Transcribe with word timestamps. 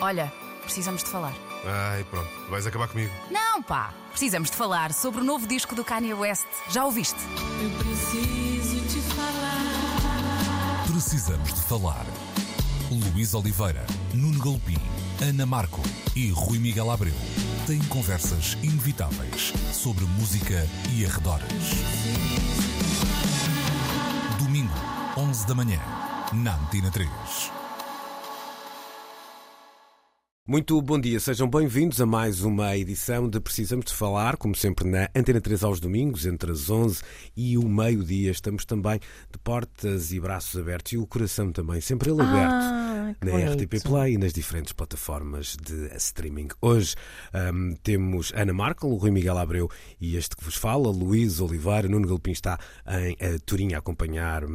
Olha, 0.00 0.32
precisamos 0.62 1.02
de 1.02 1.10
falar. 1.10 1.32
Ai, 1.64 2.04
pronto, 2.04 2.28
vais 2.48 2.66
acabar 2.66 2.88
comigo. 2.88 3.12
Não, 3.30 3.62
pá! 3.62 3.92
Precisamos 4.10 4.50
de 4.50 4.56
falar 4.56 4.92
sobre 4.92 5.20
o 5.20 5.24
novo 5.24 5.46
disco 5.46 5.74
do 5.74 5.84
Kanye 5.84 6.14
West. 6.14 6.46
Já 6.68 6.84
ouviste? 6.84 7.18
Eu 7.62 7.70
preciso 7.78 8.80
te 8.88 9.00
falar. 9.14 10.86
Precisamos 10.90 11.52
de 11.52 11.60
falar. 11.62 12.06
Luís 12.90 13.34
Oliveira, 13.34 13.84
Nuno 14.14 14.38
Galpim, 14.42 14.78
Ana 15.20 15.44
Marco 15.44 15.80
e 16.14 16.30
Rui 16.30 16.58
Miguel 16.58 16.90
Abreu 16.90 17.14
têm 17.66 17.80
conversas 17.84 18.56
inevitáveis 18.62 19.52
sobre 19.72 20.04
música 20.04 20.66
e 20.92 21.04
arredores. 21.04 21.46
Domingo, 24.38 24.72
11 25.16 25.46
da 25.46 25.54
manhã, 25.54 25.80
na 26.32 26.54
Antena 26.54 26.90
3. 26.92 27.55
Muito 30.48 30.80
bom 30.80 30.96
dia, 30.96 31.18
sejam 31.18 31.50
bem-vindos 31.50 32.00
a 32.00 32.06
mais 32.06 32.42
uma 32.42 32.76
edição 32.76 33.28
de 33.28 33.40
Precisamos 33.40 33.86
de 33.86 33.92
Falar, 33.92 34.36
como 34.36 34.54
sempre 34.54 34.88
na 34.88 35.10
Antena 35.12 35.40
3 35.40 35.64
aos 35.64 35.80
domingos, 35.80 36.24
entre 36.24 36.52
as 36.52 36.70
11 36.70 37.02
e 37.36 37.58
o 37.58 37.68
meio-dia. 37.68 38.30
Estamos 38.30 38.64
também 38.64 39.00
de 39.00 39.38
portas 39.42 40.12
e 40.12 40.20
braços 40.20 40.56
abertos 40.56 40.92
e 40.92 40.98
o 40.98 41.04
coração 41.04 41.50
também, 41.50 41.80
sempre 41.80 42.12
ele 42.12 42.22
aberto 42.22 42.52
Ah, 42.52 43.12
que 43.18 43.26
na 43.26 43.32
bonito. 43.32 43.64
RTP 43.64 43.82
Play 43.82 44.14
e 44.14 44.18
nas 44.18 44.32
diferentes 44.32 44.72
plataformas 44.72 45.56
de 45.60 45.92
streaming. 45.96 46.46
Hoje 46.62 46.94
hum, 47.52 47.74
temos 47.82 48.32
Ana 48.32 48.52
Markel, 48.52 48.94
Rui 48.94 49.10
Miguel 49.10 49.38
Abreu 49.38 49.68
e 50.00 50.16
este 50.16 50.36
que 50.36 50.44
vos 50.44 50.54
fala, 50.54 50.88
Luís 50.92 51.40
Oliveira. 51.40 51.88
Nuno 51.88 52.06
Galpim 52.06 52.30
está 52.30 52.56
em 52.86 53.16
eh, 53.18 53.38
Turim 53.44 53.74
a 53.74 53.78
acompanhar 53.78 54.44
a, 54.44 54.46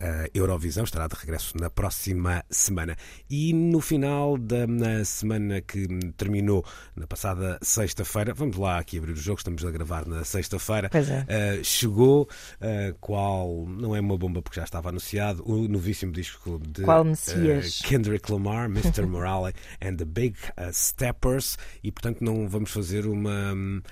a 0.00 0.28
Eurovisão, 0.32 0.84
estará 0.84 1.06
de 1.06 1.14
regresso 1.14 1.58
na 1.60 1.68
próxima 1.68 2.42
semana. 2.48 2.96
E 3.28 3.52
no 3.52 3.82
final 3.82 4.38
da 4.38 4.66
na 4.66 5.04
semana 5.26 5.60
que 5.60 5.88
terminou 6.16 6.64
na 6.94 7.06
passada 7.06 7.58
sexta-feira, 7.60 8.32
vamos 8.32 8.56
lá 8.56 8.78
aqui 8.78 8.98
abrir 8.98 9.12
o 9.12 9.16
jogo, 9.16 9.38
estamos 9.38 9.64
a 9.64 9.70
gravar 9.70 10.06
na 10.06 10.24
sexta-feira. 10.24 10.88
É. 10.94 11.58
Uh, 11.60 11.64
chegou, 11.64 12.22
uh, 12.22 12.94
qual 13.00 13.66
não 13.66 13.96
é 13.96 14.00
uma 14.00 14.16
bomba 14.16 14.40
porque 14.40 14.60
já 14.60 14.64
estava 14.64 14.90
anunciado, 14.90 15.42
o 15.44 15.66
novíssimo 15.66 16.12
disco 16.12 16.60
de 16.60 16.84
uh, 17.82 17.88
Kendrick 17.88 18.30
Lamar, 18.30 18.66
Mr. 18.70 19.04
Morale 19.04 19.52
and 19.82 19.96
the 19.96 20.04
Big 20.04 20.36
Steppers, 20.72 21.58
e 21.82 21.90
portanto 21.90 22.22
não 22.22 22.48
vamos 22.48 22.70
fazer 22.70 23.06
uma. 23.06 23.52
hum, 23.52 23.82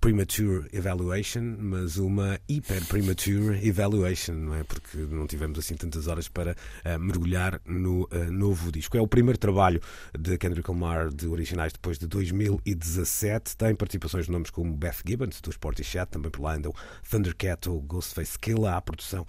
Premature 0.00 0.68
evaluation, 0.72 1.56
mas 1.58 1.96
uma 1.96 2.38
hyper 2.48 2.84
premature 2.86 3.66
evaluation, 3.66 4.32
não 4.32 4.54
é? 4.54 4.62
Porque 4.62 4.96
não 4.96 5.26
tivemos 5.26 5.58
assim 5.58 5.74
tantas 5.74 6.06
horas 6.06 6.28
para 6.28 6.52
uh, 6.52 6.98
mergulhar 7.00 7.60
no 7.66 8.04
uh, 8.04 8.30
novo 8.30 8.70
disco. 8.70 8.96
É 8.96 9.00
o 9.00 9.08
primeiro 9.08 9.36
trabalho 9.36 9.82
de 10.16 10.38
Kendrick 10.38 10.70
Lamar 10.70 11.08
de 11.12 11.26
originais 11.26 11.72
depois 11.72 11.98
de 11.98 12.06
2017. 12.06 13.56
Tem 13.56 13.74
participações 13.74 14.26
de 14.26 14.30
nomes 14.30 14.50
como 14.50 14.72
Beth 14.72 14.98
Gibbons, 15.04 15.40
do 15.40 15.50
Sportichat, 15.50 16.08
também 16.12 16.30
por 16.30 16.42
lá 16.42 16.54
andam 16.54 16.72
Thundercat 17.10 17.68
ou 17.68 17.80
Ghostface 17.80 18.38
Killah, 18.38 18.76
a 18.76 18.80
produção 18.80 19.26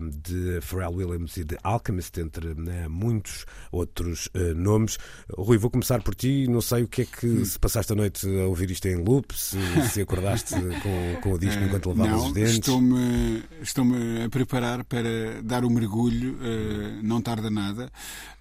um, 0.00 0.08
de 0.08 0.62
Pharrell 0.62 0.94
Williams 0.94 1.36
e 1.36 1.44
de 1.44 1.58
Alchemist, 1.62 2.18
entre 2.18 2.54
né, 2.54 2.88
muitos 2.88 3.44
outros 3.70 4.28
uh, 4.28 4.54
nomes. 4.54 4.98
Rui, 5.30 5.58
vou 5.58 5.70
começar 5.70 6.02
por 6.02 6.14
ti. 6.14 6.46
Não 6.48 6.62
sei 6.62 6.84
o 6.84 6.88
que 6.88 7.02
é 7.02 7.04
que 7.04 7.44
se 7.44 7.58
passaste 7.58 7.92
a 7.92 7.96
noite 7.96 8.26
a 8.26 8.46
ouvir 8.46 8.70
isto 8.70 8.86
em 8.86 8.96
loop, 8.96 9.38
se, 9.38 9.58
se 9.90 10.05
acordaste 10.06 10.54
com, 10.82 11.20
com 11.20 11.32
o 11.34 11.38
disco 11.38 11.62
enquanto 11.62 11.88
lavavas 11.90 12.22
Eh, 12.22 12.26
os 12.28 12.32
dentes. 12.32 12.52
Estou-me 12.54 13.42
estou 13.62 13.84
a 14.24 14.28
preparar 14.30 14.84
para 14.84 15.42
dar 15.42 15.64
o 15.64 15.70
mergulho, 15.70 16.38
eh, 16.42 17.00
não 17.02 17.20
tarda 17.20 17.50
nada, 17.50 17.90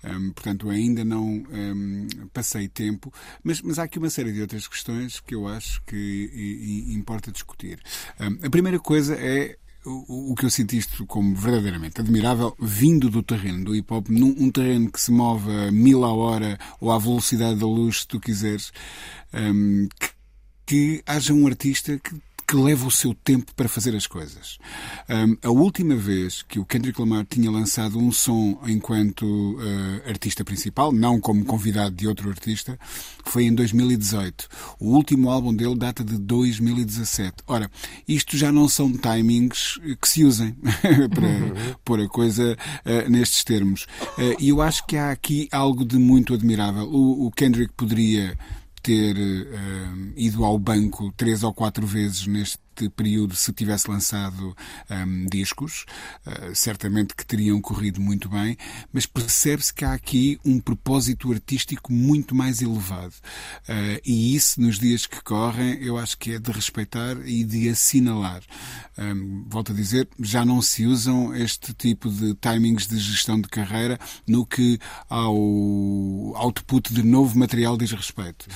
Hum, 0.08 0.32
portanto 0.34 0.70
ainda 0.70 1.04
não 1.04 1.44
hum, 1.52 2.08
passei 2.32 2.68
tempo, 2.68 3.12
mas, 3.44 3.60
mas 3.64 3.80
há 3.80 3.84
aqui 3.84 3.98
uma 3.98 4.10
série 4.12 4.32
de 4.32 4.40
outras 4.42 4.68
questões 4.68 5.20
que 5.20 5.34
eu 5.34 5.48
acho 5.48 5.82
que 5.84 5.96
i- 5.96 6.92
i- 6.92 6.94
importa 6.94 7.32
discutir. 7.32 7.80
Hum, 8.20 8.38
a 8.44 8.50
primeira 8.52 8.78
coisa 8.80 9.16
é 9.16 9.58
o, 9.84 10.34
que 10.36 10.46
eu 10.46 10.50
sinto 10.50 10.74
isto 10.74 11.06
como 11.08 11.36
verdadeiramente 11.36 12.02
admirável, 12.02 12.56
vindo 12.60 13.10
do 13.10 13.22
terreno 13.24 13.66
do 13.66 13.76
hip 13.76 13.92
hop, 13.94 14.08
num 14.10 14.36
um 14.38 14.52
terreno 14.52 14.92
que 14.92 15.00
se 15.02 15.12
move 15.12 15.50
a 15.52 15.72
mil 15.72 16.04
a 16.04 16.14
hora 16.14 16.58
ou 16.80 16.92
à 16.92 16.98
velocidade 17.00 17.60
da 17.60 17.66
luz, 17.68 18.02
se 18.02 18.08
tu 18.08 18.20
quiseres, 18.20 18.72
hum, 19.34 19.88
que 20.00 20.10
que 20.66 21.02
haja 21.06 21.34
um 21.34 21.46
artista 21.46 22.00
que, 22.00 22.16
que 22.48 22.56
leve 22.56 22.86
o 22.86 22.92
seu 22.92 23.14
tempo 23.14 23.54
para 23.56 23.68
fazer 23.68 23.96
as 23.96 24.06
coisas. 24.06 24.60
Um, 25.10 25.36
a 25.42 25.50
última 25.50 25.96
vez 25.96 26.44
que 26.44 26.60
o 26.60 26.66
Kendrick 26.66 27.00
Lamar 27.00 27.26
tinha 27.26 27.50
lançado 27.50 27.98
um 27.98 28.12
som 28.12 28.60
enquanto 28.68 29.24
uh, 29.24 30.08
artista 30.08 30.44
principal, 30.44 30.92
não 30.92 31.20
como 31.20 31.44
convidado 31.44 31.96
de 31.96 32.08
outro 32.08 32.30
artista, 32.30 32.78
foi 33.26 33.46
em 33.46 33.54
2018. 33.54 34.48
O 34.80 34.90
último 34.96 35.30
álbum 35.30 35.54
dele 35.54 35.76
data 35.76 36.04
de 36.04 36.18
2017. 36.18 37.38
Ora, 37.48 37.70
isto 38.08 38.38
já 38.38 38.52
não 38.52 38.70
são 38.70 38.92
timings 38.92 39.80
que 40.00 40.08
se 40.08 40.24
usem 40.24 40.56
para 41.14 41.76
pôr 41.84 42.00
a 42.02 42.08
coisa 42.08 42.56
uh, 42.86 43.10
nestes 43.10 43.44
termos. 43.44 43.88
Uh, 44.18 44.36
E 44.40 44.50
eu 44.50 44.62
acho 44.62 44.86
que 44.86 44.98
há 44.98 45.12
aqui 45.12 45.48
algo 45.52 45.84
de 45.84 45.98
muito 45.98 46.34
admirável. 46.34 46.84
O, 46.84 47.26
o 47.26 47.32
Kendrick 47.32 47.74
poderia 47.74 48.38
ter 48.86 49.18
eh, 49.18 50.14
ido 50.16 50.46
ao 50.46 50.60
banco 50.60 51.12
três 51.18 51.42
ou 51.42 51.52
quatro 51.52 51.88
vezes 51.88 52.28
neste 52.28 52.60
período 52.96 53.36
se 53.36 53.52
tivesse 53.54 53.90
lançado 53.90 54.56
eh, 54.90 55.06
discos. 55.30 55.86
Eh, 56.26 56.52
certamente 56.54 57.16
que 57.16 57.26
teriam 57.26 57.62
corrido 57.62 58.02
muito 58.02 58.30
bem, 58.30 58.58
mas 58.92 59.06
percebe-se 59.06 59.74
que 59.74 59.86
há 59.86 59.94
aqui 59.94 60.40
um 60.44 60.60
propósito 60.60 61.32
artístico 61.32 61.92
muito 61.92 62.34
mais 62.36 62.62
elevado. 62.62 63.14
Eh, 63.68 64.02
e 64.06 64.36
isso, 64.36 64.60
nos 64.62 64.80
dias 64.80 65.06
que 65.06 65.22
correm, 65.22 65.82
eu 65.82 65.98
acho 65.98 66.18
que 66.18 66.34
é 66.34 66.40
de 66.40 66.52
respeitar 66.52 67.18
e 67.26 67.44
de 67.44 67.70
assinalar. 67.70 68.42
Eh, 68.98 69.14
volto 69.48 69.72
a 69.72 69.76
dizer, 69.76 70.08
já 70.20 70.46
não 70.46 70.62
se 70.62 70.86
usam 70.86 71.36
este 71.36 71.74
tipo 71.74 72.10
de 72.10 72.34
timings 72.36 72.88
de 72.88 72.98
gestão 72.98 73.40
de 73.40 73.48
carreira 73.48 74.00
no 74.28 74.46
que 74.46 74.80
ao 75.10 75.36
output 76.36 76.94
de 76.94 77.04
novo 77.04 77.38
material 77.38 77.78
diz 77.78 77.92
respeito. 77.92 78.48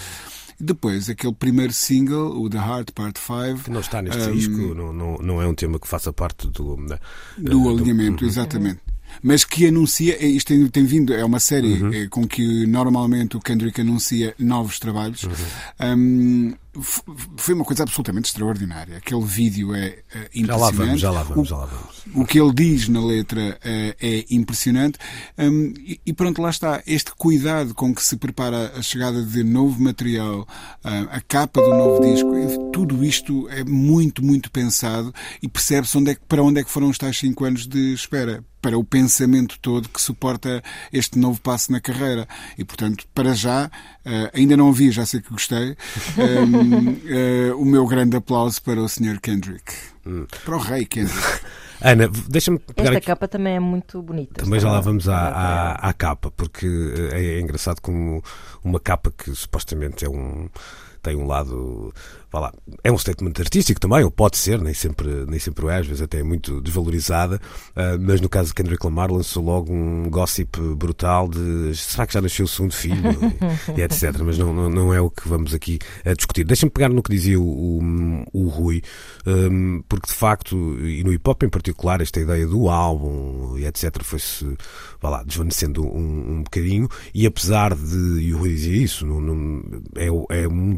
Depois, 0.60 1.10
aquele 1.10 1.34
primeiro 1.34 1.72
single, 1.72 2.42
o 2.42 2.50
The 2.50 2.58
Heart 2.58 2.92
Part 2.92 3.20
5. 3.20 3.64
Que 3.64 3.72
não 3.72 3.80
está 3.80 4.02
neste 4.02 4.22
um, 4.30 4.32
disco, 4.34 4.58
não, 4.76 4.92
não, 4.94 5.18
não 5.18 5.42
é 5.42 5.48
um 5.48 5.54
tema 5.56 5.80
que 5.80 5.88
faça 5.88 6.12
parte 6.12 6.48
do. 6.48 6.76
da- 6.86 7.00
do 7.38 7.70
alinhamento, 7.70 8.26
exatamente. 8.26 8.80
Mas 9.24 9.44
que 9.44 9.66
anuncia, 9.66 10.24
isto 10.24 10.50
tem, 10.50 10.68
tem 10.68 10.86
vindo, 10.86 11.14
é 11.14 11.26
uma 11.26 11.40
série 11.40 11.82
Uhum. 11.82 11.94
eh, 11.94 12.08
com 12.10 12.28
que 12.28 12.66
normalmente 12.68 13.36
o 13.36 13.40
Kendrick 13.40 13.82
anuncia 13.82 14.36
novos 14.38 14.78
trabalhos. 14.80 15.24
Uhum. 15.24 15.32
Um, 15.98 16.54
foi 16.82 17.54
uma 17.54 17.66
coisa 17.66 17.84
absolutamente 17.84 18.28
extraordinária. 18.30 18.98
Aquele 18.98 19.24
vídeo 19.26 19.74
é 19.76 20.00
eh, 20.14 20.30
Já 20.34 20.56
lá 20.56 20.70
impressionante. 20.70 20.76
vamos, 20.78 21.02
já 21.02 21.12
lá 21.12 21.24
vamos, 21.24 21.48
já 21.50 21.58
lá 21.58 21.66
vamos. 21.66 22.02
o 22.16 22.26
que 22.26 22.40
ele 22.40 22.54
diz 22.54 22.88
na 22.90 23.04
letra 23.06 23.60
eh, 23.64 23.96
é 24.00 24.26
impressionante. 24.30 24.98
Hum, 25.38 25.74
e, 25.78 26.00
e 26.06 26.14
pronto, 26.14 26.42
lá 26.42 26.50
está. 26.50 26.82
Este 26.86 27.12
cuidado 27.16 27.74
com 27.74 27.94
que 27.94 28.04
se 28.04 28.18
prepara 28.18 28.74
a 28.78 28.82
chegada 28.82 29.24
de 29.24 29.44
novo 29.44 29.82
material, 29.82 30.48
ah, 30.84 31.08
a 31.12 31.22
capa 31.22 31.62
do 31.62 31.70
novo 31.70 32.02
disco, 32.02 32.36
eh, 32.36 32.70
tudo 32.74 33.04
isto 33.04 33.48
é 33.50 33.64
muito, 33.64 34.24
muito 34.24 34.52
pensado 34.52 35.14
e 35.42 35.48
percebe-se 35.48 35.98
onde 35.98 36.12
é 36.12 36.16
que- 36.16 36.22
para 36.28 36.44
onde 36.44 36.60
é 36.60 36.64
que 36.64 36.70
foram 36.72 36.90
os 36.90 36.98
tais 36.98 37.18
cinco 37.18 37.46
anos 37.46 37.68
de 37.68 37.94
espera. 37.94 38.44
Para 38.62 38.78
o 38.78 38.84
pensamento 38.84 39.58
todo 39.62 39.88
que 39.90 40.02
suporta 40.02 40.62
este 40.92 41.18
novo 41.18 41.40
passo 41.42 41.72
na 41.72 41.80
carreira. 41.80 42.28
E, 42.58 42.66
portanto, 42.66 43.06
para 43.14 43.34
já, 43.34 43.70
eh, 44.06 44.32
ainda 44.34 44.58
não 44.58 44.68
ouvi, 44.68 44.92
já 44.92 45.06
sei 45.06 45.22
que 45.22 45.30
gostei, 45.30 45.78
hum, 46.18 46.98
eh, 47.08 47.54
o 47.54 47.64
meu 47.64 47.86
grande 47.88 48.18
aplauso 48.18 48.62
para 48.62 48.82
o 48.82 48.90
Sr. 48.90 49.20
Kendrick. 49.22 49.74
Hum. 50.06 50.26
Para 50.44 50.56
o 50.56 50.60
rei 50.60 50.86
Kendrick. 50.86 51.20
Ana, 51.82 52.10
deixa-me 52.28 52.60
pegar 52.60 52.90
Esta 52.90 52.98
aqui. 52.98 53.08
capa 53.08 53.28
também 53.28 53.56
é 53.56 53.60
muito 53.60 54.02
bonita. 54.02 54.44
Também 54.44 54.60
já 54.60 54.70
lá 54.70 54.82
vamos 54.82 55.08
à, 55.08 55.30
está 55.30 55.40
à, 55.40 55.90
à 55.90 55.94
capa, 55.94 56.30
porque 56.32 56.68
eh, 57.14 57.38
é 57.38 57.40
engraçado 57.40 57.80
como 57.82 58.22
uma 58.64 58.80
capa 58.80 59.12
que 59.12 59.34
supostamente 59.34 60.04
é 60.04 60.10
um. 60.10 60.50
tem 61.02 61.16
um 61.16 61.26
lado. 61.26 61.94
Vá 62.32 62.40
lá, 62.40 62.54
é 62.84 62.92
um 62.92 62.98
statement 62.98 63.34
artístico 63.40 63.80
também, 63.80 64.04
ou 64.04 64.12
pode 64.12 64.38
ser, 64.38 64.62
nem 64.62 64.74
sempre, 64.74 65.26
nem 65.28 65.40
sempre 65.40 65.66
o 65.66 65.70
é, 65.70 65.80
às 65.80 65.88
vezes 65.88 66.02
até 66.02 66.20
é 66.20 66.24
muito 66.24 66.62
desvalorizada, 66.62 67.42
ah, 67.76 67.98
mas 68.00 68.22
no 68.22 68.30
caso 68.30 68.50
de 68.50 68.54
Kendrick 68.56 68.86
Lamar 68.86 69.12
lançou 69.12 69.44
logo 69.44 69.74
um 69.74 70.08
gossip 70.12 70.60
brutal 70.76 71.28
de 71.28 71.76
será 71.76 72.06
que 72.06 72.14
já 72.14 72.22
nasceu 72.22 72.46
o 72.46 72.48
segundo 72.48 72.74
filho 72.74 73.02
e, 73.76 73.82
etc. 73.82 74.16
Mas 74.24 74.38
não, 74.38 74.54
não, 74.54 74.70
não 74.70 74.94
é 74.94 75.02
o 75.02 75.10
que 75.10 75.28
vamos 75.28 75.56
aqui 75.56 75.80
a 76.06 76.14
discutir. 76.14 76.44
Deixa-me 76.44 76.70
pegar 76.72 76.90
no 76.90 77.02
que 77.02 77.10
dizia 77.12 77.40
o, 77.40 77.44
o, 77.80 78.24
o 78.32 78.48
Rui, 78.48 78.84
hum, 79.26 79.82
porque 79.90 80.08
de 80.08 80.14
facto, 80.14 80.56
e 80.86 81.04
no 81.04 81.12
hip 81.12 81.28
hop 81.28 81.42
em 81.44 81.50
particular, 81.50 82.00
esta 82.00 82.20
ideia 82.20 82.46
do 82.46 82.70
álbum 82.70 83.58
e 83.58 83.66
etc. 83.66 84.04
foi-se, 84.04 84.46
vá 85.02 85.10
lá, 85.10 85.24
desvanecendo 85.24 85.84
um, 85.84 86.34
um 86.34 86.44
bocadinho, 86.44 86.88
e 87.14 87.26
apesar 87.26 87.74
de, 87.76 88.20
e 88.22 88.34
o 88.36 88.38
Rui 88.38 88.50
dizia 88.50 88.78
isso, 88.84 89.06
não, 89.06 89.20
não- 89.20 89.64
é, 89.96 90.08
é 90.44 90.48
um 90.48 90.76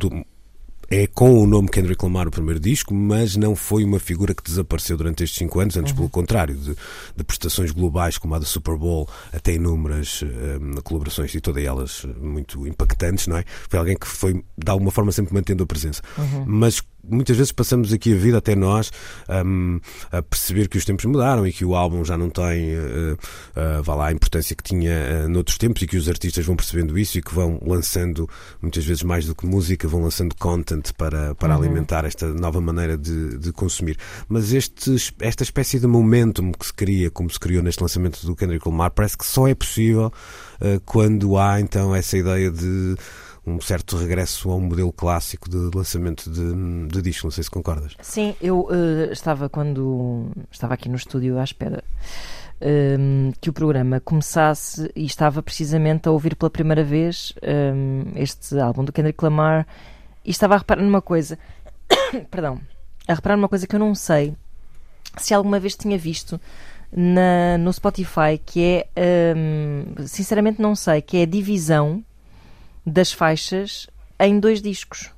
é 0.92 1.08
com 1.08 1.42
o 1.42 1.48
nome 1.48 1.70
Kendrick 1.70 2.04
Lamar 2.04 2.28
o 2.28 2.32
primeiro 2.32 2.60
disco, 2.60 2.94
mas 2.94 3.38
não 3.38 3.56
foi 3.56 3.86
uma 3.86 3.98
figura 3.98 4.36
que 4.36 4.44
desapareceu 4.44 4.98
durante 4.98 5.24
estes 5.24 5.40
cinco 5.40 5.62
anos, 5.62 5.78
antes 5.78 5.94
pelo 5.94 6.10
contrário, 6.10 6.54
de, 6.54 6.76
de 7.16 7.24
prestações 7.24 7.72
globais 7.72 8.18
como 8.18 8.36
a 8.36 8.40
da 8.40 8.46
Super 8.46 8.76
Bowl, 8.76 9.08
até 9.32 9.54
inúmeras 9.54 10.22
eh, 10.22 10.82
colaborações 10.84 11.34
e 11.34 11.40
todas 11.40 11.64
elas 11.64 12.06
muito 12.20 12.68
impactantes, 12.68 13.26
não 13.28 13.38
é? 13.38 13.46
Foi 13.70 13.80
alguém 13.80 13.98
que 13.98 14.06
foi, 14.06 14.34
de 14.34 14.70
alguma 14.70 14.92
forma, 14.92 15.14
sempre 15.14 15.34
mantendo 15.34 15.64
a 15.64 15.66
presença. 15.66 16.02
Mas 16.46 16.84
muitas 17.08 17.38
vezes 17.38 17.52
passamos 17.52 17.94
aqui 17.94 18.14
a 18.14 18.18
vida, 18.18 18.38
até 18.40 18.56
nós, 18.56 18.92
um, 19.46 19.80
a 20.12 20.22
perceber 20.22 20.68
que 20.68 20.78
os 20.78 20.86
tempos 20.86 21.06
mudaram 21.06 21.46
e 21.46 21.54
que 21.54 21.64
o 21.64 21.76
álbum 21.76 22.04
já 22.04 22.18
não 22.18 22.30
tem 22.30 22.76
uh, 22.76 23.14
uh, 23.14 23.84
vá 23.84 23.96
lá, 23.96 24.08
a 24.08 24.12
importância 24.12 24.56
que 24.56 24.64
tinha 24.64 25.26
uh, 25.26 25.30
noutros 25.30 25.58
tempos 25.58 25.82
e 25.82 25.88
que 25.88 25.98
os 25.98 26.10
artistas 26.10 26.46
vão 26.46 26.56
percebendo 26.56 26.98
isso 26.98 27.18
e 27.18 27.22
que 27.22 27.34
vão 27.34 27.60
lançando, 27.66 28.30
muitas 28.62 28.84
vezes 28.84 29.04
mais 29.04 29.26
do 29.26 29.36
que 29.36 29.46
música, 29.46 29.88
vão 29.88 30.02
lançando 30.02 30.36
content 30.36 30.92
para, 30.98 31.36
para 31.36 31.52
Uhum. 31.56 31.64
alimentar 31.64 32.06
esta 32.06 32.28
nova 32.28 32.60
maneira 32.62 32.98
de, 32.98 33.38
de 33.38 33.52
consumir. 33.52 33.98
Mas 34.28 34.54
este, 34.54 34.96
esta 35.20 35.44
espécie 35.44 35.80
de 35.80 35.88
momentum 35.88 36.52
que 36.52 36.66
se 36.66 36.74
cria, 36.74 37.12
como 37.12 37.30
se 37.30 37.40
criou 37.40 37.64
neste 37.64 37.82
lançamento 37.82 38.26
do 38.26 38.36
Kendrick 38.36 38.68
Lamar, 38.68 38.92
parece 38.92 39.18
que 39.18 39.26
só 39.26 39.48
é 39.48 39.56
possível 39.56 40.12
uh, 40.62 40.80
quando 40.86 41.38
há 41.38 41.60
então 41.60 41.96
essa 41.96 42.18
ideia 42.18 42.50
de 42.52 42.96
um 43.46 43.60
certo 43.60 43.98
regresso 43.98 44.52
a 44.52 44.56
um 44.56 44.62
modelo 44.62 44.92
clássico 44.92 45.50
de 45.50 45.76
lançamento 45.76 46.30
de, 46.30 46.88
de 46.88 47.02
disco. 47.02 47.26
Não 47.26 47.32
sei 47.32 47.44
se 47.44 47.50
concordas. 47.50 47.96
Sim, 48.02 48.36
eu 48.42 48.68
eh, 48.72 49.12
estava 49.12 49.50
quando 49.50 50.30
estava 50.52 50.76
aqui 50.76 50.88
no 50.88 50.96
estúdio 50.96 51.40
à 51.40 51.44
espera 51.44 51.84
ehm, 52.60 53.32
que 53.42 53.50
o 53.50 53.54
programa 53.54 54.00
começasse 54.00 54.92
e 54.96 55.06
estava 55.06 55.42
precisamente 55.42 56.08
a 56.08 56.12
ouvir 56.12 56.36
pela 56.36 56.52
primeira 56.52 56.84
vez 56.84 57.34
ehm, 57.42 58.12
este 58.16 58.60
álbum 58.60 58.86
do 58.86 58.94
Kendrick 58.94 59.24
Lamar 59.24 59.66
e 60.24 60.30
estava 60.30 60.54
a 60.54 60.58
reparar 60.60 60.84
numa 60.84 61.02
coisa, 61.02 61.40
perdão, 62.30 62.60
a 63.08 63.14
reparar 63.16 63.38
numa 63.38 63.50
coisa 63.50 63.66
que 63.66 63.76
eu 63.76 63.80
não 63.80 63.96
sei 63.96 64.36
se 65.18 65.34
alguma 65.34 65.60
vez 65.60 65.76
tinha 65.76 65.98
visto 65.98 66.40
na, 66.92 67.58
no 67.58 67.74
Spotify, 67.74 68.40
que 68.46 68.64
é, 68.64 68.88
ehm, 68.96 70.06
sinceramente 70.06 70.62
não 70.62 70.76
sei, 70.76 71.02
que 71.02 71.18
é 71.18 71.24
a 71.24 71.26
divisão 71.26 72.04
das 72.86 73.12
faixas 73.12 73.88
em 74.20 74.40
dois 74.40 74.62
discos. 74.62 75.12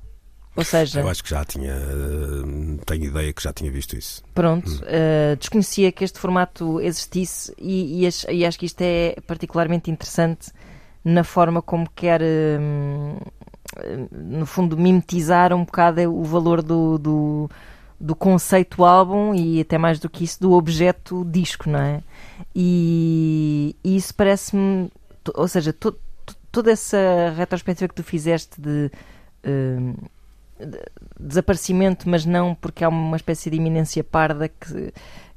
Ou 0.56 0.62
seja, 0.62 1.00
Eu 1.00 1.08
acho 1.08 1.22
que 1.24 1.30
já 1.30 1.44
tinha. 1.44 1.72
eh, 1.72 2.78
Tenho 2.86 3.04
ideia 3.06 3.32
que 3.32 3.42
já 3.42 3.52
tinha 3.52 3.70
visto 3.72 3.96
isso. 3.96 4.22
Pronto, 4.32 4.70
eh, 4.86 5.34
desconhecia 5.38 5.90
que 5.90 6.04
este 6.04 6.18
formato 6.18 6.80
existisse 6.80 7.52
e, 7.58 8.04
e 8.06 8.08
e 8.32 8.46
acho 8.46 8.58
que 8.58 8.66
isto 8.66 8.80
é 8.80 9.16
particularmente 9.26 9.90
interessante 9.90 10.52
na 11.04 11.24
forma 11.24 11.60
como 11.60 11.90
quer, 11.90 12.22
hum, 12.22 13.16
eh, 13.78 14.06
no 14.12 14.46
fundo, 14.46 14.76
mimetizar 14.76 15.52
um 15.52 15.64
bocado 15.64 16.00
o 16.02 16.22
valor 16.22 16.62
do, 16.62 16.98
do, 16.98 17.50
do 18.00 18.14
conceito 18.14 18.84
álbum 18.84 19.34
e 19.34 19.60
até 19.60 19.76
mais 19.76 19.98
do 19.98 20.08
que 20.08 20.22
isso, 20.22 20.40
do 20.40 20.52
objeto 20.52 21.24
disco, 21.24 21.68
não 21.68 21.80
é? 21.80 22.00
E, 22.54 23.74
e 23.82 23.96
isso 23.96 24.14
parece-me, 24.14 24.88
ou 25.34 25.48
seja, 25.48 25.72
toda 26.54 26.70
essa 26.70 26.96
retrospectiva 27.36 27.88
que 27.88 27.94
tu 27.96 28.04
fizeste 28.04 28.60
de. 28.60 28.90
hum, 29.44 29.94
de- 30.58 30.80
desaparecimento, 31.18 32.08
mas 32.08 32.24
não 32.24 32.54
porque 32.54 32.84
há 32.84 32.88
uma 32.88 33.16
espécie 33.16 33.50
de 33.50 33.56
iminência 33.56 34.04
parda 34.04 34.48
que, 34.48 34.92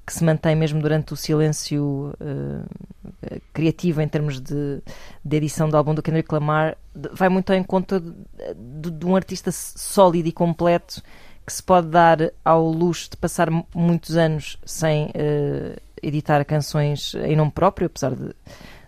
que 0.06 0.14
se 0.14 0.24
mantém 0.24 0.56
mesmo 0.56 0.80
durante 0.81 1.12
o 1.14 1.16
silêncio 1.16 2.14
eh, 2.19 3.40
criativo 3.52 4.00
em 4.02 4.08
termos 4.08 4.40
de, 4.40 4.81
de 5.25 5.38
edição 5.38 5.69
do 5.69 5.75
álbum 5.75 5.96
do 5.96 6.04
Kendrick 6.04 6.31
Lamar, 6.31 6.78
vai 7.14 7.30
muito 7.30 7.50
ao 7.52 7.58
encontro 7.58 8.00
de, 8.00 8.92
de- 8.92 9.06
um 9.06 9.16
artista 9.16 9.52
sólido 9.52 10.28
e 10.28 10.31
completo 10.31 11.02
que 11.46 11.52
se 11.54 11.63
pode 11.63 11.88
dar 11.88 12.31
ao 12.46 12.70
luxo 12.70 13.10
de 13.10 13.18
passar 13.18 13.50
muitos 13.74 14.16
anos 14.18 14.58
sem 14.66 15.10
eh, 15.16 15.78
editar 16.04 16.44
canções 16.46 17.16
em 17.16 17.36
nome 17.36 17.52
próprio, 17.52 17.88
apesar 17.88 18.13
de, 18.13 18.36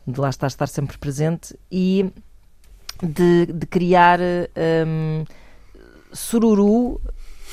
de 0.07 0.19
lá 0.19 0.29
estar, 0.29 0.47
estar 0.47 0.67
sempre 0.67 0.97
presente, 0.97 1.55
e 1.71 2.11
de, 3.01 3.45
de 3.47 3.65
criar 3.65 4.19
hum, 4.87 5.23
sururu, 6.11 6.99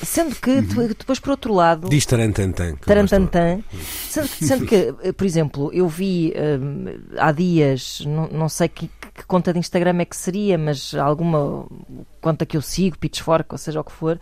sendo 0.03 0.35
que 0.35 0.61
tu- 0.63 0.87
depois, 0.87 1.19
por 1.19 1.31
outro 1.31 1.53
lado, 1.53 1.89
Diz 1.89 2.05
Tarantantan. 2.05 2.75
Tarantantan. 2.77 3.63
Sendo, 4.09 4.27
sendo 4.27 4.65
que, 4.65 4.93
eh, 5.03 5.11
por 5.13 5.25
exemplo, 5.25 5.71
eu 5.73 5.87
vi 5.87 6.33
hum, 6.35 6.85
há 7.17 7.31
dias, 7.31 8.03
não, 8.05 8.27
não 8.27 8.49
sei 8.49 8.67
que, 8.67 8.87
que 9.13 9.25
conta 9.25 9.53
de 9.53 9.59
Instagram 9.59 9.99
é 10.01 10.05
que 10.05 10.15
seria, 10.15 10.57
mas 10.57 10.93
alguma 10.93 11.65
conta 12.21 12.45
que 12.45 12.57
eu 12.57 12.61
sigo, 12.61 12.97
Pitchfork, 12.97 13.53
ou 13.53 13.57
seja 13.57 13.79
o 13.79 13.83
que 13.83 13.91
for, 13.91 14.19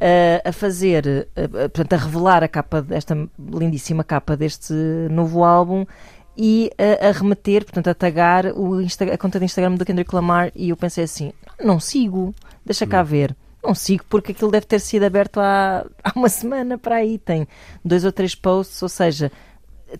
eh, 0.00 0.40
a 0.44 0.52
fazer, 0.52 1.28
eh, 1.34 1.48
portanto, 1.48 1.92
a 1.94 1.96
revelar 1.96 2.44
a 2.44 2.48
capa 2.48 2.80
desta 2.82 3.16
lindíssima 3.38 4.04
capa 4.04 4.36
deste 4.36 4.72
novo 5.10 5.42
álbum 5.44 5.84
e 6.40 6.70
a, 6.78 7.08
a 7.08 7.10
remeter, 7.10 7.64
portanto, 7.64 7.88
a 7.88 7.94
tagar 7.94 8.46
o 8.46 8.80
Insta- 8.80 9.12
a 9.12 9.18
conta 9.18 9.40
de 9.40 9.44
Instagram 9.46 9.74
do 9.74 9.84
Kendrick 9.84 10.14
Lamar 10.14 10.52
e 10.54 10.68
eu 10.68 10.76
pensei 10.76 11.02
assim, 11.02 11.32
não 11.62 11.80
sigo, 11.80 12.32
deixa 12.64 12.86
cá 12.86 13.02
ver. 13.02 13.34
Não 13.62 13.74
sigo 13.74 14.04
porque 14.08 14.30
aquilo 14.30 14.52
deve 14.52 14.64
ter 14.64 14.78
sido 14.78 15.02
aberto 15.02 15.40
há, 15.40 15.84
há 16.04 16.12
uma 16.14 16.28
semana 16.28 16.78
para 16.78 16.94
aí. 16.96 17.18
Tem 17.18 17.46
dois 17.84 18.04
ou 18.04 18.12
três 18.12 18.34
posts, 18.36 18.80
ou 18.82 18.88
seja, 18.88 19.32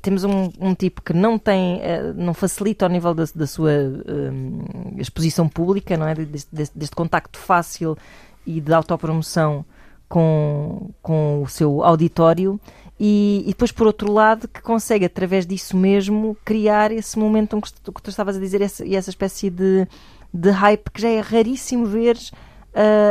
temos 0.00 0.22
um, 0.22 0.48
um 0.60 0.74
tipo 0.76 1.02
que 1.02 1.12
não 1.12 1.36
tem, 1.38 1.80
eh, 1.82 2.12
não 2.14 2.32
facilita 2.32 2.86
ao 2.86 2.90
nível 2.90 3.12
da, 3.14 3.24
da 3.34 3.46
sua 3.48 3.72
hum, 3.72 4.62
exposição 4.96 5.48
pública, 5.48 5.96
não 5.96 6.06
é? 6.06 6.14
Deste, 6.14 6.54
deste- 6.54 6.78
deste 6.78 6.94
contacto 6.94 7.36
fácil 7.36 7.98
e 8.46 8.60
de 8.60 8.72
autopromoção 8.72 9.64
com, 10.08 10.90
com 11.02 11.42
o 11.42 11.48
seu 11.48 11.82
auditório. 11.82 12.60
E, 13.00 13.42
e 13.44 13.48
depois, 13.48 13.70
por 13.70 13.86
outro 13.86 14.10
lado, 14.12 14.48
que 14.48 14.60
consegue, 14.60 15.04
através 15.04 15.46
disso 15.46 15.76
mesmo, 15.76 16.36
criar 16.44 16.90
esse 16.90 17.18
momento 17.18 17.60
que 17.60 17.72
tu, 17.74 17.92
que 17.92 18.02
tu 18.02 18.10
estavas 18.10 18.36
a 18.36 18.40
dizer, 18.40 18.60
essa, 18.60 18.84
e 18.84 18.96
essa 18.96 19.10
espécie 19.10 19.48
de, 19.50 19.86
de 20.34 20.50
hype 20.50 20.90
que 20.92 21.00
já 21.02 21.08
é 21.08 21.20
raríssimo 21.20 21.86
ver, 21.86 22.16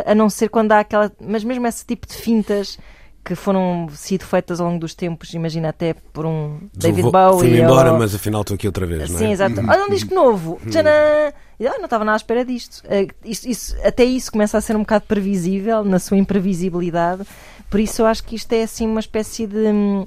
a 0.06 0.14
não 0.16 0.30
ser 0.30 0.50
quando 0.50 0.72
há 0.74 0.80
aquela. 0.80 1.12
Mas 1.22 1.44
mesmo 1.44 1.66
esse 1.68 1.86
tipo 1.86 2.06
de 2.08 2.14
fintas 2.14 2.78
que 3.24 3.36
foram 3.36 3.90
sido 3.94 4.24
feitas 4.24 4.62
ao 4.62 4.68
longo 4.68 4.80
dos 4.80 4.96
tempos, 4.96 5.34
imagina 5.34 5.68
até 5.70 5.94
por 6.14 6.26
um 6.26 6.60
David 6.74 7.02
Vou- 7.02 7.12
Bowie. 7.12 7.40
Fui-me 7.40 7.60
embora, 7.62 7.92
ou- 7.92 8.00
mas 8.00 8.16
afinal 8.16 8.40
estou 8.42 8.56
aqui 8.56 8.68
outra 8.68 8.86
vez, 8.86 9.10
não 9.10 9.18
é? 9.18 9.20
Sim, 9.20 9.32
exato. 9.32 9.56
Olha 9.70 9.84
um 9.86 9.90
disco 9.90 10.14
novo. 10.16 10.58
Tcharam! 10.70 10.90
E, 11.60 11.68
ah, 11.68 11.76
não 11.78 11.86
estava 11.86 12.06
nada 12.06 12.16
à 12.16 12.18
espera 12.18 12.46
disto. 12.46 12.82
Eh, 12.88 13.08
isso- 13.26 13.50
isso- 13.50 13.76
Até 13.84 14.06
isso 14.06 14.32
começa 14.32 14.58
a 14.58 14.62
ser 14.62 14.76
um 14.78 14.80
bocado 14.80 15.06
previsível 15.08 15.84
na 15.84 16.00
sua 16.00 16.16
imprevisibilidade. 16.18 17.24
Por 17.70 17.80
isso 17.80 18.02
eu 18.02 18.06
acho 18.06 18.24
que 18.24 18.36
isto 18.36 18.52
é 18.54 18.64
assim 18.64 18.88
uma 18.88 19.00
espécie 19.00 19.46
de. 19.48 19.58
hum, 19.68 20.06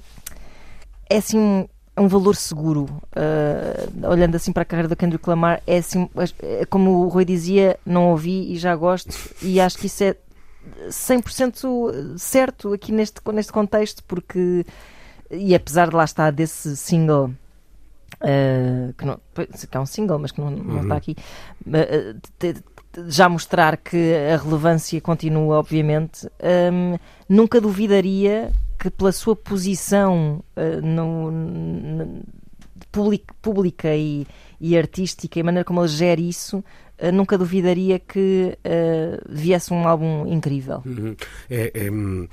É 1.09 1.19
assim 1.19 1.67
um, 1.97 2.09
valor 2.09 2.37
seguro. 2.37 2.87
Eh, 3.15 3.89
olhando 4.07 4.35
assim 4.37 4.53
para 4.53 4.63
a 4.63 4.65
carreira 4.65 4.89
do 4.89 4.97
Kendrick 4.97 5.29
Lamar, 5.29 5.63
é 5.67 5.79
assim, 5.79 6.09
é 6.43 6.65
como 6.65 7.05
o 7.05 7.09
Rui 7.09 7.25
dizia, 7.25 7.79
não 7.85 8.11
ouvi 8.11 8.53
e 8.53 8.57
já 8.57 8.75
gosto. 8.77 9.15
E 9.43 9.61
acho 9.61 9.77
que 9.77 9.87
isso 9.87 10.05
é 10.05 10.17
100% 10.89 12.17
certo 12.19 12.73
aqui 12.73 12.93
neste, 12.93 13.21
neste 13.33 13.53
contexto, 13.53 14.03
porque. 14.05 14.65
E 15.31 15.55
apesar 15.55 15.89
de 15.91 15.97
lá 15.97 16.05
estar 16.05 16.31
desse 16.33 16.77
single 16.77 17.33
Uh, 18.23 18.93
que, 18.99 19.05
não, 19.07 19.19
que 19.71 19.77
é 19.77 19.81
um 19.81 19.87
single, 19.87 20.19
mas 20.19 20.31
que 20.31 20.41
não, 20.43 20.51
não 20.51 20.83
está 20.83 20.97
aqui, 20.97 21.17
uh, 21.67 22.21
já 23.09 23.29
mostrar 23.29 23.77
que 23.77 24.15
a 24.33 24.37
relevância 24.37 25.01
continua, 25.01 25.59
obviamente, 25.59 26.27
um, 26.73 26.99
nunca 27.29 27.61
duvidaria 27.61 28.51
que 28.79 28.91
pela 28.91 29.13
sua 29.13 29.37
posição 29.37 30.43
uh, 30.57 30.81
no, 30.87 31.31
n- 31.31 32.23
public- 32.91 33.33
pública 33.41 33.95
e, 33.95 34.27
e 34.61 34.77
artística 34.77 35.39
e 35.39 35.43
a 35.43 35.45
maneira 35.45 35.65
como 35.65 35.81
ele 35.81 35.89
gera 35.89 36.21
isso, 36.21 36.59
uh, 36.99 37.13
nunca 37.13 37.37
duvidaria 37.39 37.99
que 37.99 38.57
uh, 38.65 39.23
viesse 39.29 39.73
um 39.73 39.87
álbum 39.87 40.27
incrível. 40.27 40.83
Uhum. 40.87 41.15
É, 41.51 41.71
é, 41.75 41.91
hum, 41.91 42.27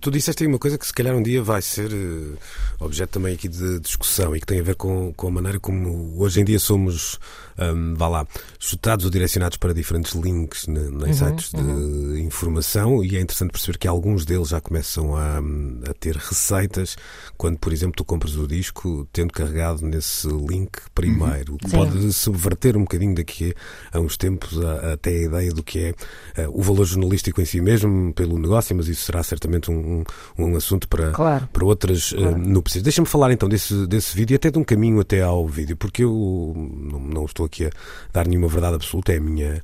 tu 0.00 0.10
disseste 0.10 0.42
aí 0.42 0.48
uma 0.48 0.58
coisa 0.58 0.76
que 0.76 0.86
se 0.86 0.92
calhar 0.92 1.14
um 1.16 1.22
dia 1.22 1.42
vai 1.42 1.62
ser 1.62 1.90
eh, 1.92 2.36
objeto 2.80 3.12
também 3.12 3.34
aqui 3.34 3.48
de 3.48 3.78
discussão 3.80 4.34
e 4.36 4.40
que 4.40 4.46
tem 4.46 4.60
a 4.60 4.62
ver 4.62 4.74
com, 4.74 5.12
com 5.14 5.28
a 5.28 5.30
maneira 5.30 5.58
como 5.60 6.14
hoje 6.20 6.40
em 6.40 6.44
dia 6.44 6.58
somos, 6.58 7.18
hum, 7.60 7.94
vá 7.96 8.08
lá, 8.08 8.26
chutados 8.58 9.04
ou 9.04 9.10
direcionados 9.10 9.56
para 9.58 9.72
diferentes 9.74 10.14
links 10.14 10.66
ne- 10.66 10.78
Uhum, 10.88 11.12
sites 11.12 11.50
de 11.52 12.20
informação 12.22 13.02
e 13.04 13.16
é 13.16 13.20
interessante 13.20 13.50
perceber 13.52 13.78
que 13.78 13.88
alguns 13.88 14.24
deles 14.24 14.48
já 14.48 14.60
começam 14.60 15.16
a, 15.16 15.38
a 15.38 15.94
ter 15.98 16.16
receitas 16.16 16.96
quando, 17.36 17.58
por 17.58 17.72
exemplo, 17.72 17.94
tu 17.96 18.04
compras 18.04 18.36
o 18.36 18.46
disco 18.46 19.06
tendo 19.12 19.32
carregado 19.32 19.86
nesse 19.86 20.28
link 20.28 20.70
primeiro, 20.94 21.54
o 21.54 21.58
que 21.58 21.70
Sim. 21.70 21.76
pode 21.76 22.12
subverter 22.12 22.76
um 22.76 22.80
bocadinho 22.80 23.14
daqui 23.14 23.54
a 23.92 24.00
uns 24.00 24.16
tempos 24.16 24.58
a- 24.62 24.92
até 24.94 25.10
a 25.10 25.22
ideia 25.24 25.52
do 25.52 25.62
que 25.62 25.78
é 25.78 25.94
eh, 26.36 26.48
o 26.48 26.62
valor 26.62 26.84
jornalístico 26.84 27.40
em 27.40 27.44
si 27.44 27.60
mesmo 27.60 28.12
pelo 28.12 28.38
negócio, 28.38 28.74
mas 28.76 28.88
isso 28.88 29.02
será 29.04 29.22
certamente 29.22 29.70
um, 29.70 30.04
um, 30.38 30.44
um 30.44 30.56
assunto 30.56 30.88
para, 30.88 31.10
Claro. 31.12 31.48
para 31.52 31.64
outras 31.64 32.12
eh, 32.16 32.34
núpcias. 32.36 32.82
Deixa-me 32.82 33.06
falar 33.06 33.32
então 33.32 33.48
desse, 33.48 33.86
desse 33.86 34.14
vídeo 34.16 34.34
e 34.34 34.36
até 34.36 34.50
de 34.50 34.58
um 34.58 34.64
caminho 34.64 35.00
até 35.00 35.22
ao 35.22 35.46
vídeo, 35.46 35.76
porque 35.76 36.04
eu 36.04 36.52
não, 36.56 37.00
não 37.00 37.24
estou 37.24 37.46
aqui 37.48 37.66
a 37.66 37.70
dar 38.12 38.26
nenhuma 38.26 38.48
verdade 38.48 38.76
absoluta, 38.76 39.12
é 39.12 39.16
a 39.16 39.20
minha 39.20 39.62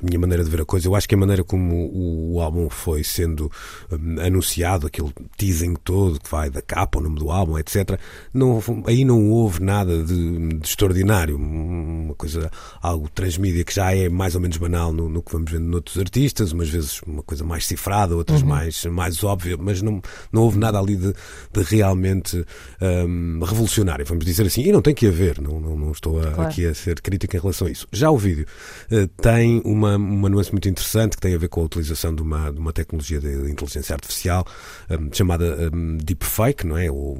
a 0.00 0.04
minha 0.06 0.18
maneira 0.18 0.44
de 0.44 0.50
ver 0.50 0.60
a 0.62 0.64
coisa. 0.64 0.86
Eu 0.88 0.94
acho 0.94 1.08
que 1.08 1.14
a 1.14 1.18
maneira 1.18 1.42
como 1.44 1.74
o, 1.74 2.34
o 2.34 2.40
álbum 2.40 2.68
foi 2.70 3.02
sendo 3.04 3.50
hum, 3.90 4.16
anunciado, 4.20 4.86
aquele 4.86 5.12
teasing 5.36 5.74
todo 5.82 6.20
que 6.20 6.30
vai 6.30 6.50
da 6.50 6.62
capa, 6.62 6.98
o 6.98 7.02
nome 7.02 7.18
do 7.18 7.30
álbum, 7.30 7.58
etc., 7.58 7.98
não, 8.32 8.62
aí 8.86 9.04
não 9.04 9.30
houve 9.30 9.62
nada 9.62 10.02
de, 10.02 10.58
de 10.58 10.66
extraordinário. 10.66 11.36
Uma 11.36 12.14
coisa, 12.14 12.50
algo 12.82 13.08
transmídia 13.08 13.64
que 13.64 13.74
já 13.74 13.94
é 13.94 14.08
mais 14.08 14.34
ou 14.34 14.40
menos 14.40 14.56
banal 14.56 14.92
no, 14.92 15.08
no 15.08 15.22
que 15.22 15.32
vamos 15.32 15.50
vendo 15.50 15.64
noutros 15.64 15.98
artistas, 15.98 16.52
umas 16.52 16.68
vezes 16.68 17.00
uma 17.06 17.22
coisa 17.22 17.44
mais 17.44 17.66
cifrada, 17.66 18.16
outras 18.16 18.42
mais, 18.42 18.84
mais 18.86 19.22
óbvia, 19.24 19.56
mas 19.56 19.80
não, 19.82 20.00
não 20.32 20.42
houve 20.42 20.58
nada 20.58 20.78
ali 20.78 20.96
de, 20.96 21.12
de 21.52 21.62
realmente 21.62 22.44
hum, 22.80 23.40
revolucionário, 23.44 24.04
vamos 24.06 24.24
dizer 24.24 24.46
assim. 24.46 24.62
E 24.62 24.72
não 24.72 24.82
tem 24.82 24.94
que 24.94 25.06
haver, 25.06 25.40
não, 25.40 25.60
não, 25.60 25.76
não 25.76 25.92
estou 25.92 26.20
a- 26.20 26.24
Claro. 26.34 26.42
aqui 26.50 26.66
a 26.66 26.74
ser 26.74 27.00
crítico 27.00 27.36
em 27.36 27.40
relação 27.40 27.66
a 27.66 27.70
isso. 27.70 27.86
Já 27.92 28.10
o 28.10 28.18
vídeo 28.18 28.46
eh, 28.90 29.08
tem 29.20 29.60
uma, 29.64 29.83
uma 29.96 30.28
nuance 30.28 30.50
muito 30.52 30.68
interessante 30.68 31.16
que 31.16 31.20
tem 31.22 31.34
a 31.34 31.38
ver 31.38 31.48
com 31.48 31.60
a 31.60 31.64
utilização 31.64 32.14
de 32.14 32.22
uma, 32.22 32.50
de 32.52 32.58
uma 32.58 32.72
tecnologia 32.72 33.20
de 33.20 33.50
inteligência 33.50 33.94
artificial 33.94 34.46
hum, 34.90 35.08
chamada 35.12 35.70
hum, 35.72 35.96
deepfake, 36.02 36.66
não 36.66 36.76
é? 36.78 36.90
Ou, 36.90 37.16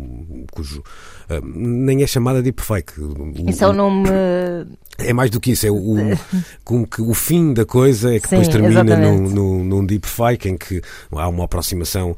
cujo 0.53 0.83
hum, 1.31 1.41
nem 1.85 2.03
é 2.03 2.07
chamada 2.07 2.43
deepfake. 2.43 3.01
O- 3.01 3.33
Isso 3.49 3.65
é 3.65 3.69
o 3.69 3.73
nome. 3.73 4.09
é 4.99 5.13
mais 5.13 5.31
do 5.31 5.41
que 5.41 5.53
isso, 5.53 5.67
é 5.67 5.71
o, 5.71 5.75
o- 5.77 6.19
como 6.65 6.87
que 6.87 7.03
o 7.03 7.15
fim 7.15 7.53
da 7.53 7.65
coisa 7.65 8.15
é 8.15 8.21
que 8.21 8.29
Sim, 8.29 8.37
depois 8.37 8.49
termina 8.49 8.81
exatamente. 8.83 9.21
num, 9.21 9.29
num, 9.59 9.65
num 9.65 9.87
deepfake 9.87 10.49
em 10.49 10.57
que 10.57 10.81
há 11.13 11.29
uma 11.29 11.45
aproximação, 11.45 12.17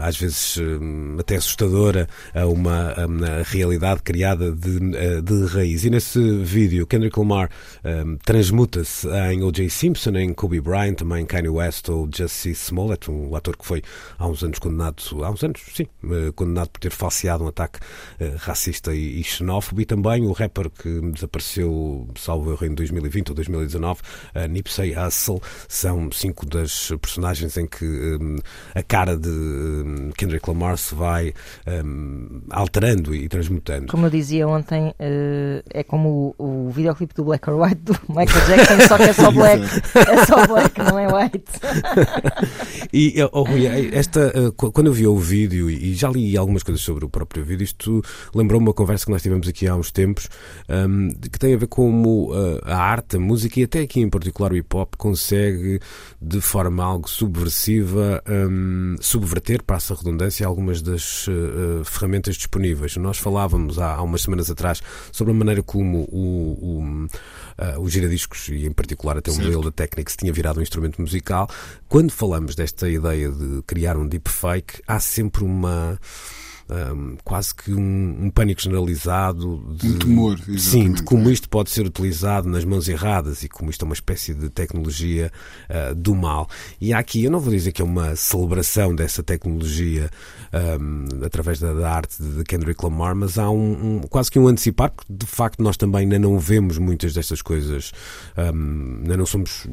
às 0.00 0.16
vezes 0.16 0.58
eh, 0.58 1.20
até 1.20 1.36
assustadora, 1.36 2.08
a 2.34 2.46
uma, 2.46 2.92
a 2.92 3.06
uma 3.06 3.42
realidade 3.44 4.02
criada 4.02 4.52
de, 4.52 4.96
eh, 4.96 5.20
de 5.20 5.46
raiz. 5.46 5.84
E 5.84 5.90
nesse 5.90 6.20
vídeo, 6.38 6.86
Kendrick 6.86 7.18
Lamar 7.18 7.50
eh, 7.84 8.04
transmuta-se 8.24 9.08
em 9.32 9.42
O.J. 9.42 9.68
Simpson, 9.68 10.10
em 10.16 10.32
Kobe 10.32 10.60
Bryant, 10.60 10.94
também 10.94 11.24
Kanye 11.24 11.48
West 11.48 11.88
ou 11.88 12.08
Jussie 12.12 12.52
Smollett, 12.52 13.10
um 13.10 13.34
ator 13.34 13.56
que 13.56 13.66
foi 13.66 13.82
há 14.18 14.26
uns 14.26 14.42
anos 14.42 14.58
condenado, 14.58 15.02
há 15.24 15.30
uns 15.30 15.42
anos, 15.42 15.60
sim, 15.74 15.86
eh, 16.04 16.32
condenado 16.34 16.70
por 16.70 16.80
ter 16.80 16.92
falseado 16.92 17.44
um 17.44 17.48
ataque 17.48 17.78
eh, 18.18 18.34
racista 18.38 18.94
e, 18.94 19.20
e 19.20 19.24
xenófobo, 19.24 19.80
e 19.80 19.84
também 19.84 20.26
o 20.26 20.32
rapper 20.32 20.70
que 20.70 21.00
desapareceu, 21.12 22.08
salvo 22.16 22.52
erro, 22.52 22.66
em 22.66 22.74
2020 22.74 23.30
ou 23.30 23.34
2019, 23.34 24.00
a 24.34 24.48
Nipsey 24.48 24.94
Hussle, 24.96 25.40
são 25.68 26.10
cinco 26.12 26.46
das 26.46 26.90
personagens 27.00 27.56
em 27.56 27.66
que 27.66 27.84
hum, 27.84 28.36
a 28.74 28.82
cara 28.82 29.16
de 29.16 29.28
hum, 29.68 30.10
Kendrick 30.16 30.48
Lamar 30.48 30.78
se 30.78 30.94
vai 30.94 31.32
hum, 31.84 32.40
alterando 32.50 33.14
e 33.14 33.28
transmutando. 33.28 33.88
Como 33.88 34.06
eu 34.06 34.10
dizia 34.10 34.46
ontem, 34.48 34.94
eh, 34.98 35.62
é 35.70 35.82
como 35.82 36.34
o, 36.38 36.66
o 36.66 36.70
videoclipe 36.70 37.14
do 37.14 37.24
Black 37.24 37.48
or 37.50 37.60
White 37.60 37.82
do 37.82 37.92
Michael 38.08 38.46
Jackson, 38.46 38.88
só 38.88 38.96
que 38.96 39.02
é 39.04 39.12
só 39.12 39.30
black. 39.30 39.62
É 39.94 40.24
só 40.26 40.46
black, 40.46 40.78
não 40.78 40.98
é 40.98 41.06
white. 41.06 41.44
E, 42.92 43.14
oh, 43.32 43.42
Rui, 43.42 43.66
esta, 43.92 44.32
eh, 44.34 44.50
qu- 44.56 44.72
quando 44.72 44.86
eu 44.86 44.92
vi 44.92 45.06
o 45.06 45.16
vídeo 45.18 45.68
e 45.68 45.94
já 45.94 46.08
li 46.08 46.36
algumas 46.38 46.62
coisas 46.62 46.82
sobre 46.82 47.04
o 47.04 47.08
próprio 47.08 47.44
vídeo, 47.44 47.64
isto 47.64 48.02
lembrou-me 48.34 48.66
uma 48.66 48.72
conversa 48.72 49.04
que 49.04 49.10
nós 49.12 49.20
tivemos 49.22 49.46
aqui 49.46 49.66
há 49.66 49.74
uns 49.76 49.90
tempos, 49.90 50.28
de- 51.18 51.28
que 51.28 51.38
tem 51.38 51.54
a 51.54 51.56
ver 51.58 51.66
com 51.66 51.78
como 51.88 52.34
eh, 52.34 52.60
a 52.64 52.76
arte, 52.76 53.16
a 53.16 53.20
música 53.20 53.60
e 53.60 53.64
até 53.64 53.80
aqui 53.80 54.00
em 54.00 54.08
particular 54.10 54.52
o 54.52 54.56
hip 54.56 54.74
hop 54.76 54.94
consegue, 54.96 55.80
de 56.20 56.40
forma 56.40 56.82
algo 56.84 57.08
subversiva, 57.08 58.22
hum, 58.28 58.96
subverter, 59.00 59.57
passa 59.62 59.94
a 59.94 59.96
redundância, 59.96 60.46
algumas 60.46 60.82
das 60.82 61.26
eh, 61.28 61.32
eh, 61.32 61.84
ferramentas 61.84 62.36
disponíveis. 62.36 62.96
Nós 62.96 63.18
falávamos 63.18 63.78
há, 63.78 63.94
há 63.94 64.02
umas 64.02 64.22
semanas 64.22 64.50
atrás 64.50 64.82
sobre 65.12 65.32
a 65.32 65.36
maneira 65.36 65.62
como 65.62 66.08
o, 66.10 66.80
o, 66.80 67.08
ah, 67.56 67.78
o 67.78 67.88
giradiscos, 67.88 68.48
e 68.48 68.66
em 68.66 68.72
particular 68.72 69.18
até 69.18 69.30
o 69.30 69.34
Certo. 69.34 69.44
modelo 69.44 69.64
da 69.64 69.70
Technics, 69.70 70.16
tinha 70.16 70.32
virado 70.32 70.60
um 70.60 70.62
instrumento 70.62 71.00
musical. 71.00 71.48
Quando 71.88 72.10
falamos 72.10 72.54
desta 72.54 72.88
ideia 72.88 73.30
de 73.30 73.62
criar 73.66 73.96
um 73.96 74.06
deepfake, 74.06 74.82
há 74.86 75.00
sempre 75.00 75.44
uma. 75.44 75.98
Quase 77.24 77.54
que 77.54 77.72
um, 77.72 78.24
um 78.24 78.30
pânico 78.30 78.60
generalizado 78.60 79.74
de, 79.74 79.88
Um 79.88 79.98
temor, 79.98 80.38
sim, 80.58 80.92
de 80.92 81.02
como 81.02 81.30
isto 81.30 81.48
pode 81.48 81.70
ser 81.70 81.86
utilizado 81.86 82.48
nas 82.48 82.64
mãos 82.64 82.88
erradas 82.88 83.42
e 83.42 83.48
como 83.48 83.70
isto 83.70 83.84
é 83.84 83.86
uma 83.86 83.94
espécie 83.94 84.34
de 84.34 84.50
tecnologia 84.50 85.32
ah, 85.68 85.94
do 85.94 86.14
mal. 86.14 86.48
E 86.80 86.92
há 86.92 86.98
aqui, 86.98 87.24
eu 87.24 87.30
não 87.30 87.40
vou 87.40 87.52
dizer 87.52 87.72
que 87.72 87.80
é 87.80 87.84
uma 87.84 88.14
celebração 88.16 88.94
dessa 88.94 89.22
tecnologia 89.22 90.10
ahm, 90.52 91.24
através 91.24 91.58
da, 91.60 91.72
da 91.72 91.90
arte 91.90 92.22
de 92.22 92.44
Kendrick 92.44 92.82
Lamar, 92.84 93.14
mas 93.14 93.38
há 93.38 93.50
um, 93.50 93.96
um- 93.96 94.00
quase 94.08 94.30
que 94.30 94.38
um 94.38 94.48
antecipar, 94.48 94.90
porque 94.90 95.12
de 95.12 95.26
facto 95.26 95.62
nós 95.62 95.76
também 95.76 96.02
ainda 96.02 96.18
não 96.18 96.38
vemos 96.38 96.78
muitas 96.78 97.12
destas 97.14 97.42
coisas, 97.42 97.92
ahm, 98.36 98.98
ainda 99.02 99.16
não 99.16 99.26
somos 99.26 99.66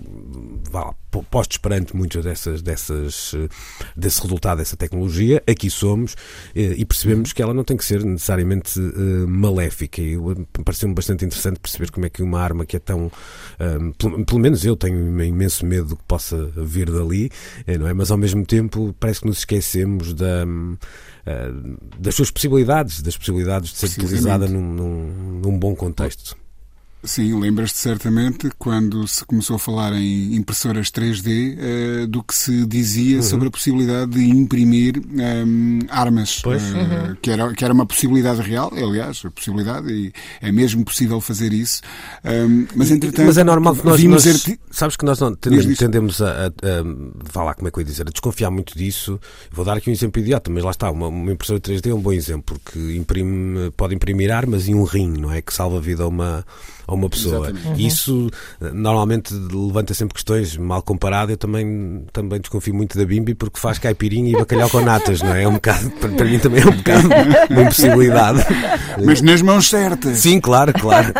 vá, 0.72 0.94
postos 1.32 1.58
perante 1.58 1.96
muitas 1.96 2.24
dessas, 2.24 2.62
dessas, 2.62 3.34
eh, 3.36 3.48
desse 3.96 4.22
resultado 4.22 4.58
dessa 4.58 4.75
tecnologia. 4.75 5.41
Aqui 5.48 5.70
somos 5.70 6.15
eh, 6.55 6.75
e 6.77 6.86
percebemos 6.86 7.32
que 7.34 7.41
ela 7.41 7.53
não 7.53 7.63
tem 7.63 7.77
que 7.77 7.86
ser 7.86 8.03
necessariamente 8.03 8.79
eh, 8.79 9.25
maléfica. 9.27 10.01
E 10.01 10.13
eu- 10.13 10.46
pareceu-me 10.65 10.94
bastante 10.94 11.24
interessante 11.25 11.60
perceber 11.60 11.91
como 11.91 12.05
é 12.05 12.10
que 12.10 12.22
uma 12.22 12.39
arma 12.41 12.65
que 12.65 12.75
é 12.75 12.79
tão. 12.79 13.12
ahm, 13.60 13.91
pelo, 13.98 14.25
pelo 14.25 14.39
menos 14.39 14.65
eu 14.65 14.75
tenho 14.75 14.98
um 14.98 15.22
imenso 15.24 15.65
medo 15.65 15.89
do 15.89 15.96
que 15.96 16.03
possa 16.03 16.36
vir 16.58 16.89
dali, 16.91 17.29
não 17.79 17.88
é? 17.88 17.94
Mas 17.94 18.12
ao 18.12 18.17
mesmo 18.17 18.46
tempo 18.46 18.94
parece 19.00 19.22
que 19.22 19.27
nos 19.27 19.38
esquecemos 19.39 20.13
da. 20.13 20.46
Ah, 21.25 21.51
das 22.00 22.15
suas 22.15 22.31
possibilidades, 22.31 23.01
das 23.01 23.17
possibilidades 23.17 23.72
de 23.72 23.77
ser 23.77 24.01
utilizada 24.01 24.48
num, 24.48 24.75
num, 24.75 25.41
num 25.41 25.60
bom 25.60 25.75
contexto. 25.75 26.36
Sim, 27.05 27.39
lembras-te 27.39 27.77
certamente 27.77 28.50
quando 28.57 29.07
se 29.07 29.24
começou 29.25 29.55
a 29.57 29.59
falar 29.59 29.93
em 29.93 30.35
impressoras 30.35 30.89
3D 30.89 31.57
eh, 31.57 32.05
do 32.07 32.24
que 32.24 32.33
se 32.35 32.65
dizia 32.65 33.21
sobre 33.21 33.47
a 33.47 33.51
possibilidade 33.51 34.12
de 34.12 34.24
imprimir 34.27 34.95
ehm, 35.17 35.79
armas, 35.89 36.41
Pois. 36.43 36.63
eh, 36.63 37.15
que, 37.21 37.29
era, 37.31 37.53
que 37.53 37.63
era 37.63 37.74
uma 37.74 37.85
possibilidade 37.85 38.41
real, 38.41 38.71
aliás, 38.75 39.21
a 39.24 39.29
possibilidade, 39.29 39.88
e 39.91 40.12
é 40.41 40.51
mesmo 40.51 40.83
possível 40.83 41.21
fazer 41.21 41.53
isso. 41.53 41.81
Ehm, 42.24 42.65
mas 42.75 42.89
entretanto, 42.91 43.25
Mas 43.27 43.38
é 43.38 43.43
normal 43.43 43.75
que 43.75 43.85
nós, 43.85 44.00
vimos 44.01 44.25
nós- 44.25 44.35
arti- 44.35 44.59
sabes 44.71 44.95
que 44.97 45.05
nós 45.05 45.19
não 45.19 45.35
tendemos, 45.35 45.77
tendemos 45.77 46.21
a, 46.21 46.45
a, 46.45 46.47
a 46.47 46.51
vá 47.31 47.43
lá 47.43 47.53
como 47.53 47.67
é 47.67 47.71
que 47.71 47.77
eu 47.77 47.81
ia 47.81 47.85
dizer, 47.85 48.01
a 48.07 48.12
desconfiar 48.12 48.50
muito 48.50 48.75
disso. 48.77 49.19
Vou 49.51 49.63
dar 49.63 49.77
aqui 49.77 49.89
um 49.89 49.93
exemplo 49.93 50.19
idiota, 50.21 50.50
mas 50.50 50.63
lá 50.63 50.71
está, 50.71 50.89
uma, 50.89 51.07
uma 51.07 51.31
impressora 51.31 51.59
3D 51.59 51.91
é 51.91 51.93
um 51.93 52.01
bom 52.01 52.12
exemplo, 52.13 52.59
porque 52.59 52.79
imprime, 52.95 53.69
pode 53.77 53.93
imprimir 53.93 54.31
armas 54.31 54.67
e 54.67 54.74
um 54.74 54.83
rim, 54.83 55.09
não 55.19 55.31
é? 55.31 55.41
Que 55.41 55.53
salva 55.53 55.77
a 55.77 55.81
vida 55.81 56.03
a 56.03 56.07
uma, 56.07 56.45
a 56.88 56.95
uma 56.96 57.10
pessoa. 57.10 57.54
E 57.75 57.86
isso 57.86 58.30
eh, 58.62 58.72
normalmente 58.72 59.34
levanta 59.34 59.94
sempre 59.94 60.14
questões, 60.14 60.58
mal 60.58 60.82
comparado, 60.82 61.32
eu 61.32 61.38
também, 61.38 62.06
também 62.12 62.40
desconfio 62.40 62.74
muito 62.74 62.98
da 62.98 63.06
Bimbi 63.06 63.34
porque 63.36 63.60
faz 63.60 63.78
caipirinha 63.80 64.32
e 64.32 64.34
bacalhau 64.34 64.70
com 64.70 64.82
natas, 64.82 65.22
não 65.22 65.34
é? 65.34 65.44
É 65.44 65.48
um 65.48 65.54
bocado, 65.54 65.90
para, 65.92 66.10
para 66.10 66.25
mim 66.25 66.40
também 66.40 66.62
é 66.64 66.68
um 66.68 66.75
bocado 66.75 67.08
uma 67.50 67.62
impossibilidade. 67.62 68.40
mas 69.04 69.22
nas 69.22 69.42
mãos 69.42 69.70
certas. 69.70 70.18
Sim, 70.20 70.40
claro, 70.40 70.74
claro. 70.74 71.14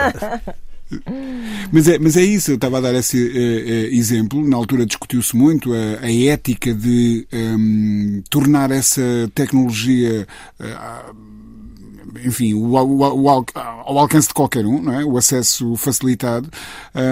Mas 1.72 1.88
é, 1.88 1.98
mas 1.98 2.15
é 2.15 2.24
isso, 2.24 2.51
eu 2.51 2.55
estava 2.55 2.77
a 2.77 2.82
dar 2.82 2.94
esse 2.94 3.17
eh, 3.17 3.88
eh, 3.91 3.96
exemplo. 3.96 4.48
Na 4.48 4.55
altura 4.55 4.86
discutiu-se 4.86 5.36
muito 5.36 5.74
a, 5.74 6.05
a 6.05 6.12
ética 6.12 6.74
de 6.74 7.27
ehm, 7.32 8.22
tornar 8.29 8.72
essa 8.72 9.01
tecnologia. 9.34 10.27
eh, 10.60 10.75
enfim, 12.24 12.53
o, 12.53 12.77
ao- 12.77 12.88
o 12.89 13.29
ao- 13.29 13.45
alcance 14.00 14.27
de 14.27 14.34
qualquer 14.34 14.65
um, 14.65 14.81
não 14.81 14.93
é? 14.93 15.03
o 15.05 15.17
acesso 15.17 15.75
facilitado, 15.75 16.50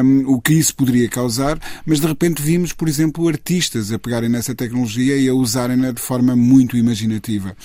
hum, 0.04 0.24
o 0.28 0.42
que 0.42 0.54
isso 0.54 0.76
poderia 0.76 1.08
causar, 1.10 1.60
mas 1.86 2.00
de 2.00 2.08
repente 2.08 2.42
vimos, 2.42 2.74
por 2.74 2.88
exemplo, 2.88 3.28
artistas 3.28 3.92
a 3.92 4.00
pegarem 4.00 4.30
nessa 4.30 4.54
tecnologia 4.56 5.16
e 5.18 5.28
a 5.30 5.34
usarem-na 5.34 5.92
de 5.92 6.02
forma 6.02 6.36
muito 6.36 6.78
imaginativa. 6.78 7.56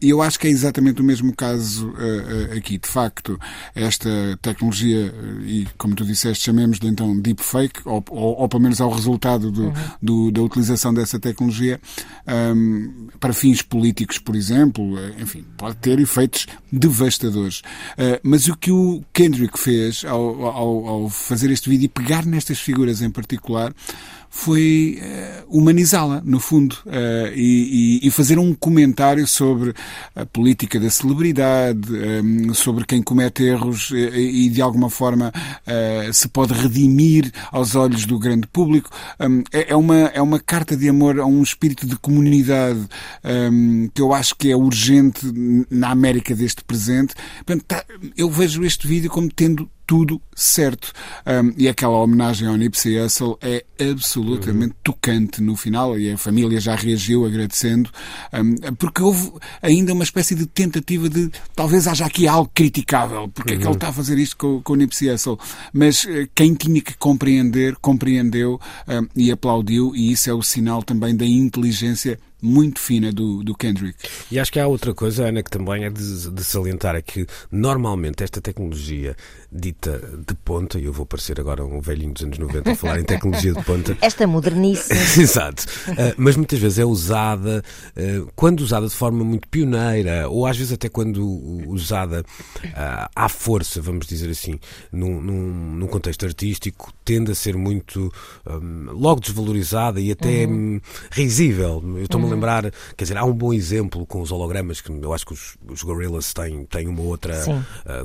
E 0.00 0.10
eu 0.10 0.20
acho 0.22 0.38
que 0.38 0.46
é 0.46 0.50
exatamente 0.50 1.00
o 1.00 1.04
mesmo 1.04 1.34
caso 1.34 1.92
eh, 1.98 2.50
eh, 2.54 2.58
aqui. 2.58 2.78
De 2.78 2.88
facto, 2.88 3.38
esta 3.74 4.08
tecnologia, 4.42 5.06
eh, 5.14 5.42
e 5.46 5.68
como 5.78 5.94
tu 5.94 6.04
disseste, 6.04 6.44
chamemos-lhe 6.44 6.88
então 6.88 7.18
deepfake, 7.18 7.80
ou, 7.84 8.04
ou, 8.10 8.40
ou 8.40 8.48
pelo 8.48 8.62
menos 8.62 8.80
ao 8.80 8.90
resultado 8.90 9.50
do, 9.50 9.72
do- 10.02 10.30
da 10.30 10.42
utilização 10.42 10.92
dessa 10.92 11.18
tecnologia, 11.18 11.80
hum, 12.54 13.08
para 13.20 13.32
fins 13.32 13.62
políticos, 13.62 14.18
por 14.18 14.34
exemplo, 14.36 14.98
eh, 14.98 15.14
enfim, 15.22 15.44
pode 15.56 15.76
ter 15.76 15.98
efeitos 15.98 16.46
devastadores. 16.70 17.62
Eh, 17.96 18.20
mas 18.22 18.48
o 18.48 18.56
que 18.56 18.70
o 18.70 19.02
Kendrick 19.12 19.58
fez 19.58 20.04
ao, 20.04 20.44
ao, 20.44 20.86
ao 20.86 21.08
fazer 21.08 21.50
este 21.50 21.68
vídeo 21.68 21.86
e 21.86 21.88
pegar 21.88 22.24
nestas 22.24 22.58
figuras 22.58 23.02
em 23.02 23.10
particular 23.10 23.72
foi 24.36 24.98
eh, 25.00 25.44
humanizá-la, 25.46 26.20
no 26.24 26.40
fundo, 26.40 26.76
eh, 26.86 27.32
e, 27.36 28.00
e- 28.02 28.08
e 28.08 28.10
fazer 28.10 28.36
um 28.36 28.52
comentário 28.52 29.28
sobre 29.28 29.72
a 30.14 30.26
política 30.26 30.80
da 30.80 30.90
celebridade, 30.90 31.88
eh, 31.96 32.52
sobre 32.52 32.84
quem 32.84 33.00
comete 33.00 33.44
erros 33.44 33.92
eh, 33.94 34.18
e, 34.20 34.48
de 34.48 34.60
alguma 34.60 34.90
forma 34.90 35.32
eh, 35.64 36.10
se 36.12 36.26
pode 36.26 36.52
redimir 36.52 37.30
aos 37.52 37.76
olhos 37.76 38.06
do 38.06 38.18
grande 38.18 38.48
público. 38.48 38.90
Um, 39.20 39.44
é, 39.52 39.70
é 39.70 39.76
uma, 39.76 39.96
é 40.08 40.20
uma 40.20 40.40
carta 40.40 40.76
de 40.76 40.88
amor 40.88 41.20
a 41.20 41.24
um 41.24 41.40
espírito 41.40 41.86
de 41.86 41.96
comunidade 41.96 42.80
um, 43.52 43.88
que 43.94 44.02
eu 44.02 44.12
acho 44.12 44.34
que 44.34 44.50
é 44.50 44.56
urgente 44.56 45.20
na 45.70 45.90
América 45.90 46.34
deste 46.34 46.64
presente. 46.64 47.14
Portanto, 47.46 47.64
tá- 47.68 47.84
eu 48.16 48.28
vejo 48.28 48.64
este 48.64 48.88
vídeo 48.88 49.08
como 49.08 49.30
tendo 49.30 49.70
tudo 49.86 50.20
certo. 50.34 50.92
Um, 51.26 51.54
e 51.56 51.68
aquela 51.68 51.96
homenagem 51.98 52.48
ao 52.48 52.56
Nipsey 52.56 52.98
Hussle 52.98 53.36
é 53.40 53.64
absolutamente 53.90 54.74
tocante 54.82 55.42
no 55.42 55.56
final 55.56 55.98
e 55.98 56.12
a 56.12 56.18
família 56.18 56.60
já 56.60 56.74
reagiu 56.74 57.24
agradecendo, 57.24 57.90
um, 58.32 58.74
porque 58.74 59.02
houve 59.02 59.32
ainda 59.62 59.92
uma 59.92 60.04
espécie 60.04 60.34
de 60.34 60.46
tentativa 60.46 61.08
de 61.08 61.30
talvez 61.54 61.86
haja 61.86 62.06
aqui 62.06 62.26
algo 62.26 62.50
criticável, 62.54 63.28
porque 63.28 63.54
é 63.54 63.56
que 63.56 63.64
ele 63.64 63.74
está 63.74 63.88
a 63.88 63.92
fazer 63.92 64.18
isto 64.18 64.36
com, 64.36 64.62
com 64.62 64.72
o 64.72 64.76
Nipsey 64.76 65.10
Hussle. 65.10 65.38
Mas 65.72 66.04
eh, 66.06 66.28
quem 66.34 66.54
tinha 66.54 66.80
que 66.80 66.96
compreender, 66.96 67.76
compreendeu 67.76 68.60
um, 68.88 69.06
e 69.16 69.30
aplaudiu, 69.30 69.94
e 69.94 70.12
isso 70.12 70.30
é 70.30 70.34
o 70.34 70.42
sinal 70.42 70.82
também 70.82 71.16
da 71.16 71.26
inteligência 71.26 72.18
muito 72.44 72.78
fina 72.78 73.10
do, 73.10 73.42
do 73.42 73.54
Kendrick. 73.54 73.96
E 74.30 74.38
acho 74.38 74.52
que 74.52 74.60
há 74.60 74.66
outra 74.66 74.92
coisa, 74.92 75.26
Ana, 75.26 75.42
que 75.42 75.50
também 75.50 75.84
é 75.84 75.90
de, 75.90 76.30
de 76.30 76.44
salientar, 76.44 76.94
é 76.94 77.00
que 77.00 77.26
normalmente 77.50 78.22
esta 78.22 78.40
tecnologia 78.40 79.16
dita 79.54 80.00
de 80.26 80.34
ponta, 80.34 80.78
e 80.78 80.84
eu 80.84 80.92
vou 80.92 81.06
parecer 81.06 81.38
agora 81.38 81.64
um 81.64 81.80
velhinho 81.80 82.12
dos 82.12 82.24
anos 82.24 82.38
90 82.38 82.72
a 82.72 82.74
falar 82.74 82.98
em 82.98 83.04
tecnologia 83.04 83.52
de 83.52 83.62
ponta, 83.62 83.96
Esta 84.02 84.26
modernice. 84.26 84.92
Exato. 85.20 85.64
Uh, 85.88 86.14
mas 86.16 86.36
muitas 86.36 86.58
vezes 86.58 86.80
é 86.80 86.84
usada, 86.84 87.62
uh, 87.96 88.32
quando 88.34 88.60
usada 88.60 88.88
de 88.88 88.94
forma 88.94 89.24
muito 89.24 89.46
pioneira, 89.48 90.28
ou 90.28 90.44
às 90.44 90.56
vezes 90.56 90.72
até 90.72 90.88
quando 90.88 91.24
usada 91.68 92.24
uh, 92.64 93.10
à 93.14 93.28
força, 93.28 93.80
vamos 93.80 94.06
dizer 94.06 94.28
assim, 94.28 94.58
num, 94.90 95.20
num, 95.20 95.76
num 95.76 95.86
contexto 95.86 96.26
artístico, 96.26 96.92
tende 97.04 97.30
a 97.30 97.34
ser 97.34 97.56
muito 97.56 98.12
um, 98.46 98.90
logo 98.90 99.20
desvalorizada 99.20 100.00
e 100.00 100.10
até 100.10 100.46
hum, 100.46 100.80
risível. 101.12 101.82
Eu 101.96 102.04
estou-me 102.04 102.26
a 102.26 102.30
lembrar, 102.30 102.62
quer 102.96 103.04
dizer, 103.04 103.16
há 103.16 103.24
um 103.24 103.32
bom 103.32 103.52
exemplo 103.52 104.04
com 104.04 104.20
os 104.20 104.32
hologramas, 104.32 104.80
que 104.80 104.90
eu 104.90 105.14
acho 105.14 105.26
que 105.26 105.32
os, 105.32 105.56
os 105.68 105.82
Gorillaz 105.82 106.32
têm, 106.32 106.64
têm 106.64 106.88
uma 106.88 107.02
outra 107.02 107.34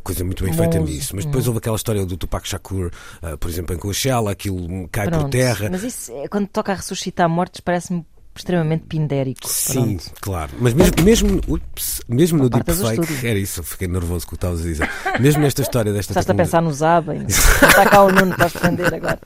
coisa 0.04 0.24
muito 0.24 0.44
bem 0.44 0.54
feita 0.54 0.78
bom 0.78 0.84
uso. 0.84 0.94
nisso. 0.94 1.16
Mas 1.16 1.26
depois 1.26 1.39
houve 1.48 1.60
aquela 1.60 1.76
história 1.76 2.06
do 2.06 2.18
Tupac 2.18 2.48
Shakur, 2.48 2.92
uh, 3.24 3.38
por 3.38 3.50
exemplo, 3.50 3.76
em 3.76 3.78
Coachella, 3.80 4.32
aquilo 4.32 4.88
cai 4.92 5.06
por 5.10 5.20
Pronto. 5.20 5.32
terra. 5.32 5.70
Mas 5.72 5.84
isso, 5.84 6.12
é- 6.12 6.28
quando 6.28 6.48
toca 6.48 6.72
a 6.72 6.76
ressuscitar 6.76 7.28
mortes, 7.30 7.62
parece-me 7.62 8.06
extremamente 8.36 8.86
pindérico. 8.86 9.48
Sim, 9.50 9.98
Pronto. 9.98 10.12
claro. 10.22 10.52
Mas 10.60 10.74
mesmo, 10.74 11.04
mesmo, 11.04 11.42
ups, 11.48 12.02
mesmo 12.08 12.38
no 12.38 12.50
deepfake, 12.50 13.28
era 13.28 13.38
isso, 13.38 13.62
fiquei 13.64 13.88
nervoso 13.88 14.26
com 14.26 14.30
o 14.36 14.38
que 14.38 14.46
estavas 14.46 14.62
a 14.62 14.64
dizer. 14.64 14.90
Mesmo 15.20 15.42
nesta 15.42 15.62
história 15.62 15.92
desta 15.92 16.14
Estás 16.14 16.26
a 16.26 16.34
tecnologia- 16.34 16.46
pensar 16.46 16.62
no 16.62 16.74
Zaba. 16.74 17.16
e- 17.16 17.26
Está 17.26 17.86
cá 17.90 18.02
o 18.04 18.12
Nuno 18.12 18.34
para 18.38 18.46
defender 18.48 18.94
agora. 18.94 19.20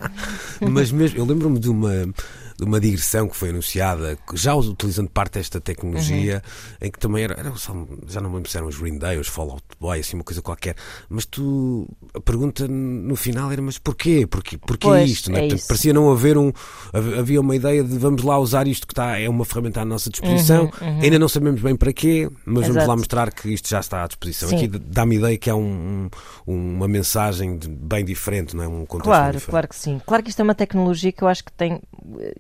Mas 0.62 0.92
mesmo, 0.92 1.20
eu 1.20 1.26
lembro-me 1.26 1.60
de 1.60 1.70
uma, 1.70 1.92
de 2.58 2.64
uma 2.64 2.80
digressão 2.80 3.28
que 3.28 3.36
foi 3.36 3.50
anunciada, 3.50 4.18
já 4.34 4.54
utilizando 4.56 5.10
parte 5.10 5.34
desta 5.34 5.60
tecnologia, 5.62 6.42
Uhum. 6.82 6.88
em 6.88 6.92
que 6.92 7.00
também 7.00 7.24
era, 7.24 7.36
era 7.40 7.56
só- 7.56 7.74
já 8.08 8.20
não 8.22 8.30
me 8.30 8.36
lembro 8.38 8.50
se 8.50 8.58
eram 8.58 8.68
os 8.68 8.78
Green 8.78 8.98
Day, 8.98 9.18
os 9.18 9.28
Fall 9.28 9.52
Out 9.52 9.64
Boy, 9.80 10.00
assim, 10.00 10.16
uma 10.16 10.24
coisa 10.24 10.42
qualquer. 10.42 10.76
Mas 11.10 11.26
tu, 11.26 11.88
a 12.14 12.20
pergunta 12.22 12.68
no 12.68 13.16
final 13.16 13.52
era, 13.52 13.62
mas 13.62 13.78
porquê? 13.78 14.26
Porquê, 14.28 14.58
porquê 14.58 14.88
Pois, 14.88 15.10
isto? 15.10 15.32
não 15.32 15.38
é 15.38 15.42
Portanto, 15.48 15.68
parecia 15.68 15.94
não 15.94 16.12
haver 16.12 16.38
um, 16.38 16.52
hav- 16.94 17.20
havia 17.20 17.40
uma 17.42 17.56
ideia 17.56 17.84
de 17.84 17.98
vamos 17.98 18.24
lá 18.24 18.38
usar 18.40 18.68
isto 18.68 18.86
que 18.88 18.94
está, 18.94 19.20
é 19.20 19.28
uma 19.30 19.46
ferramenta 19.46 19.82
à 19.82 19.86
nossa 19.86 20.10
disposição, 20.10 20.72
ainda 21.02 21.20
não 21.20 21.28
sabemos 21.30 21.62
bem 21.62 21.76
para 21.76 21.92
quê, 21.94 22.30
mas 22.46 22.64
vamos 22.68 22.68
Uhum, 22.68 22.72
Exato. 22.74 22.90
lá 22.90 22.96
mostrar 22.96 23.32
que 23.34 23.50
isto 23.54 23.70
já 23.70 23.80
está 23.80 24.04
à 24.04 24.08
disposição. 24.08 24.50
Sim. 24.50 24.56
Aqui 24.58 24.68
dá-me 24.68 25.16
ideia 25.18 25.38
que 25.38 25.50
há 25.50 25.56
um- 25.56 26.10
um- 26.48 26.74
uma 26.76 26.88
mensagem 26.88 27.60
bem 27.68 28.04
diferente, 28.06 28.56
não 28.56 28.64
é? 28.64 28.68
Um 28.68 28.86
contexto 28.86 29.04
Claro, 29.04 29.34
diferente. 29.34 29.50
claro 29.50 29.68
que 29.68 29.76
sim. 29.76 30.02
Claro 30.06 30.24
que 30.24 30.30
isto 30.30 30.40
é 30.40 30.44
uma 30.44 30.56
tecnologia 30.56 31.12
que 31.12 31.24
eu 31.24 31.28
acho 31.28 31.44
que 31.44 31.52
tem, 31.52 31.82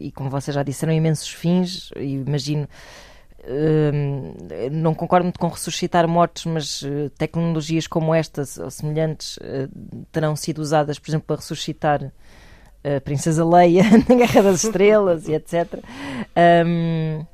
e 0.07 0.11
como 0.11 0.29
vocês 0.29 0.53
já 0.55 0.63
disseram, 0.63 0.93
imensos 0.93 1.29
fins. 1.29 1.89
Imagino. 1.95 2.67
hum, 3.45 4.33
não 4.71 4.93
concordo 4.93 5.25
muito 5.25 5.39
com 5.39 5.47
ressuscitar 5.47 6.07
mortos, 6.07 6.45
mas 6.45 6.83
eh, 6.83 7.09
tecnologias 7.17 7.87
como 7.87 8.13
estas 8.13 8.57
ou 8.57 8.69
semelhantes 8.71 9.37
eh, 9.41 9.67
terão 10.11 10.35
sido 10.35 10.59
usadas, 10.59 10.97
por 10.99 11.09
exemplo, 11.09 11.27
para 11.27 11.37
ressuscitar 11.37 12.11
a 12.83 13.01
Princesa 13.01 13.45
Leia 13.45 13.83
na 14.09 14.15
Guerra 14.15 14.41
das 14.43 14.63
Estrelas 14.63 15.27
e 15.27 15.33
etc. 15.33 15.79
Hum, 16.65 17.25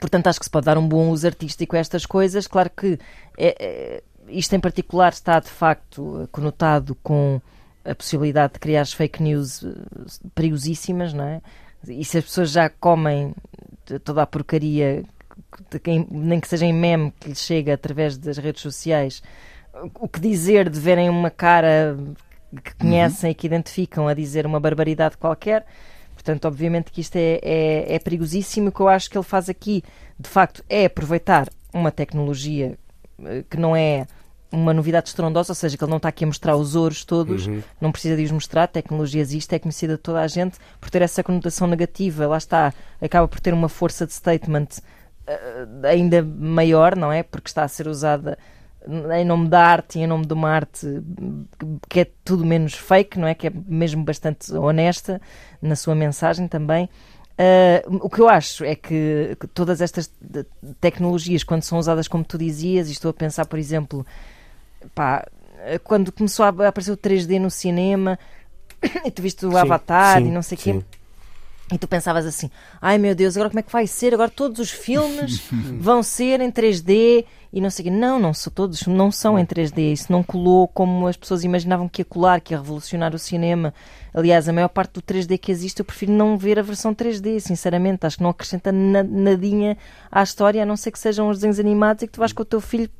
portanto, 0.00 0.26
acho 0.28 0.38
que 0.38 0.44
se 0.46 0.50
pode 0.50 0.66
dar 0.66 0.78
um 0.78 0.86
bom 0.86 1.08
uso 1.10 1.26
artístico 1.26 1.76
a 1.76 1.78
estas 1.78 2.06
coisas. 2.06 2.46
Claro 2.46 2.70
que 2.70 2.98
é- 3.38 3.56
é- 3.60 4.02
isto 4.28 4.54
em 4.54 4.60
particular 4.60 5.12
está 5.12 5.40
de 5.40 5.48
facto 5.48 6.28
conotado 6.30 6.94
com 7.02 7.40
a 7.84 7.94
possibilidade 7.94 8.52
de 8.54 8.58
criar 8.60 8.86
fake 8.86 9.22
news 9.22 9.64
eh, 9.64 9.68
perigosíssimas, 10.34 11.12
não 11.12 11.24
é? 11.24 11.40
E 11.86 12.04
se 12.04 12.18
as 12.18 12.24
pessoas 12.24 12.50
já 12.50 12.68
comem 12.68 13.34
toda 14.04 14.22
a 14.22 14.26
porcaria, 14.26 15.04
nem 16.10 16.38
que 16.40 16.48
seja 16.48 16.66
em 16.66 16.72
meme 16.72 17.12
que 17.18 17.28
lhes 17.28 17.40
chega 17.40 17.74
através 17.74 18.16
das 18.16 18.38
redes 18.38 18.62
sociais, 18.62 19.22
o 19.98 20.08
que 20.08 20.20
dizer 20.20 20.68
de 20.68 20.78
verem 20.78 21.08
uma 21.08 21.30
cara 21.30 21.96
que 22.64 22.74
conhecem 22.74 23.30
e 23.30 23.34
que 23.34 23.46
identificam 23.46 24.08
a 24.08 24.14
dizer 24.14 24.46
uma 24.46 24.60
barbaridade 24.60 25.16
qualquer? 25.16 25.64
Portanto, 26.14 26.46
obviamente 26.46 26.90
que 26.90 27.00
isto 27.00 27.16
é, 27.16 27.40
é, 27.42 27.94
é 27.94 27.98
perigosíssimo. 27.98 28.68
O 28.68 28.72
que 28.72 28.80
eu 28.80 28.88
acho 28.88 29.08
que 29.08 29.16
ele 29.16 29.24
faz 29.24 29.48
aqui, 29.48 29.82
de 30.18 30.28
facto, 30.28 30.62
é 30.68 30.84
aproveitar 30.84 31.48
uma 31.72 31.90
tecnologia 31.90 32.78
eh, 33.24 33.44
que 33.48 33.56
não 33.56 33.74
é 33.74 34.06
uma 34.52 34.74
novidade 34.74 35.08
estrondosa, 35.08 35.52
ou 35.52 35.54
seja, 35.54 35.76
que 35.76 35.84
ele 35.84 35.90
não 35.90 35.98
está 35.98 36.08
aqui 36.08 36.24
a 36.24 36.26
mostrar 36.26 36.56
os 36.56 36.74
ouros 36.74 37.04
todos, 37.04 37.46
não 37.80 37.92
precisa 37.92 38.16
de 38.16 38.24
os 38.24 38.30
mostrar, 38.30 38.64
a 38.64 38.68
tecnologia 38.68 39.20
existe, 39.20 39.54
é 39.54 39.58
conhecida 39.58 39.94
de 39.94 40.02
toda 40.02 40.20
a 40.20 40.26
gente, 40.26 40.58
por 40.80 40.90
ter 40.90 41.02
essa 41.02 41.22
conotação 41.22 41.66
negativa, 41.66 42.26
lá 42.26 42.36
está, 42.36 42.74
acaba 43.00 43.28
por 43.28 43.40
ter 43.40 43.54
uma 43.54 43.68
força 43.68 44.06
de 44.06 44.12
statement 44.12 44.68
eh, 45.26 45.66
ainda 45.84 46.22
maior, 46.22 46.96
não 46.96 47.12
é? 47.12 47.22
Porque 47.22 47.48
está 47.48 47.62
a 47.62 47.68
ser 47.68 47.86
usada 47.86 48.36
em 49.14 49.24
nome 49.24 49.48
da 49.48 49.62
arte 49.62 49.98
e 49.98 50.02
em 50.02 50.06
nome 50.06 50.24
de 50.24 50.32
uma 50.32 50.48
arte 50.48 50.86
que 51.88 52.00
é 52.00 52.06
tudo 52.24 52.46
menos 52.46 52.74
fake, 52.74 53.18
não 53.18 53.28
é? 53.28 53.34
Que 53.34 53.48
é 53.48 53.52
mesmo 53.66 54.02
bastante 54.02 54.52
honesta 54.54 55.20
na 55.60 55.76
sua 55.76 55.94
mensagem 55.94 56.48
também. 56.48 56.88
Ah, 57.38 57.82
o 57.86 58.10
que 58.10 58.20
eu 58.20 58.28
acho 58.28 58.64
é 58.64 58.74
que 58.74 59.34
que 59.40 59.46
todas 59.46 59.80
estas 59.80 60.12
tecnologias, 60.78 61.42
quando 61.42 61.62
são 61.62 61.78
usadas 61.78 62.06
como 62.06 62.22
tu 62.22 62.36
dizias, 62.36 62.88
e 62.88 62.92
estou 62.92 63.10
a 63.10 63.14
pensar, 63.14 63.46
por 63.46 63.58
exemplo, 63.58 64.06
pá, 64.94 65.26
quando 65.84 66.10
começou 66.12 66.44
a 66.44 66.48
aparecer 66.48 66.92
o 66.92 66.96
3D 66.96 67.38
no 67.38 67.50
cinema, 67.50 68.18
e 69.04 69.10
tu 69.10 69.22
viste 69.22 69.44
o 69.46 69.50
Sim, 69.50 69.56
Avatar 69.56 70.18
sim, 70.20 70.28
e 70.28 70.30
não 70.30 70.42
sei 70.42 70.56
o 70.56 70.60
quê, 70.60 70.80
e 71.72 71.78
tu 71.78 71.86
pensavas 71.86 72.26
assim: 72.26 72.50
ai 72.80 72.98
meu 72.98 73.14
Deus, 73.14 73.36
agora 73.36 73.50
como 73.50 73.60
é 73.60 73.62
que 73.62 73.70
vai 73.72 73.86
ser? 73.86 74.12
Agora 74.14 74.28
todos 74.30 74.58
os 74.58 74.70
filmes 74.70 75.40
vão 75.78 76.02
ser 76.02 76.40
em 76.40 76.50
3D 76.50 77.24
e 77.52 77.60
não 77.60 77.70
sei 77.70 77.84
o 77.84 77.88
quê. 77.88 77.90
Não, 77.96 78.18
não 78.18 78.34
são 78.34 78.52
todos, 78.52 78.86
não 78.86 79.12
são 79.12 79.38
em 79.38 79.44
3D. 79.44 79.92
Isso 79.92 80.10
não 80.10 80.22
colou 80.22 80.66
como 80.66 81.06
as 81.06 81.16
pessoas 81.16 81.44
imaginavam 81.44 81.88
que 81.88 82.00
ia 82.00 82.04
colar, 82.04 82.40
que 82.40 82.54
ia 82.54 82.58
revolucionar 82.58 83.14
o 83.14 83.18
cinema. 83.18 83.72
Aliás, 84.12 84.48
a 84.48 84.52
maior 84.52 84.68
parte 84.68 84.94
do 84.94 85.02
3D 85.02 85.38
que 85.38 85.52
existe, 85.52 85.78
eu 85.80 85.84
prefiro 85.84 86.10
não 86.12 86.36
ver 86.36 86.58
a 86.58 86.62
versão 86.62 86.92
3D, 86.92 87.38
sinceramente. 87.38 88.04
Acho 88.06 88.16
que 88.16 88.22
não 88.24 88.30
acrescenta 88.30 88.72
na- 88.72 89.04
nadinha 89.04 89.76
à 90.10 90.22
história, 90.24 90.62
a 90.62 90.66
não 90.66 90.76
ser 90.76 90.90
que 90.90 90.98
sejam 90.98 91.28
os 91.28 91.36
desenhos 91.38 91.60
animados 91.60 92.02
e 92.02 92.06
que 92.08 92.12
tu 92.14 92.18
vais 92.18 92.32
com 92.32 92.42
o 92.42 92.46
teu 92.46 92.60
filho 92.60 92.90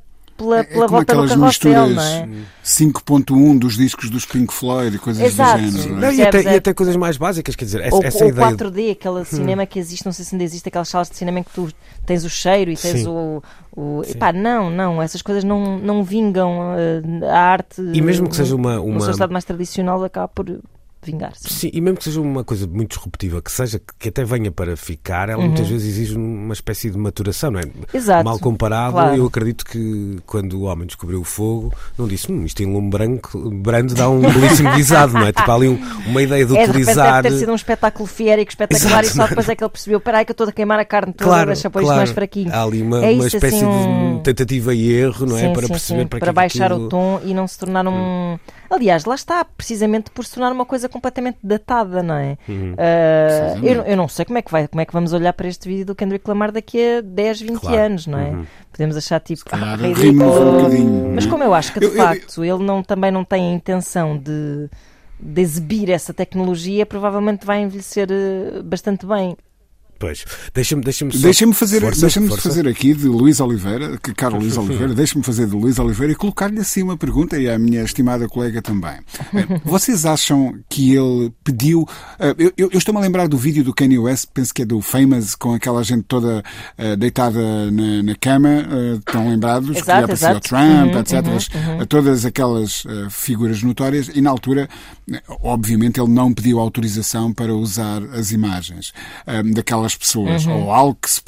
pela, 0.41 0.59
É 0.59 0.63
pela 0.63 0.85
como 0.87 0.97
volta 0.97 1.13
do 1.15 1.21
aquelas 1.21 1.29
carrossel, 1.31 1.87
misturas 1.87 1.95
não 1.95 2.03
é? 2.03 2.27
5.1 2.63 3.59
dos 3.59 3.75
discos 3.77 4.09
dos 4.09 4.25
Pink 4.25 4.53
Floyd 4.53 4.95
e 4.95 4.99
coisas 4.99 5.23
Exato. 5.23 5.61
do 5.61 5.71
género. 5.71 5.89
não 5.93 6.01
Não, 6.01 6.07
é? 6.07 6.15
e, 6.15 6.21
até, 6.21 6.41
e 6.43 6.55
até 6.55 6.73
coisas 6.73 6.95
mais 6.95 7.17
básicas, 7.17 7.55
quer 7.55 7.65
dizer, 7.65 7.81
essa, 7.81 7.95
Ou, 7.95 8.03
essa 8.03 8.23
ou 8.23 8.29
ideia. 8.29 8.47
de- 8.47 8.53
4D, 8.63 8.91
aquele 8.91 9.25
cinema 9.25 9.65
que 9.65 9.79
existe, 9.79 10.05
não 10.05 10.11
sei 10.11 10.25
se 10.25 10.35
ainda 10.35 10.43
existe, 10.43 10.67
aquelas 10.69 10.89
salas 10.89 11.09
de 11.09 11.15
cinema 11.17 11.39
em 11.39 11.43
que 11.43 11.51
tu 11.51 11.69
tens 12.05 12.23
o 12.23 12.29
cheiro 12.29 12.71
e 12.71 12.77
tens 12.77 13.01
Sim. 13.01 13.07
o. 13.07 13.43
o 13.75 14.01
epá, 14.07 14.31
não, 14.33 14.69
não, 14.69 15.01
essas 15.01 15.21
coisas 15.21 15.43
não, 15.43 15.77
não 15.79 16.03
vingam 16.03 16.73
eh, 16.77 17.25
a 17.27 17.39
arte. 17.39 17.81
E 17.93 18.01
mesmo 18.01 18.27
que 18.29 18.35
seja 18.35 18.55
uma- 18.55 18.75
No 18.75 18.85
uma- 18.85 19.01
seu 19.01 19.11
estado 19.11 19.31
mais 19.31 19.43
tradicional, 19.45 20.03
acaba 20.03 20.27
por 20.27 20.59
vingar-se. 21.03 21.49
Sim, 21.53 21.69
e 21.73 21.81
mesmo 21.81 21.97
que 21.97 22.03
seja 22.03 22.21
uma 22.21 22.43
coisa 22.43 22.67
muito 22.67 22.95
disruptiva, 22.95 23.41
que 23.41 23.51
seja 23.51 23.81
que 23.99 24.09
até 24.09 24.23
venha 24.23 24.51
para 24.51 24.75
ficar, 24.77 25.29
ela 25.29 25.43
muitas 25.43 25.67
vezes 25.67 25.87
exige 25.87 26.15
uma 26.17 26.53
espécie 26.53 26.89
de 26.89 26.97
maturação, 26.97 27.51
não 27.51 27.59
é? 27.59 27.63
Uhum. 27.63 27.71
Exato. 27.93 28.25
Mal 28.25 28.39
comparado, 28.39 28.93
Claro. 28.93 29.15
eu 29.15 29.25
acredito 29.25 29.65
que 29.65 30.17
quando 30.25 30.53
o 30.59 30.63
homem 30.63 30.85
descobriu 30.85 31.21
o 31.21 31.23
fogo, 31.23 31.73
não 31.97 32.07
disse, 32.07 32.31
hum, 32.31 32.43
isto 32.45 32.61
em 32.63 32.71
lume 32.71 32.89
branco, 32.89 33.49
brando 33.51 33.93
dá 33.93 34.09
um 34.09 34.21
belíssimo 34.21 34.69
guisado, 34.75 35.13
não 35.13 35.21
é? 35.25 35.31
Tipo, 35.31 35.49
há 35.51 35.55
ali 35.55 35.67
um- 35.69 35.79
uma 36.07 36.21
ideia 36.21 36.45
de 36.45 36.55
É, 36.57 36.63
de 36.65 36.69
utilizar. 36.69 37.21
deve 37.23 37.35
ter 37.35 37.39
sido 37.41 37.51
um 37.51 37.55
espetáculo 37.55 38.07
fiérico, 38.07 38.51
espetacular, 38.51 39.03
Exato, 39.03 39.07
e 39.07 39.09
só 39.09 39.27
depois 39.27 39.49
é 39.49 39.55
que 39.55 39.63
ele 39.63 39.69
percebeu: 39.71 39.99
peraí, 39.99 40.25
que 40.25 40.31
eu 40.31 40.33
estou 40.33 40.47
a 40.47 40.51
queimar 40.51 40.79
a 40.79 40.85
carne 40.85 41.13
toda, 41.13 41.29
Claro, 41.29 41.47
deixa 41.47 41.69
pôr 41.69 41.79
isto 41.79 41.87
claro. 41.87 41.99
mais 41.99 42.11
fraquinho. 42.11 42.53
Há 42.53 42.63
ali 42.63 42.81
uma, 42.81 42.97
É 43.05 43.11
uma 43.13 43.25
isso, 43.27 43.37
espécie 43.37 43.55
assim, 43.57 43.65
um- 43.65 44.17
de 44.17 44.23
tentativa 44.23 44.73
e 44.75 44.91
erro, 44.91 45.25
não 45.25 45.37
é? 45.37 45.41
Sim, 45.47 45.53
para 45.53 45.61
sim, 45.63 45.67
perceber 45.69 46.01
sim, 46.01 46.07
para, 46.07 46.19
para, 46.19 46.29
é 46.29 46.33
baixar 46.33 46.71
aquilo- 46.71 46.85
o 46.85 46.89
tom 46.89 47.21
e 47.23 47.33
não 47.33 47.47
se 47.47 47.57
tornar 47.57 47.87
um. 47.87 48.37
Aliás, 48.71 49.03
lá 49.05 49.15
está, 49.15 49.43
precisamente 49.43 50.09
por 50.11 50.23
se 50.25 50.33
tornar 50.33 50.51
uma 50.51 50.65
coisa 50.65 50.87
completamente 50.87 51.37
datada, 51.43 52.01
não 52.01 52.15
é? 52.15 52.37
Uhum. 52.47 52.73
Precisamente. 52.75 53.67
eu, 53.67 53.81
eu 53.83 53.97
não 53.97 54.07
sei 54.07 54.23
como 54.25 54.37
é 54.37 54.41
que 54.41 54.51
vai, 54.51 54.67
como 54.67 54.79
é 54.81 54.85
que 54.85 54.93
vamos 54.93 55.11
olhar 55.13 55.33
para 55.33 55.47
este 55.47 55.67
vídeo 55.67 55.85
do 55.85 55.93
Kendrick 55.95 56.27
Lamar 56.27 56.51
daqui 56.51 56.97
a 56.97 57.01
10, 57.01 57.41
20 57.41 57.59
Claro. 57.59 57.77
anos, 57.77 58.07
não 58.07 58.17
é? 58.17 58.33
Podemos 58.71 58.95
achar 58.95 59.19
tipo 59.19 59.43
calhar 59.45 59.73
ah, 59.73 59.75
ridículo. 59.75 60.49
um 60.49 60.57
bocadinho. 60.57 61.11
Mas 61.13 61.25
como 61.25 61.43
eu 61.43 61.53
acho 61.53 61.73
que 61.73 61.79
de 61.81 61.85
Eu- 61.87 61.91
eu- 61.91 61.97
facto 61.97 62.43
ele 62.45 62.63
não, 62.63 62.81
também 62.81 63.11
não 63.11 63.23
tem 63.25 63.51
a 63.51 63.53
intenção 63.53 64.17
de, 64.17 64.69
de 65.19 65.41
exibir 65.41 65.89
essa 65.89 66.13
tecnologia, 66.13 66.85
provavelmente 66.85 67.45
vai 67.45 67.61
envelhecer 67.61 68.07
eh, 68.09 68.61
bastante 68.63 69.05
bem. 69.05 69.35
Pois, 70.01 70.25
deixa-me 70.53 70.83
deixa 70.83 71.09
só... 71.11 71.17
Deixa-me 71.19 71.53
fazer, 71.53 71.79
Força, 71.81 72.01
deixa 72.01 72.21
força. 72.21 72.41
fazer 72.49 72.67
aqui 72.67 72.93
de 72.93 73.07
Luís 73.07 73.39
Oliveira, 73.39 73.97
que 74.03 74.13
Carlos 74.13 74.43
Luís 74.43 74.57
Oliveira, 74.57 74.93
deixa-me 74.95 75.23
fazer 75.23 75.45
de 75.45 75.55
Luís 75.55 75.77
Oliveira 75.79 76.11
e 76.11 76.15
colocar-lhe 76.15 76.59
assim 76.59 76.81
uma 76.81 76.97
pergunta 76.97 77.37
e 77.39 77.47
à 77.47 77.57
minha 77.59 77.83
estimada 77.83 78.27
colega 78.27 78.61
também. 78.63 78.95
Eh, 79.33 79.61
Vocês 79.63 80.03
acham 80.05 80.55
que 80.67 80.95
ele 80.95 81.31
pediu. 81.43 81.87
eh, 82.19 82.33
Eu, 82.37 82.51
eu- 82.57 82.69
eu 82.73 82.77
estou-me 82.79 82.99
a 82.99 83.03
lembrar 83.03 83.27
do 83.27 83.37
vídeo 83.37 83.63
do 83.63 83.73
Kanye 83.73 83.99
West, 83.99 84.25
penso 84.33 84.51
que 84.53 84.63
é 84.63 84.65
do 84.65 84.81
Famous, 84.81 85.35
com 85.35 85.53
aquela 85.53 85.83
gente 85.83 86.03
toda 86.07 86.43
eh, 86.77 86.95
deitada 86.95 87.69
na, 87.69 88.01
na 88.01 88.15
cama, 88.15 88.49
eh, 88.49 88.95
estão 88.97 89.29
lembrados? 89.29 89.69
que 89.71 89.77
Exato, 89.77 90.09
o 90.09 90.13
exato. 90.13 90.39
Trump, 90.49 90.93
Uhum, 90.95 90.99
etc. 90.99 91.13
As- 91.79 91.87
Todas 91.87 92.25
aquelas 92.25 92.83
eh, 92.87 93.07
figuras 93.11 93.61
notórias, 93.61 94.09
e 94.13 94.19
na 94.21 94.31
altura, 94.31 94.67
eh, 95.11 95.21
obviamente, 95.43 95.99
ele 96.01 96.09
não 96.11 96.33
pediu 96.33 96.59
autorização 96.59 97.31
para 97.33 97.53
usar 97.53 98.01
as 98.13 98.31
imagens 98.31 98.93
eh, 99.27 99.43
daquelas 99.43 99.90
pessoas, 99.95 100.45
Uhum. 100.45 100.63
ou 100.65 100.71
algo 100.71 100.97
que 101.01 101.09
se 101.09 101.21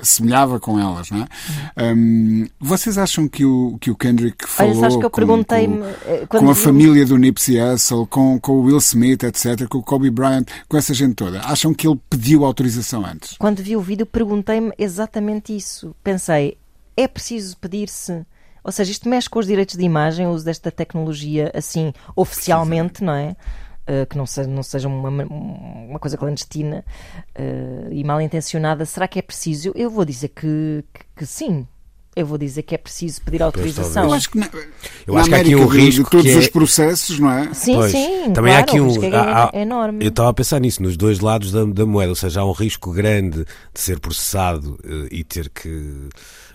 assemelhava 0.00 0.58
com 0.60 0.78
elas, 0.78 1.10
não 1.10 1.22
é? 1.22 1.92
Um, 1.94 2.46
vocês 2.60 2.98
acham 2.98 3.28
que 3.28 3.44
o, 3.44 3.76
que 3.80 3.90
o 3.90 3.96
Kendrick 3.96 4.46
falou 4.48 4.72
Olha, 4.72 4.80
sabes 4.80 4.96
que 4.96 5.04
eu 5.04 5.10
com, 5.10 5.16
perguntei-me, 5.16 5.78
com, 5.78 5.84
eh, 6.06 6.26
com 6.26 6.50
a 6.50 6.52
vi- 6.52 6.60
família 6.60 7.04
do 7.06 7.16
Nipsey 7.16 7.60
Hussle, 7.60 8.06
com, 8.06 8.38
com 8.40 8.52
o 8.52 8.62
Will 8.62 8.78
Smith, 8.78 9.22
etc., 9.22 9.66
com 9.68 9.78
o 9.78 9.82
Kobe 9.82 10.10
Bryant, 10.10 10.46
com 10.68 10.76
essa 10.76 10.92
gente 10.94 11.14
toda? 11.14 11.40
Acham 11.40 11.72
que 11.74 11.86
ele 11.86 12.00
pediu 12.08 12.44
autorização 12.44 13.04
antes? 13.04 13.36
Quando 13.38 13.62
vi 13.62 13.76
o 13.76 13.80
vídeo, 13.80 14.06
perguntei-me 14.06 14.72
exatamente 14.78 15.56
isso. 15.56 15.94
Pensei, 16.02 16.56
é 16.96 17.06
preciso 17.08 17.56
pedir-se. 17.56 18.24
Ou 18.62 18.70
seja, 18.70 18.90
isto 18.92 19.08
mexe 19.08 19.28
com 19.28 19.38
os 19.38 19.46
direitos 19.46 19.76
de 19.76 19.82
imagem, 19.84 20.26
o 20.26 20.30
uso 20.32 20.44
desta 20.44 20.70
tecnologia 20.70 21.50
assim, 21.54 21.94
oficialmente, 22.14 23.02
não 23.02 23.14
é? 23.14 23.34
Uh, 23.90 24.06
que 24.06 24.16
não 24.16 24.24
seja, 24.24 24.48
não 24.48 24.62
seja 24.62 24.86
uma, 24.86 25.08
uma 25.24 25.98
coisa 25.98 26.16
clandestina 26.16 26.84
uh, 27.36 27.92
e 27.92 28.04
mal 28.04 28.20
intencionada. 28.20 28.84
Será 28.86 29.08
que 29.08 29.18
é 29.18 29.22
preciso? 29.22 29.72
Eu 29.74 29.90
vou 29.90 30.04
dizer 30.04 30.28
que, 30.28 30.84
que, 30.94 31.00
que 31.16 31.26
sim. 31.26 31.66
Eu 32.14 32.24
vou 32.26 32.38
dizer 32.38 32.62
que 32.62 32.74
é 32.74 32.78
preciso 32.78 33.20
pedir 33.22 33.42
autorização. 33.42 34.04
Eu 34.04 34.12
acho 34.12 34.30
que 34.30 34.38
na, 34.38 34.48
Eu 35.06 35.14
na 35.14 35.20
acho 35.20 35.28
que 35.28 35.34
há 35.34 35.38
aqui 35.40 35.54
um 35.56 35.66
risco 35.66 36.04
de 36.04 36.10
todos 36.10 36.26
que 36.26 36.32
é- 36.32 36.38
os 36.38 36.48
processos, 36.48 37.18
não 37.18 37.30
é? 37.32 37.52
Sim, 37.54 37.74
Pois, 37.74 37.90
sim. 37.92 38.32
também 38.32 38.52
há 38.54 38.62
claro, 38.64 38.70
aqui 38.70 38.80
o 38.80 38.84
um. 38.84 38.88
risco 38.88 39.04
é, 39.04 39.16
há- 39.16 39.44
há- 39.44 39.50
é 39.52 39.62
enorme. 39.62 40.04
Eu 40.04 40.08
estava 40.10 40.28
a 40.28 40.34
pensar 40.34 40.60
nisso, 40.60 40.82
nos 40.82 40.96
dois 40.96 41.18
lados 41.20 41.50
da, 41.50 41.64
da 41.64 41.84
moeda, 41.86 42.10
ou 42.10 42.16
seja, 42.16 42.40
há 42.42 42.44
um 42.46 42.52
risco 42.52 42.92
grande 42.92 43.44
de 43.72 43.80
ser 43.80 43.98
processado 43.98 44.78
eh, 44.84 45.08
e 45.12 45.24
ter 45.24 45.48
que 45.50 46.08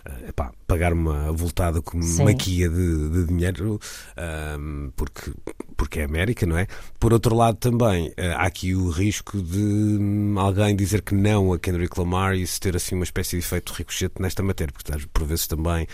eh, 0.06 0.30
epá, 0.30 0.52
pagar 0.68 0.94
uma 0.94 1.32
voltada 1.32 1.82
com 1.82 2.02
Sim. 2.02 2.24
maquia 2.26 2.68
de, 2.70 3.10
de 3.10 3.26
dinheiro, 3.26 3.80
ahm, 4.18 4.90
porque, 4.96 5.32
porque 5.78 6.00
é 6.00 6.04
América, 6.06 6.46
não 6.46 6.58
é? 6.58 6.68
Por 7.00 7.14
outro 7.14 7.36
lado, 7.36 7.58
também 7.58 8.12
eh, 8.18 8.32
há 8.34 8.44
aqui 8.44 8.74
o 8.76 8.90
risco 8.90 9.42
de 9.42 9.60
hum, 9.60 10.36
alguém 10.38 10.76
dizer 10.76 11.02
que 11.02 11.14
não 11.14 11.54
a 11.54 11.60
Kendrick 11.60 11.98
Lamar 12.00 12.34
e 12.36 12.42
isso 12.42 12.60
ter 12.60 12.76
assim 12.76 12.96
uma 12.96 13.04
espécie 13.04 13.32
de 13.32 13.38
efeito 13.46 13.74
ricochete 13.74 14.22
nesta 14.22 14.42
matéria, 14.42 14.74
porque 14.74 14.92
às- 14.94 15.06
por 15.06 15.24
vezes 15.26 15.48
também 15.48 15.88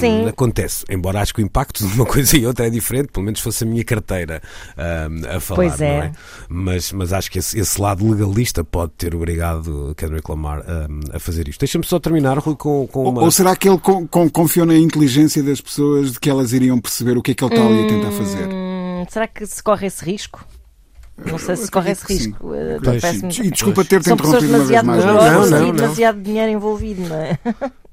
Sim. 0.00 0.26
acontece. 0.26 0.84
Embora 0.90 1.20
acho 1.20 1.34
que 1.34 1.40
o 1.42 1.44
impacto 1.44 1.86
de 1.86 1.94
uma 1.94 2.04
coisa 2.06 2.36
e 2.36 2.46
outra 2.46 2.66
é 2.66 2.70
diferente, 2.70 3.08
pelo 3.12 3.24
menos 3.24 3.40
fosse 3.40 3.64
a 3.64 3.66
minha 3.66 3.84
carteira 3.84 4.42
ahm, 4.76 5.36
a 5.36 5.40
falar, 5.40 5.56
Pois 5.68 5.80
é. 5.80 5.96
não 5.98 6.02
é? 6.04 6.12
Mas, 6.48 6.92
mas 6.92 7.12
acho 7.12 7.30
que 7.30 7.38
esse, 7.38 7.58
esse 7.58 7.80
lado 7.80 8.08
legalista 8.08 8.64
pode 8.64 8.92
ter 8.96 9.14
obrigado 9.14 9.94
Kendrick 9.96 10.28
Lamar 10.30 10.64
a 11.12 11.18
fazer 11.18 11.48
isto. 11.48 11.60
Deixa-me 11.60 11.84
só 11.86 11.98
terminar, 11.98 12.38
Rui, 12.38 12.56
com, 12.56 12.86
com 12.86 13.00
Ou, 13.04 13.10
uma. 13.10 13.22
ou 13.22 13.30
será 13.30 13.54
que 13.56 13.68
ele 13.68 13.78
con- 13.92 14.06
con- 14.06 14.28
confiou 14.30 14.64
na 14.66 14.76
inteligência 14.76 15.42
das 15.42 15.60
pessoas 15.60 16.12
de 16.12 16.20
que 16.20 16.30
elas 16.30 16.52
iriam 16.52 16.80
perceber 16.80 17.16
o 17.18 17.22
que 17.22 17.32
é 17.32 17.34
que 17.34 17.44
ele 17.44 17.54
está 17.54 17.66
ali 17.66 17.84
a 17.84 17.88
tentar 17.88 18.10
fazer? 18.12 18.48
Hum, 18.48 19.04
será 19.10 19.26
que 19.28 19.44
se 19.44 19.62
corre 19.62 19.86
esse 19.86 20.04
risco? 20.04 20.44
Não 21.16 21.38
sei 21.38 21.56
se 21.56 21.70
corre 21.70 21.90
esse 21.92 22.04
risco. 22.06 22.54
Eh, 22.54 22.78
E 23.44 23.50
desculpa 23.50 23.84
ter-te 23.84 24.10
interrompido 24.10 24.46
uma 24.46 24.64
vez 24.64 24.68
demasiado 24.70 24.86
mais. 24.86 25.04
Não, 25.04 25.14
não, 25.50 25.62
e 25.64 25.66
não, 25.68 25.76
demasiado 25.76 26.20
dinheiro 26.22 26.50
envolvido, 26.52 27.02
não 27.08 27.16
é? 27.16 27.38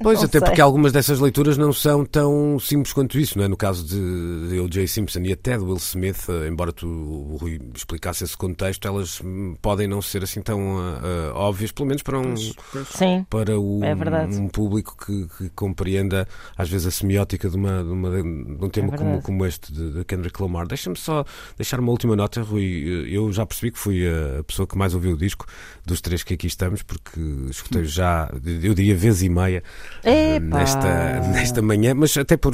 Pois, 0.01 0.19
Não 0.19 0.25
até 0.25 0.39
sei. 0.39 0.47
porque 0.47 0.62
algumas 0.62 0.93
dessas 0.93 1.19
leituras 1.19 1.58
não 1.58 1.73
são 1.73 2.05
tão 2.05 2.58
simples 2.58 2.93
quanto 2.93 3.19
isso, 3.19 3.38
não 3.38 3.43
é? 3.43 3.49
No 3.49 3.58
caso 3.58 3.84
de, 3.86 4.47
de 4.49 4.58
O.J. 4.62 4.88
Simpson 4.88 5.19
e 5.23 5.34
até 5.34 5.58
de 5.58 5.63
Will 5.65 5.75
Smith, 5.75 6.23
eh, 6.29 6.47
embora 6.47 6.71
tu, 6.71 6.88
o 6.88 7.36
Rui, 7.36 7.60
explicasse 7.75 8.23
esse 8.23 8.38
contexto, 8.38 8.88
elas 8.88 9.19
hum, 9.21 9.58
podem 9.62 9.88
não 9.89 10.01
ser 10.01 10.23
assim 10.23 10.41
tão 10.41 10.77
ah, 10.79 11.34
óbvias, 11.36 11.73
pelo 11.73 11.88
menos 11.89 12.01
para 12.01 12.17
um, 12.17 12.34
Sim. 12.38 13.25
para 13.29 13.60
o, 13.60 13.84
É 13.84 13.93
um 14.25 14.47
público 14.47 14.95
que, 15.05 15.27
que 15.38 15.49
compreenda 15.49 16.25
às 16.58 16.69
vezes 16.69 16.88
a 16.88 16.91
semiótica 16.91 17.49
de, 17.49 17.58
uma, 17.58 17.84
de, 17.84 17.89
uma- 17.91 18.10
de 18.12 18.65
um 18.65 18.69
tema 18.69 18.93
É 18.93 18.97
como, 18.97 19.21
como 19.21 19.45
este 19.45 19.73
de, 19.73 19.91
de 19.91 20.05
Kendrick 20.05 20.41
Lamar. 20.41 20.65
Deixa-me 20.65 20.95
só 20.95 21.25
deixar 21.58 21.77
uma 21.82 21.91
última 21.91 22.15
nota, 22.15 22.41
Rui. 22.41 23.09
Eu 23.10 23.32
já 23.32 23.45
percebi 23.45 23.72
que 23.72 23.80
fui 23.80 24.08
a 24.08 24.43
pessoa 24.43 24.67
que 24.67 24.78
mais 24.78 24.93
ouviu 24.93 25.13
o 25.13 25.17
disco 25.17 25.45
dos 25.86 26.02
três 26.02 26.24
que 26.24 26.34
aqui 26.36 26.48
estamos, 26.48 26.84
porque 26.84 27.19
escutei 27.50 27.84
já, 27.86 28.30
eu 28.63 28.74
diria, 28.74 28.95
vez 28.95 29.22
e 29.24 29.30
meia 29.30 29.63
eh, 30.04 30.39
nesta, 30.39 31.19
nesta 31.34 31.62
manhã, 31.62 31.93
mas 31.95 32.15
até 32.17 32.38
por, 32.38 32.54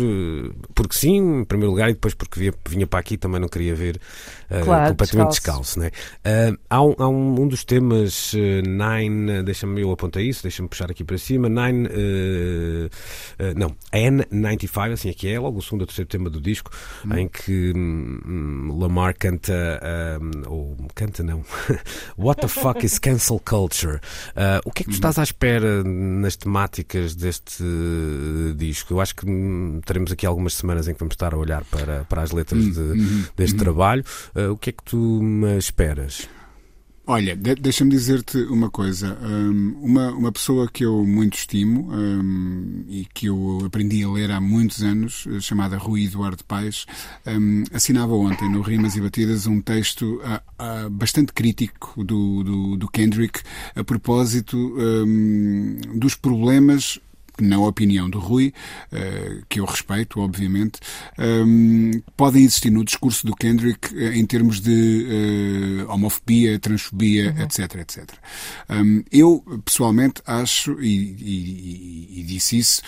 porque 0.73 0.95
sim, 0.95 1.41
em 1.41 1.43
primeiro 1.43 1.71
lugar, 1.71 1.89
e 1.89 1.93
depois 1.93 2.13
porque 2.13 2.39
vinha, 2.39 2.53
vinha 2.67 2.87
para 2.87 2.99
aqui 2.99 3.17
também 3.17 3.39
não 3.41 3.47
queria 3.49 3.75
ver 3.75 3.99
eh, 4.49 4.61
Claro, 4.61 4.89
completamente 4.89 5.29
descalço. 5.31 5.79
descalço. 5.79 5.79
né? 5.79 5.91
Ah, 6.23 6.75
há 6.77 6.81
um, 6.81 6.95
há 6.97 7.07
um, 7.09 7.41
um 7.41 7.47
dos 7.47 7.63
temas 7.65 8.33
eh, 8.33 8.61
Nine, 8.61 9.43
deixa-me 9.43 9.81
eu 9.81 9.91
apontei 9.91 10.27
isso, 10.29 10.41
deixa-me 10.43 10.69
puxar 10.69 10.89
aqui 10.89 11.03
para 11.03 11.17
cima. 11.17 11.49
Nine, 11.49 11.89
não, 13.55 13.75
N95, 13.93 14.91
assim 14.93 15.09
é 15.09 15.13
que 15.13 15.27
é, 15.27 15.39
logo 15.39 15.59
o 15.59 15.61
segundo 15.61 15.81
ou 15.81 15.87
terceiro 15.87 16.09
tema 16.09 16.29
do 16.29 16.39
disco, 16.39 16.71
em 17.15 17.27
que 17.27 17.73
hum, 17.75 18.19
hum, 18.25 18.77
Lamar 18.79 19.15
canta, 19.17 19.79
ah, 19.81 20.19
ou 20.47 20.75
canta 20.93 21.23
não, 21.23 21.43
What 22.17 22.41
the 22.41 22.47
fuck 22.47 22.85
is 22.85 22.99
cancel 22.99 23.39
culture? 23.39 23.99
Ah, 24.35 24.61
o 24.65 24.71
que 24.71 24.83
é 24.83 24.85
que 24.85 24.91
tu 24.91 24.95
estás 24.95 25.17
à 25.19 25.23
espera 25.23 25.83
nas 25.83 26.35
temáticas 26.35 27.15
deste 27.15 27.63
eh, 27.63 28.53
disco? 28.55 28.93
Eu 28.93 29.01
acho 29.01 29.15
que 29.15 29.25
hum, 29.29 29.81
teremos 29.85 30.11
aqui 30.11 30.25
algumas 30.25 30.53
semanas 30.53 30.87
em 30.87 30.93
que 30.93 30.99
vamos 30.99 31.13
estar 31.13 31.33
a 31.33 31.37
olhar 31.37 31.63
para, 31.65 32.03
para 32.05 32.21
as 32.21 32.31
letras 32.31 32.63
de- 32.73 33.25
deste 33.35 33.57
trabalho. 33.57 34.03
Ah, 34.35 34.51
o 34.51 34.57
que 34.57 34.69
é 34.69 34.73
que 34.73 34.83
tu 34.83 34.97
me 35.21 35.57
esperas? 35.57 36.27
Olha, 37.07 37.35
de- 37.35 37.53
deixa-me 37.55 37.91
dizer-te 37.91 38.35
uma 38.45 38.67
coisa. 38.71 39.15
Hum, 39.21 39.75
uma, 39.79 40.09
uma 40.11 40.31
pessoa 40.31 40.67
que 40.67 40.83
eu 40.83 41.05
muito 41.05 41.35
estimo 41.37 41.87
hum, 41.93 42.83
e 42.89 43.05
que 43.13 43.27
eu 43.27 43.59
aprendi 43.63 44.03
a 44.03 44.09
ler 44.09 44.31
há 44.31 44.41
muitos 44.41 44.81
anos, 44.81 45.27
eh, 45.29 45.39
chamada 45.39 45.77
Rui 45.77 46.05
Eduardo 46.05 46.43
Paes, 46.43 46.87
hum, 47.27 47.63
assinava 47.71 48.15
ontem 48.15 48.51
no 48.51 48.61
Rimas 48.61 48.95
e 48.95 49.01
Batidas 49.01 49.45
um 49.45 49.61
texto 49.61 50.19
ah, 50.23 50.41
ah, 50.57 50.89
bastante 50.89 51.31
crítico 51.31 52.03
do, 52.03 52.43
do, 52.43 52.75
do 52.77 52.87
Kendrick 52.89 53.39
a 53.75 53.83
propósito 53.83 54.57
hum, 54.75 55.77
dos 55.93 56.15
problemas 56.15 56.99
na 57.43 57.59
opinião 57.59 58.09
do 58.09 58.19
Rui, 58.19 58.53
eh, 58.91 59.39
que 59.49 59.59
eu 59.59 59.65
respeito, 59.65 60.19
obviamente, 60.19 60.79
ehm, 61.17 62.01
podem 62.15 62.43
existir 62.43 62.69
no 62.69 62.83
discurso 62.83 63.25
do 63.25 63.35
Kendrick 63.35 63.95
eh, 63.97 64.15
em 64.17 64.25
termos 64.25 64.59
de 64.59 65.05
eh, 65.81 65.85
homofobia, 65.91 66.57
transfobia, 66.59 67.35
etc, 67.41 67.75
etc. 67.75 68.09
Ehm, 68.69 69.01
eu, 69.11 69.43
pessoalmente, 69.63 70.21
acho, 70.25 70.81
e, 70.81 70.87
e- 71.19 72.19
e- 72.19 72.23
disse 72.23 72.57
isso, 72.57 72.81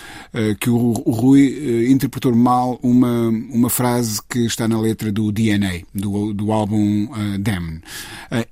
que 0.60 0.68
o, 0.68 0.92
Rui 0.92 1.88
interpretou 1.90 2.34
mal 2.34 2.78
uma, 2.82 3.28
uma 3.28 3.70
frase 3.70 4.20
que 4.28 4.40
está 4.40 4.66
na 4.66 4.80
letra 4.80 5.10
do 5.12 5.30
DNA, 5.32 5.82
do, 5.94 6.32
do 6.34 6.52
álbum 6.52 7.08
eh, 7.14 7.38
Damn. 7.38 7.80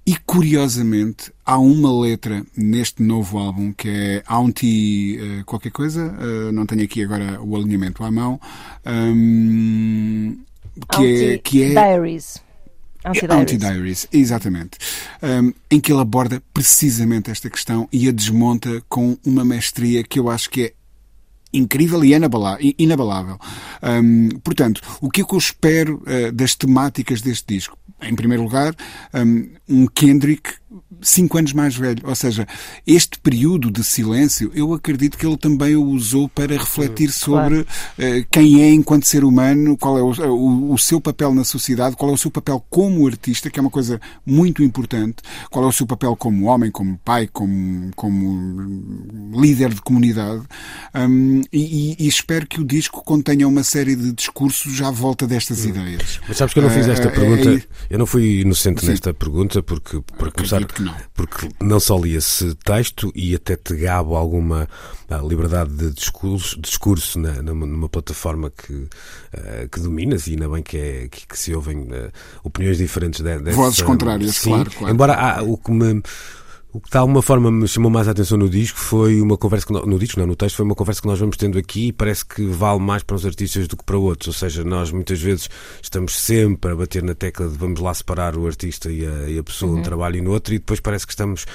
E, 0.06 0.16
curiosamente, 0.24 1.32
há 1.46 1.58
uma 1.58 2.00
letra 2.00 2.44
neste 2.56 3.02
novo 3.02 3.38
álbum 3.38 3.72
que 3.72 3.88
é 3.88 4.22
Auntie 4.26 5.18
eh, 5.18 5.42
qualquer 5.46 5.70
coisa, 5.70 6.12
eh, 6.20 6.52
não 6.52 6.66
tenho 6.66 6.82
aqui 6.82 7.02
agora 7.04 7.40
o 7.40 7.56
alinhamento 7.56 8.02
à 8.02 8.10
mão, 8.10 8.40
hum, 8.84 10.36
que, 10.92 11.24
é, 11.24 11.38
que 11.38 11.62
é 11.62 11.68
Diaries. 11.68 12.44
Anti-Diaries, 13.30 14.08
exatamente. 14.12 14.78
Um, 15.22 15.52
em 15.70 15.78
que 15.78 15.92
ele 15.92 16.00
aborda 16.00 16.42
precisamente 16.52 17.30
esta 17.30 17.48
questão 17.48 17.88
e 17.92 18.08
a 18.08 18.12
desmonta 18.12 18.82
com 18.88 19.16
uma 19.24 19.44
mestria 19.44 20.02
que 20.02 20.18
eu 20.18 20.28
acho 20.28 20.50
que 20.50 20.64
é 20.64 20.72
incrível 21.52 22.04
e 22.04 22.12
inabalável. 22.78 23.38
Um, 23.82 24.28
portanto, 24.40 24.80
o 25.00 25.08
que 25.08 25.20
é 25.20 25.24
que 25.24 25.34
eu 25.34 25.38
espero 25.38 26.02
uh, 26.02 26.32
das 26.32 26.56
temáticas 26.56 27.22
deste 27.22 27.54
disco? 27.54 27.78
Em 28.02 28.14
primeiro 28.14 28.42
lugar, 28.42 28.74
um, 29.14 29.48
um 29.68 29.86
Kendrick 29.86 30.54
cinco 31.02 31.38
anos 31.38 31.52
mais 31.52 31.76
velho. 31.76 32.02
Ou 32.04 32.14
seja, 32.14 32.46
este 32.86 33.18
período 33.18 33.70
de 33.70 33.82
silêncio, 33.84 34.50
eu 34.54 34.72
acredito 34.74 35.16
que 35.18 35.26
ele 35.26 35.36
também 35.36 35.76
o 35.76 35.84
usou 35.84 36.28
para 36.28 36.56
refletir 36.56 37.10
sobre 37.12 37.66
eh, 37.98 38.24
quem 38.30 38.62
é 38.62 38.70
enquanto 38.72 39.04
ser 39.06 39.24
humano, 39.24 39.76
qual 39.76 39.98
é 39.98 40.02
o, 40.02 40.10
o- 40.32 40.72
o 40.72 40.78
seu 40.78 41.00
papel 41.00 41.34
na 41.34 41.44
sociedade, 41.44 41.96
qual 41.96 42.10
é 42.10 42.14
o 42.14 42.18
seu 42.18 42.30
papel 42.30 42.64
como 42.70 43.06
artista, 43.06 43.50
que 43.50 43.58
é 43.58 43.62
uma 43.62 43.70
coisa 43.70 44.00
muito 44.24 44.62
importante, 44.62 45.16
qual 45.50 45.64
é 45.64 45.68
o 45.68 45.72
seu 45.72 45.86
papel 45.86 46.14
como 46.16 46.46
homem, 46.46 46.70
como 46.70 46.98
pai, 47.04 47.28
como, 47.32 47.90
como 47.94 49.40
líder 49.40 49.72
de 49.74 49.80
comunidade. 49.82 50.42
Hum, 50.94 51.42
e, 51.52 51.96
e- 51.98 52.06
espero 52.08 52.46
que 52.46 52.60
o 52.60 52.64
disco 52.64 53.02
contenha 53.04 53.46
uma 53.46 53.62
série 53.62 53.94
de 53.96 54.12
discursos 54.12 54.80
à 54.82 54.90
volta 54.90 55.26
destas 55.26 55.64
ideias. 55.64 56.20
Mas 56.28 56.36
sabes 56.36 56.52
que 56.54 56.60
eu 56.60 56.62
não 56.64 56.70
fiz 56.70 56.86
Eh, 56.86 56.92
esta 56.92 57.08
eh, 57.08 57.10
pergunta, 57.10 57.50
é- 57.54 57.62
eu 57.90 57.98
não 57.98 58.06
fui 58.06 58.40
inocente 58.40 58.80
Sim. 58.80 58.88
nesta 58.88 59.12
pergunta, 59.14 59.62
porque, 59.62 60.00
para 60.18 60.30
começar, 60.30 60.65
Que 60.66 60.82
Não. 60.82 60.94
Porque 61.14 61.48
não 61.60 61.80
só 61.80 61.98
li 61.98 62.14
esse 62.14 62.54
texto 62.56 63.12
e 63.14 63.34
até 63.34 63.56
te 63.56 63.74
gabo 63.76 64.16
alguma 64.16 64.68
ah, 65.08 65.18
liberdade 65.18 65.72
de 65.74 65.90
discurso, 65.90 66.60
discurso 66.60 67.18
na, 67.18 67.42
numa, 67.42 67.66
numa 67.66 67.88
plataforma 67.88 68.50
que, 68.50 68.88
ah, 69.34 69.68
que 69.70 69.80
dominas 69.80 70.26
e 70.26 70.32
ainda 70.32 70.48
bem 70.48 70.62
que, 70.62 70.76
é, 70.76 71.08
que, 71.08 71.26
que 71.26 71.38
se 71.38 71.54
ouvem 71.54 71.88
ah, 71.92 72.10
opiniões 72.44 72.78
diferentes 72.78 73.20
de, 73.20 73.38
dessa, 73.38 73.56
Vozes 73.56 73.82
contrárias, 73.82 74.36
Sim, 74.36 74.50
claro, 74.50 74.70
claro. 74.70 74.94
Embora 74.94 75.14
há- 75.14 75.42
o 75.42 75.56
que 75.56 75.70
me. 75.70 76.02
O 76.76 76.80
que 76.80 76.90
de 76.90 76.96
alguma 76.98 77.22
forma 77.22 77.50
me 77.50 77.66
chamou 77.66 77.90
mais 77.90 78.06
a 78.06 78.10
atenção 78.10 78.36
no 78.36 78.50
disco 78.50 78.78
foi 78.78 79.18
uma 79.22 79.38
conversa 79.38 79.66
que 79.66 79.72
no, 79.72 79.86
no 79.86 79.98
disco, 79.98 80.20
não, 80.20 80.26
no 80.26 80.36
texto, 80.36 80.56
foi 80.56 80.64
uma 80.66 80.74
conversa 80.74 81.00
que 81.00 81.06
nós 81.06 81.18
vamos 81.18 81.38
tendo 81.38 81.56
aqui 81.56 81.86
e 81.88 81.92
parece 81.92 82.22
que 82.26 82.44
vale 82.46 82.80
mais 82.80 83.02
para 83.02 83.16
uns 83.16 83.24
artistas 83.24 83.66
do 83.66 83.78
que 83.78 83.82
para 83.84 83.96
outros. 83.96 84.28
Ou 84.28 84.34
seja, 84.34 84.62
nós 84.62 84.92
muitas 84.92 85.18
vezes 85.18 85.48
estamos 85.82 86.18
sempre 86.20 86.72
a 86.72 86.76
bater 86.76 87.02
na 87.02 87.14
tecla 87.14 87.48
de 87.48 87.56
vamos 87.56 87.80
lá 87.80 87.94
separar 87.94 88.36
o 88.36 88.46
artista 88.46 88.90
e 88.92 89.06
a, 89.06 89.28
e 89.30 89.38
a 89.38 89.42
pessoa 89.42 89.72
Uhum. 89.72 89.78
um 89.78 89.82
trabalho 89.82 90.16
e 90.16 90.20
no 90.20 90.32
outro, 90.32 90.52
e 90.54 90.58
depois 90.58 90.80
parece 90.80 91.06
que 91.06 91.12
estamos 91.14 91.46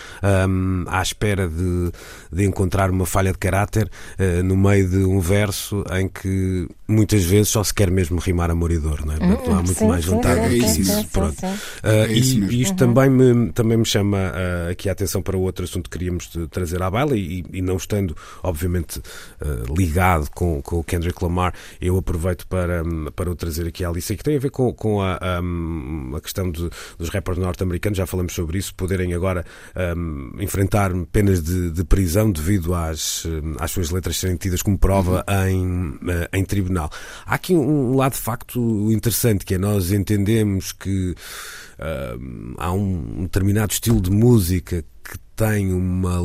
hum, 0.49 0.85
à 0.87 1.01
espera 1.03 1.47
de, 1.47 1.91
de 2.31 2.43
encontrar 2.45 2.89
uma 2.89 3.05
falha 3.05 3.31
de 3.31 3.37
caráter 3.37 3.89
eh, 4.17 4.41
no 4.41 4.57
meio 4.57 4.89
de 4.89 4.97
um 5.05 5.19
verso 5.19 5.83
em 5.97 6.07
que 6.07 6.67
muitas 6.87 7.23
vezes 7.23 7.49
só 7.49 7.63
se 7.63 7.73
quer 7.73 7.91
mesmo 7.91 8.19
rimar 8.19 8.49
amor 8.49 8.71
e 8.71 8.79
dor, 8.79 9.05
não 9.05 9.13
é? 9.13 9.17
Portanto, 9.17 9.47
não 9.49 9.53
há 9.59 9.61
muito 9.61 9.69
Uhum. 9.71 9.75
Sim, 9.75 9.87
mais 9.87 10.05
vontade 10.05 10.41
sim, 10.41 10.59
do 10.59 10.65
que 10.65 10.81
isso. 10.81 11.07
Pronto. 11.09 11.37
Ah, 11.83 11.89
É 11.91 12.11
isso 12.11 12.37
e, 12.39 12.61
isto 12.63 12.75
também, 12.75 13.09
me, 13.09 13.51
também 13.53 13.77
me 13.77 13.85
chama 13.85 14.17
ah, 14.17 14.71
aqui 14.71 14.89
a 14.89 14.91
atenção 14.91 15.10
para 15.19 15.35
outro 15.35 15.65
assunto 15.65 15.89
que 15.89 15.97
queríamos 15.97 16.29
trazer 16.51 16.79
à 16.83 16.91
baila 16.91 17.17
e, 17.17 17.43
e 17.51 17.59
não 17.59 17.75
estando, 17.75 18.15
obviamente, 18.43 19.01
ah, 19.41 19.63
ligado 19.75 20.29
com, 20.29 20.61
com 20.61 20.77
o 20.79 20.83
Kendrick 20.83 21.23
Lamar, 21.23 21.55
eu 21.81 21.97
aproveito 21.97 22.45
para, 22.45 22.83
para 23.15 23.31
o 23.31 23.35
trazer 23.35 23.65
aqui 23.67 23.83
à 23.83 23.89
Alice, 23.89 24.15
que 24.15 24.23
tem 24.23 24.35
a 24.35 24.39
ver 24.39 24.51
com, 24.51 24.71
com 24.73 25.01
a, 25.01 25.17
hum, 25.41 26.13
a 26.15 26.21
questão 26.21 26.51
de- 26.51 26.69
dos 26.99 27.09
rappers 27.09 27.39
norte-americanos, 27.39 27.97
já 27.97 28.05
falamos 28.05 28.33
sobre 28.33 28.59
isso, 28.59 28.75
poderem 28.75 29.15
agora 29.15 29.43
hum, 29.97 30.33
enfrentar 30.39 30.91
penas 31.11 31.41
de, 31.41 31.71
de 31.71 31.83
prisão 31.83 32.31
devido 32.31 32.75
às, 32.75 33.25
hum, 33.25 33.55
às 33.59 33.71
suas 33.71 33.89
letras 33.89 34.17
serem 34.17 34.35
tidas 34.35 34.61
como 34.61 34.77
prova 34.77 35.25
em, 35.49 35.97
eh, 36.07 36.29
em 36.33 36.45
tribunal. 36.45 36.91
Há 37.25 37.35
aqui 37.35 37.55
um 37.55 37.95
lado 37.95 38.11
de 38.13 38.19
facto 38.19 38.91
interessante, 38.91 39.45
que 39.45 39.55
é 39.55 39.57
nós 39.57 39.91
entendemos 39.91 40.71
que 40.71 41.15
hum, 42.19 42.53
há 42.57 42.71
um 42.71 43.23
determinado 43.23 43.71
estilo 43.71 44.01
de 44.01 44.11
música 44.11 44.83
tem 45.41 45.73
uma 45.73 46.19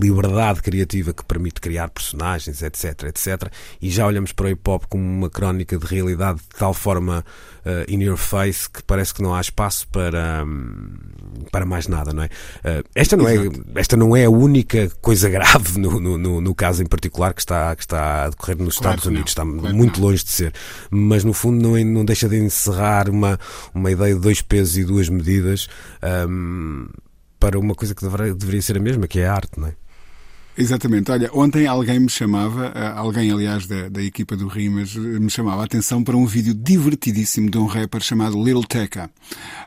liberdade 0.00 0.62
criativa 0.62 1.12
que 1.12 1.24
permite 1.24 1.60
criar 1.60 1.88
personagens, 1.90 2.62
etc, 2.62 3.04
etc, 3.04 3.50
e 3.82 3.90
já 3.90 4.06
olhamos 4.06 4.30
para 4.32 4.46
o 4.46 4.48
hip 4.50 4.60
hop 4.70 4.84
como 4.88 5.02
uma 5.02 5.28
crónica 5.28 5.76
de 5.76 5.84
realidade 5.86 6.38
de 6.38 6.56
tal 6.56 6.72
forma 6.72 7.24
eh, 7.64 7.84
in 7.88 8.02
your 8.04 8.16
face 8.16 8.70
que 8.70 8.80
parece 8.84 9.12
que 9.12 9.22
não 9.22 9.34
há 9.34 9.40
espaço 9.40 9.88
para, 9.88 10.44
hum, 10.46 10.94
para 11.50 11.66
mais 11.66 11.88
nada, 11.88 12.12
não 12.12 12.22
é? 12.22 12.28
Eh, 12.62 12.84
esta, 12.94 13.16
não 13.16 13.28
é 13.28 13.34
esta 13.74 13.96
não 13.96 14.14
é 14.16 14.24
a 14.26 14.30
única 14.30 14.88
coisa 15.00 15.28
grave 15.28 15.76
no, 15.76 15.98
no, 15.98 16.40
no- 16.40 16.54
caso 16.54 16.82
em 16.84 16.86
particular 16.86 17.34
que 17.34 17.40
está, 17.40 17.74
que 17.74 17.82
está 17.82 18.24
a 18.26 18.28
decorrer 18.30 18.56
nos 18.56 18.76
Claro 18.78 18.94
Estados 18.94 19.06
Unidos, 19.06 19.30
está 19.32 19.42
claro 19.42 19.74
muito 19.76 20.00
longe 20.00 20.22
de 20.24 20.30
ser, 20.30 20.52
mas 20.90 21.24
no 21.24 21.32
fundo 21.32 21.60
não, 21.60 21.76
é- 21.76 21.82
não 21.82 22.04
deixa 22.04 22.28
de 22.28 22.36
encerrar 22.38 23.10
uma, 23.10 23.36
uma 23.74 23.90
ideia 23.90 24.14
de 24.14 24.20
dois 24.20 24.40
pesos 24.40 24.78
e 24.78 24.84
duas 24.84 25.08
medidas 25.08 25.68
hum, 26.28 26.86
para 27.38 27.58
uma 27.58 27.74
coisa 27.74 27.94
que 27.94 28.02
deveria, 28.02 28.62
ser 28.62 28.76
a 28.76 28.80
mesma, 28.80 29.06
que 29.06 29.20
é 29.20 29.26
a 29.26 29.34
arte, 29.34 29.58
não 29.58 29.68
é? 29.68 29.76
Exatamente. 30.58 31.10
Olha, 31.10 31.30
ontem 31.34 31.66
alguém 31.66 32.00
me 32.00 32.08
chamava, 32.08 32.72
ah, 32.74 32.98
alguém 32.98 33.30
aliás 33.30 33.66
da, 33.66 33.90
da 33.90 34.02
equipa 34.02 34.36
do 34.36 34.48
Rimas, 34.48 34.96
eh, 34.96 34.98
me 34.98 35.28
chamava 35.28 35.60
a 35.60 35.64
atenção 35.66 36.02
para 36.02 36.16
um 36.16 36.24
vídeo 36.24 36.54
divertidíssimo 36.54 37.50
de 37.50 37.58
um 37.58 37.66
rapper 37.66 38.02
chamado 38.02 38.42
Lil 38.42 38.62
Tecca, 38.64 39.10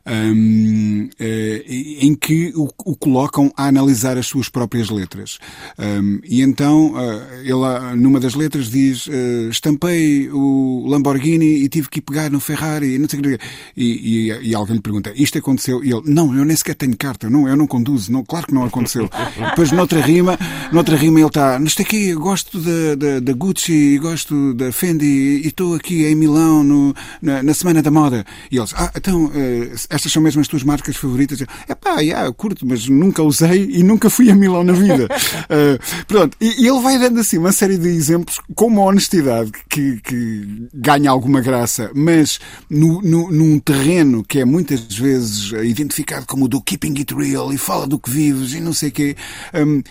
hum, 0.06 1.10
eh, 1.20 1.64
em 2.02 2.16
que 2.16 2.52
o, 2.56 2.68
o 2.86 2.96
colocam 2.96 3.52
a 3.56 3.68
analisar 3.68 4.18
as 4.18 4.26
suas 4.26 4.50
próprias 4.50 4.90
letras. 4.90 5.38
Hum, 5.78 6.22
e 6.24 6.42
então 6.42 6.96
ele, 7.42 7.66
ah, 7.66 7.96
numa 7.96 8.20
das 8.20 8.34
letras, 8.34 8.70
diz: 8.70 9.08
eh, 9.08 9.50
Estampei 9.50 10.30
o 10.32 10.86
Lamborghini 10.88 11.64
e 11.64 11.70
tive 11.70 11.90
que 11.90 12.00
ir 12.00 12.02
pegar 12.02 12.32
no 12.32 12.40
Ferrari, 12.40 12.98
não 12.98 13.08
sei 13.08 13.20
o 13.20 13.24
quê. 13.24 13.38
E, 13.78 14.32
e, 14.32 14.50
e 14.50 14.56
alguém 14.56 14.76
lhe 14.76 14.82
pergunta: 14.82 15.14
Isto 15.16 15.38
aconteceu? 15.38 15.84
E 15.84 15.92
ele: 15.92 16.02
Não, 16.06 16.36
eu 16.36 16.44
nem 16.44 16.56
sequer 16.56 16.76
tenho 16.76 16.98
carta, 16.98 17.30
não, 17.30 17.48
eu 17.48 17.56
não 17.56 17.68
conduzo, 17.68 18.12
não, 18.12 18.24
claro 18.24 18.48
que 18.48 18.54
não 18.54 18.64
aconteceu. 18.64 19.08
Depois, 19.38 19.72
noutra 19.72 20.02
rima, 20.02 20.38
noutra 20.80 20.96
rima 20.96 21.20
ele 21.20 21.28
está: 21.28 21.60
Isto 21.62 21.82
aqui, 21.82 22.14
gosto 22.14 22.58
da, 22.58 22.96
da, 22.96 23.20
da 23.20 23.34
Gucci, 23.34 23.98
gosto 23.98 24.54
da 24.54 24.72
Fendi 24.72 25.42
e 25.44 25.48
estou 25.48 25.76
aqui 25.76 26.06
em 26.06 26.16
Milão 26.16 26.64
no, 26.64 26.96
na, 27.22 27.44
na 27.44 27.54
Semana 27.54 27.82
da 27.82 27.92
Moda. 27.92 28.26
E 28.50 28.58
eles: 28.58 28.74
Ah, 28.78 28.90
então, 28.96 29.30
eh, 29.36 29.72
estas 29.90 30.10
são 30.10 30.22
mesmo 30.22 30.40
as 30.40 30.48
tuas 30.48 30.64
marcas 30.64 30.96
favoritas? 30.96 31.44
É 31.68 31.76
pá, 31.76 32.00
yeah, 32.00 32.32
curto, 32.32 32.66
mas 32.66 32.88
nunca 32.88 33.22
usei 33.22 33.70
e 33.72 33.84
nunca 33.84 34.10
fui 34.10 34.32
a 34.32 34.36
Milão 34.36 34.64
na 34.64 34.74
vida. 34.74 35.08
Eh, 35.52 35.80
pronto, 36.08 36.38
e, 36.40 36.64
e 36.64 36.68
ele 36.68 36.80
vai 36.80 37.00
dando 37.00 37.20
assim 37.20 37.38
uma 37.38 37.52
série 37.52 37.78
de 37.78 37.88
exemplos 37.88 38.40
com 38.56 38.68
uma 38.68 38.84
honestidade 38.84 39.52
que, 39.68 40.00
que 40.02 40.68
ganha 40.74 41.10
alguma 41.10 41.42
graça, 41.42 41.90
mas 41.96 42.40
no, 42.70 43.02
no, 43.02 43.32
num 43.32 43.58
terreno 43.60 44.24
que 44.24 44.40
é 44.40 44.46
muitas 44.46 44.82
vezes 44.96 45.52
identificado 45.64 46.26
como 46.28 46.46
o 46.46 46.48
do 46.48 46.62
keeping 46.62 46.94
it 46.98 47.14
real 47.16 47.52
e 47.52 47.58
fala 47.58 47.88
do 47.88 47.98
que 47.98 48.10
vives 48.10 48.54
e 48.54 48.60
não 48.60 48.74
sei 48.74 48.90
o 48.90 48.92
quê, 48.92 49.16
hum, 49.56 49.82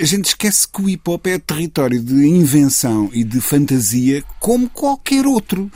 a 0.00 0.04
gente 0.04 0.28
esquece 0.38 0.68
que 0.68 0.80
o 0.80 0.88
hip 0.88 1.10
hop 1.10 1.26
é 1.26 1.36
território 1.36 2.00
de 2.00 2.14
invenção 2.24 3.10
e 3.12 3.24
de 3.24 3.40
fantasia 3.40 4.22
como 4.38 4.70
qualquer 4.70 5.26
outro. 5.26 5.70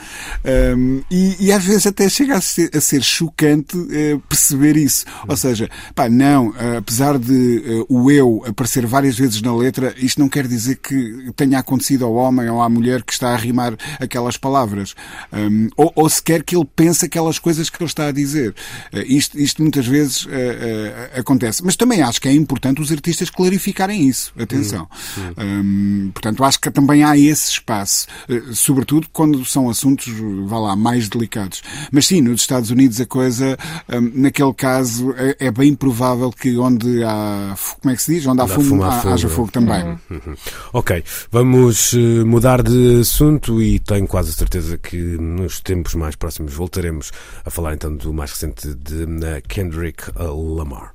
Hum, 0.77 1.03
e, 1.11 1.47
e 1.47 1.53
às 1.53 1.65
vezes 1.65 1.89
até 1.89 2.09
chega 2.09 2.37
a 2.37 2.41
ser, 2.41 2.71
a 2.73 2.81
ser 2.81 3.03
chocante 3.03 3.77
eh, 3.91 4.19
perceber 4.29 4.77
isso. 4.77 5.05
Ou 5.27 5.37
seja, 5.37 5.69
pá, 5.97 6.09
não, 6.09 6.55
eh, 6.57 6.77
apesar 6.77 7.19
de 7.19 7.59
eh, 7.67 7.85
o 7.89 8.09
eu 8.09 8.45
aparecer 8.47 8.87
várias 8.87 9.19
vezes 9.19 9.43
na 9.43 9.55
letra, 9.55 9.93
isto 9.99 10.21
não 10.21 10.29
quer 10.29 10.47
dizer 10.47 10.77
que 10.77 11.33
tenha 11.35 11.59
acontecido 11.59 12.05
ao 12.05 12.15
homem 12.15 12.49
ou 12.49 12.63
à 12.63 12.69
mulher 12.69 13.03
que 13.03 13.13
está 13.13 13.31
a 13.31 13.37
rimar 13.37 13.77
aquelas 13.99 14.37
palavras. 14.37 14.95
Hum, 15.33 15.71
ou, 15.77 15.93
ou 15.97 16.09
sequer 16.09 16.45
que 16.45 16.55
ele 16.55 16.69
pense 16.77 17.05
aquelas 17.05 17.41
coisas 17.41 17.69
que 17.69 17.83
ele 17.83 17.89
está 17.89 18.07
a 18.07 18.13
dizer. 18.13 18.55
Isto, 18.93 19.41
isto 19.41 19.61
muitas 19.61 19.87
vezes 19.87 20.27
acontece. 21.19 21.65
Mas 21.65 21.75
também 21.75 22.03
acho 22.03 22.21
que 22.21 22.29
é 22.29 22.33
importante 22.33 22.81
os 22.81 22.93
artistas 22.93 23.29
clarificarem 23.29 24.07
isso. 24.07 24.33
Atenção. 24.55 24.89
Hum, 25.39 26.11
portanto, 26.13 26.45
acho 26.45 26.61
que 26.61 26.71
também 26.71 27.05
há 27.05 27.17
esse 27.17 27.51
espaço. 27.51 28.07
eh, 28.29 28.43
sobretudo 28.53 29.07
quando 29.13 29.45
são 29.45 29.69
assuntos, 29.69 30.13
vá 30.47 30.59
lá, 30.59 30.77
mais 30.77 31.09
delicados. 31.09 31.63
Mas 31.91 32.07
sim, 32.07 32.21
nos 32.21 32.41
Estados 32.41 32.71
Unidos 32.71 33.01
a 33.01 33.07
coisa, 33.07 33.59
hum, 33.93 34.13
naquele 34.15 34.55
caso, 34.55 35.13
é, 35.17 35.47
é 35.47 35.51
bem 35.51 35.75
provável 35.75 36.31
que 36.31 36.57
onde 36.57 37.03
há, 37.05 37.55
como 37.81 37.93
é 37.93 37.97
que 37.97 38.03
se 38.03 38.15
diz? 38.15 38.27
Onde 38.27 38.43
há 38.43 38.47
fumo, 38.47 38.69
fumo, 38.69 38.85
há 38.85 38.93
fogo. 39.01 39.15
haja 39.15 39.29
fogo 39.29 39.51
também. 39.51 39.99
Uhum. 40.11 40.37
Ok, 40.73 41.05
vamos 41.31 41.95
eh, 41.95 42.25
mudar 42.25 42.63
de 42.63 43.01
assunto 43.01 43.61
e 43.63 43.79
tenho 43.79 44.07
quase 44.07 44.31
a 44.31 44.33
certeza 44.33 44.79
que 44.79 44.97
nos 44.97 45.61
tempos 45.61 45.95
mais 45.95 46.17
próximos 46.17 46.53
voltaremos 46.53 47.11
a 47.45 47.51
falar 47.51 47.75
então 47.75 47.95
do 47.95 48.13
mais 48.13 48.31
recente 48.31 48.75
de 48.75 49.07
Kendrick 49.49 50.05
Lamar. 50.17 50.95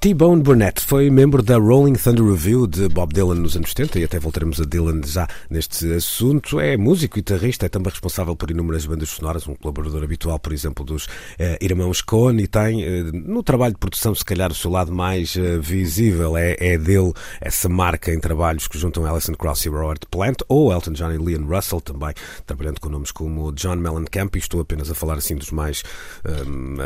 T-Bone 0.00 0.44
Burnett 0.44 0.80
foi 0.80 1.10
membro 1.10 1.42
da 1.42 1.56
Rolling 1.56 1.94
Thunder 1.94 2.24
Review 2.24 2.68
de 2.68 2.88
Bob 2.88 3.12
Dylan 3.12 3.34
nos 3.34 3.56
anos 3.56 3.70
70 3.70 3.98
e 3.98 4.04
até 4.04 4.20
voltaremos 4.20 4.60
a 4.60 4.64
Dylan 4.64 5.00
já 5.04 5.26
neste 5.50 5.92
assunto. 5.92 6.60
É 6.60 6.76
músico 6.76 7.18
e 7.18 7.20
guitarrista, 7.20 7.66
é 7.66 7.68
também 7.68 7.90
responsável 7.90 8.36
por 8.36 8.48
inúmeras 8.48 8.86
bandas 8.86 9.08
sonoras, 9.08 9.48
um 9.48 9.56
colaborador 9.56 10.04
habitual, 10.04 10.38
por 10.38 10.52
exemplo, 10.52 10.84
dos 10.84 11.08
eh, 11.36 11.58
irmãos 11.60 12.00
Cohen 12.00 12.38
e 12.38 12.46
tem 12.46 12.84
eh, 12.84 13.10
no 13.12 13.42
trabalho 13.42 13.74
de 13.74 13.80
produção, 13.80 14.14
se 14.14 14.24
calhar, 14.24 14.52
o 14.52 14.54
seu 14.54 14.70
lado 14.70 14.92
mais 14.92 15.36
eh, 15.36 15.58
visível. 15.58 16.36
É, 16.36 16.56
é 16.60 16.78
dele 16.78 17.12
essa 17.40 17.68
marca 17.68 18.14
em 18.14 18.20
trabalhos 18.20 18.68
que 18.68 18.78
juntam 18.78 19.04
Alison 19.04 19.34
Krauss 19.34 19.66
e 19.66 19.68
Robert 19.68 20.06
Plant 20.08 20.42
ou 20.48 20.72
Elton 20.72 20.92
John 20.92 21.10
e 21.10 21.18
Leon 21.18 21.44
Russell, 21.44 21.80
também 21.80 22.14
trabalhando 22.46 22.80
com 22.80 22.88
nomes 22.88 23.10
como 23.10 23.50
John 23.50 23.74
Mellencamp. 23.74 24.36
E 24.36 24.38
estou 24.38 24.60
apenas 24.60 24.92
a 24.92 24.94
falar 24.94 25.14
assim 25.14 25.34
dos 25.34 25.50
mais, 25.50 25.82
um, 26.24 26.76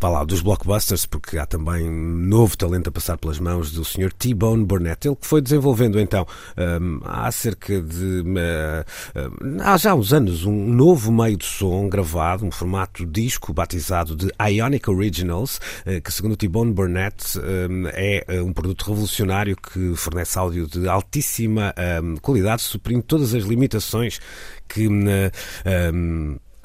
vá 0.00 0.08
lá, 0.08 0.24
dos 0.24 0.40
blockbusters, 0.40 1.06
porque 1.06 1.38
há 1.38 1.46
também 1.46 1.88
novo 1.88 2.47
talento 2.56 2.88
a 2.88 2.92
passar 2.92 3.16
pelas 3.18 3.38
mãos 3.38 3.72
do 3.72 3.84
Sr. 3.84 4.12
T-Bone 4.12 4.64
Burnett, 4.64 5.06
ele 5.06 5.16
que 5.16 5.26
foi 5.26 5.40
desenvolvendo 5.40 5.98
então 6.00 6.26
um, 6.80 7.00
há 7.04 7.30
cerca 7.30 7.80
de 7.80 8.20
uh, 8.20 9.60
há 9.62 9.76
já 9.76 9.94
uns 9.94 10.12
anos 10.12 10.44
um 10.44 10.72
novo 10.72 11.12
meio 11.12 11.36
de 11.36 11.44
som 11.44 11.88
gravado, 11.88 12.44
um 12.44 12.50
formato 12.50 13.04
disco 13.04 13.52
batizado 13.52 14.16
de 14.16 14.30
Ionic 14.40 14.88
Originals, 14.88 15.60
uh, 15.86 16.00
que 16.02 16.12
segundo 16.12 16.36
T-Bone 16.36 16.72
Burnett 16.72 17.38
um, 17.38 17.88
é 17.88 18.24
um 18.42 18.52
produto 18.52 18.86
revolucionário 18.86 19.56
que 19.56 19.94
fornece 19.96 20.38
áudio 20.38 20.66
de 20.66 20.88
altíssima 20.88 21.74
qualidade, 22.22 22.62
suprindo 22.62 23.02
todas 23.02 23.34
as 23.34 23.44
limitações 23.44 24.20
que 24.68 24.88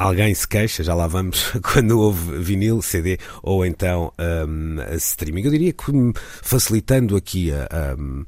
alguém 0.04 0.34
se 0.34 0.48
queixa, 0.48 0.84
já 0.84 0.94
lá 0.94 1.08
vamos, 1.08 1.52
quando 1.64 2.00
houve 2.00 2.38
vinil, 2.40 2.82
CD 2.82 3.18
ou 3.42 3.66
então 3.66 4.12
um, 4.20 4.78
streaming. 4.98 5.44
Eu 5.44 5.52
diria 5.52 5.74
que 5.74 5.86
facilitando 6.42 7.16
aqui 7.16 7.52
a, 7.52 7.96
um, 7.98 8.26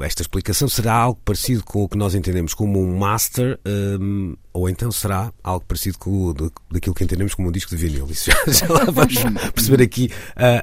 esta 0.00 0.22
explicação 0.22 0.68
será 0.68 0.94
algo 0.94 1.20
parecido 1.24 1.62
com 1.64 1.84
o 1.84 1.88
que 1.88 1.96
nós 1.96 2.14
entendemos 2.14 2.54
como 2.54 2.80
um 2.82 2.96
master 2.98 3.58
um, 3.66 4.34
ou 4.52 4.68
então 4.68 4.90
será 4.90 5.32
algo 5.42 5.64
parecido 5.66 5.98
com 5.98 6.10
o, 6.28 6.34
daquilo 6.70 6.94
que 6.94 7.04
entendemos 7.04 7.34
como 7.34 7.48
um 7.48 7.52
disco 7.52 7.70
de 7.70 7.76
vinil. 7.76 8.06
Isso 8.10 8.30
já, 8.30 8.36
já 8.52 8.66
lá 8.72 8.84
vamos 8.86 9.14
perceber 9.54 9.82
aqui 9.84 10.10
a, 10.34 10.58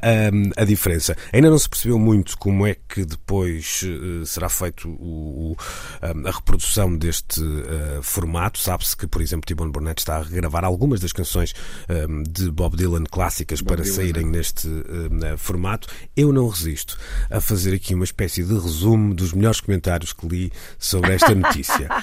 a- 0.60 0.62
a 0.62 0.66
diferença. 0.66 1.16
Ainda 1.32 1.50
não 1.50 1.58
se 1.58 1.70
percebeu 1.70 1.98
muito 2.00 2.38
como 2.38 2.66
é 2.68 2.76
que 2.90 3.06
depois 3.06 3.82
eh, 3.86 4.26
será 4.26 4.50
feito 4.50 4.90
o- 4.90 5.52
o- 5.54 5.58
a, 6.02 6.30
a 6.30 6.32
reprodução 6.32 6.96
deste 6.98 7.42
eh, 7.42 8.00
formato. 8.02 8.60
Sabe-se 8.60 8.98
que, 8.98 9.08
por 9.08 9.22
exemplo, 9.22 9.46
T-Bone 9.48 9.72
Burnett 9.72 10.02
está 10.02 10.18
a 10.18 10.24
regravar 10.24 10.66
algumas 10.66 11.00
das 11.00 11.14
canções 11.14 11.54
eh, 11.88 12.06
de 12.30 12.52
Bob 12.52 12.76
Dylan 12.76 13.04
clássicas 13.04 13.62
para 13.62 13.82
Dylan, 13.84 13.96
saírem 13.96 14.26
neste 14.26 14.68
eh, 14.68 15.38
formato. 15.38 15.88
Eu 16.18 16.34
não 16.34 16.48
resisto 16.50 16.98
a 17.30 17.40
fazer 17.40 17.74
aqui 17.74 17.94
uma 17.96 18.04
espécie 18.04 18.44
de 18.44 18.54
resumo 18.54 19.05
dos 19.14 19.34
melhores 19.34 19.60
comentários 19.62 20.14
que 20.14 20.28
li 20.28 20.52
sobre 20.80 21.14
esta 21.14 21.34
notícia. 21.34 21.90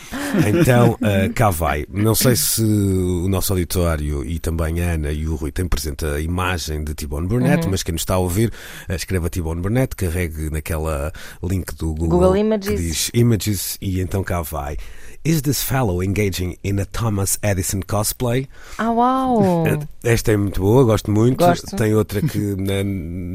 Então, 0.47 0.97
eh, 1.03 1.29
cá 1.29 1.51
vai. 1.51 1.85
Não 1.93 2.15
sei 2.15 2.35
se 2.37 2.63
o 2.63 3.29
nosso 3.29 3.53
auditório 3.53 4.25
e 4.25 4.39
também 4.39 4.81
a 4.81 4.93
Ana 4.93 5.13
e 5.13 5.29
o 5.29 5.35
Rui 5.35 5.53
têm 5.53 5.69
presente 5.69 6.07
a 6.07 6.19
imagem 6.21 6.83
de 6.83 6.95
T-Bone 6.95 7.29
Burnett, 7.29 7.69
mas 7.69 7.83
quem 7.83 7.93
nos 7.93 8.01
está 8.01 8.15
a 8.15 8.19
ouvir, 8.19 8.51
eh, 8.89 8.95
escreva 8.95 9.29
T-Bone 9.29 9.61
Burnett, 9.61 9.95
carregue 9.95 10.49
naquela 10.51 11.13
link 11.43 11.75
do 11.75 11.89
Google, 11.89 12.09
Google 12.09 12.33
que 12.33 12.39
Images. 12.39 12.81
diz 12.81 13.11
Images 13.13 13.77
e 13.81 14.01
então 14.01 14.25
cá 14.25 14.41
vai. 14.41 14.79
Is 15.25 15.43
this 15.43 15.63
fellow 15.63 16.03
engaging 16.03 16.57
in 16.65 16.81
a 16.81 16.87
Thomas 16.87 17.39
Edison 17.43 17.81
cosplay? 17.87 18.49
Ah, 18.79 18.91
uau! 18.91 19.65
Esta 20.03 20.33
é 20.33 20.37
muito 20.37 20.61
boa, 20.63 20.83
gosto 20.83 21.11
muito. 21.11 21.45
Gosto. 21.45 21.77
Tem 21.77 21.95
outra 21.95 22.21
que 22.21 22.57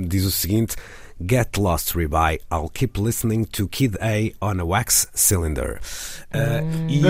diz 0.08 0.26
o 0.26 0.32
seguinte: 0.32 0.76
Get 1.20 1.58
lost, 1.58 1.96
Ribeye. 1.96 2.40
I'll 2.52 2.70
keep 2.70 2.98
listening 2.98 3.46
to 3.54 3.68
Kid 3.68 3.98
A 4.02 4.34
on 4.42 4.60
a 4.60 4.66
wax 4.66 5.08
cylinder. 5.16 5.80
Uh, 6.34 6.62
e, 6.88 7.02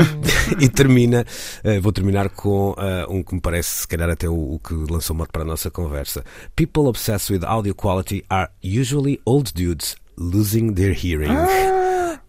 e 0.65 0.69
termina, 0.69 1.25
uh, 1.65 1.81
vou 1.81 1.91
terminar 1.91 2.29
com 2.29 2.71
uh, 2.71 3.05
um 3.09 3.21
que 3.21 3.35
me 3.35 3.41
parece, 3.41 3.81
se 3.81 3.87
calhar, 3.87 4.09
até 4.09 4.29
o, 4.29 4.55
o 4.55 4.59
que 4.59 4.73
lançou 4.73 5.15
mote 5.15 5.31
para 5.31 5.41
a 5.41 5.45
nossa 5.45 5.69
conversa. 5.69 6.23
People 6.55 6.87
obsessed 6.87 7.29
with 7.29 7.43
audio 7.43 7.73
quality 7.73 8.23
are 8.29 8.49
usually 8.63 9.19
old 9.25 9.53
dudes 9.53 9.95
losing 10.17 10.73
their 10.73 10.93
hearing. 10.93 11.35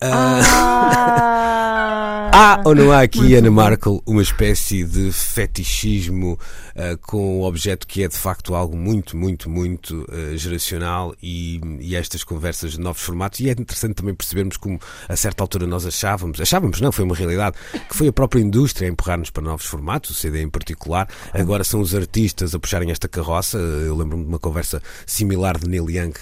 Ah! 0.02 1.66
Há 2.32 2.62
ou 2.64 2.74
não 2.74 2.92
há 2.92 3.00
aqui, 3.00 3.34
Ana 3.34 3.50
Markel, 3.50 4.02
uma 4.06 4.22
espécie 4.22 4.84
de 4.84 5.12
fetichismo 5.12 6.38
ah, 6.76 6.96
com 7.00 7.40
o 7.40 7.44
objeto 7.44 7.86
que 7.86 8.02
é 8.02 8.08
de 8.08 8.16
facto 8.16 8.54
algo 8.54 8.76
muito, 8.76 9.16
muito, 9.16 9.50
muito 9.50 10.06
ah, 10.10 10.36
geracional 10.36 11.14
e, 11.22 11.60
e 11.80 11.96
estas 11.96 12.22
conversas 12.24 12.72
de 12.72 12.80
novos 12.80 13.02
formatos? 13.02 13.40
E 13.40 13.48
é 13.48 13.52
interessante 13.52 13.94
também 13.94 14.14
percebermos 14.14 14.56
como 14.56 14.78
a 15.08 15.16
certa 15.16 15.42
altura 15.42 15.66
nós 15.66 15.86
achávamos, 15.86 16.40
achávamos 16.40 16.80
não, 16.80 16.92
foi 16.92 17.04
uma 17.04 17.14
realidade, 17.14 17.56
que 17.88 17.96
foi 17.96 18.08
a 18.08 18.12
própria 18.12 18.40
indústria 18.40 18.88
a 18.88 18.90
empurrar-nos 18.90 19.30
para 19.30 19.42
novos 19.42 19.66
formatos, 19.66 20.10
o 20.10 20.14
CD 20.14 20.42
em 20.42 20.50
particular. 20.50 21.08
Agora 21.32 21.64
são 21.64 21.80
os 21.80 21.94
artistas 21.94 22.54
a 22.54 22.58
puxarem 22.58 22.90
esta 22.90 23.08
carroça. 23.08 23.58
Eu 23.58 23.96
lembro-me 23.96 24.24
de 24.24 24.28
uma 24.28 24.38
conversa 24.38 24.82
similar 25.06 25.58
de 25.58 25.68
Neil 25.68 25.90
Young 25.90 26.12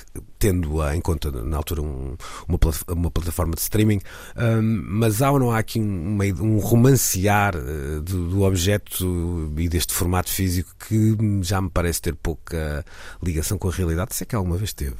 tendo 0.46 0.82
em 0.92 1.00
conta 1.00 1.30
na 1.30 1.56
altura 1.56 1.82
um- 1.82 2.16
uma, 2.46 2.58
uma 2.94 3.10
plataforma 3.10 3.54
de 3.54 3.60
streaming, 3.60 4.00
Hum, 4.36 4.84
mas 4.88 5.20
há 5.22 5.30
ou 5.30 5.38
não 5.38 5.50
há 5.50 5.58
aqui 5.58 5.80
um, 5.80 6.18
um 6.40 6.58
romancear 6.58 7.54
eh, 7.56 8.00
do, 8.00 8.28
do 8.30 8.42
objeto 8.42 9.52
e 9.56 9.68
deste 9.68 9.92
formato 9.92 10.30
físico 10.30 10.70
que 10.88 11.16
já 11.42 11.60
me 11.60 11.68
parece 11.70 12.00
ter 12.02 12.14
pouca 12.14 12.84
ligação 13.22 13.58
com 13.58 13.68
a 13.68 13.72
realidade, 13.72 14.14
se 14.14 14.22
é 14.22 14.26
que 14.26 14.36
alguma 14.36 14.56
vez 14.56 14.72
teve. 14.72 14.96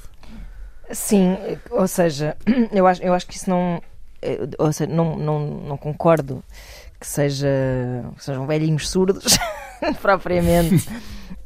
Sim, 0.93 1.37
ou 1.71 1.87
seja, 1.89 2.37
eu 2.73 2.87
acho, 2.87 3.03
eu 3.03 3.13
acho 3.15 3.27
que 3.27 3.37
isso 3.37 3.51
não. 3.51 3.83
eh, 4.23 4.49
Ou 4.59 4.73
seja, 4.73 4.91
não, 4.93 5.17
não, 5.17 5.39
não 5.69 5.77
concordo 5.77 6.43
que, 7.01 7.07
seja, 7.07 7.49
que 8.17 8.25
sejam 8.25 8.47
velhinhos 8.47 8.89
surdos, 8.89 9.37
propriamente, 10.01 10.89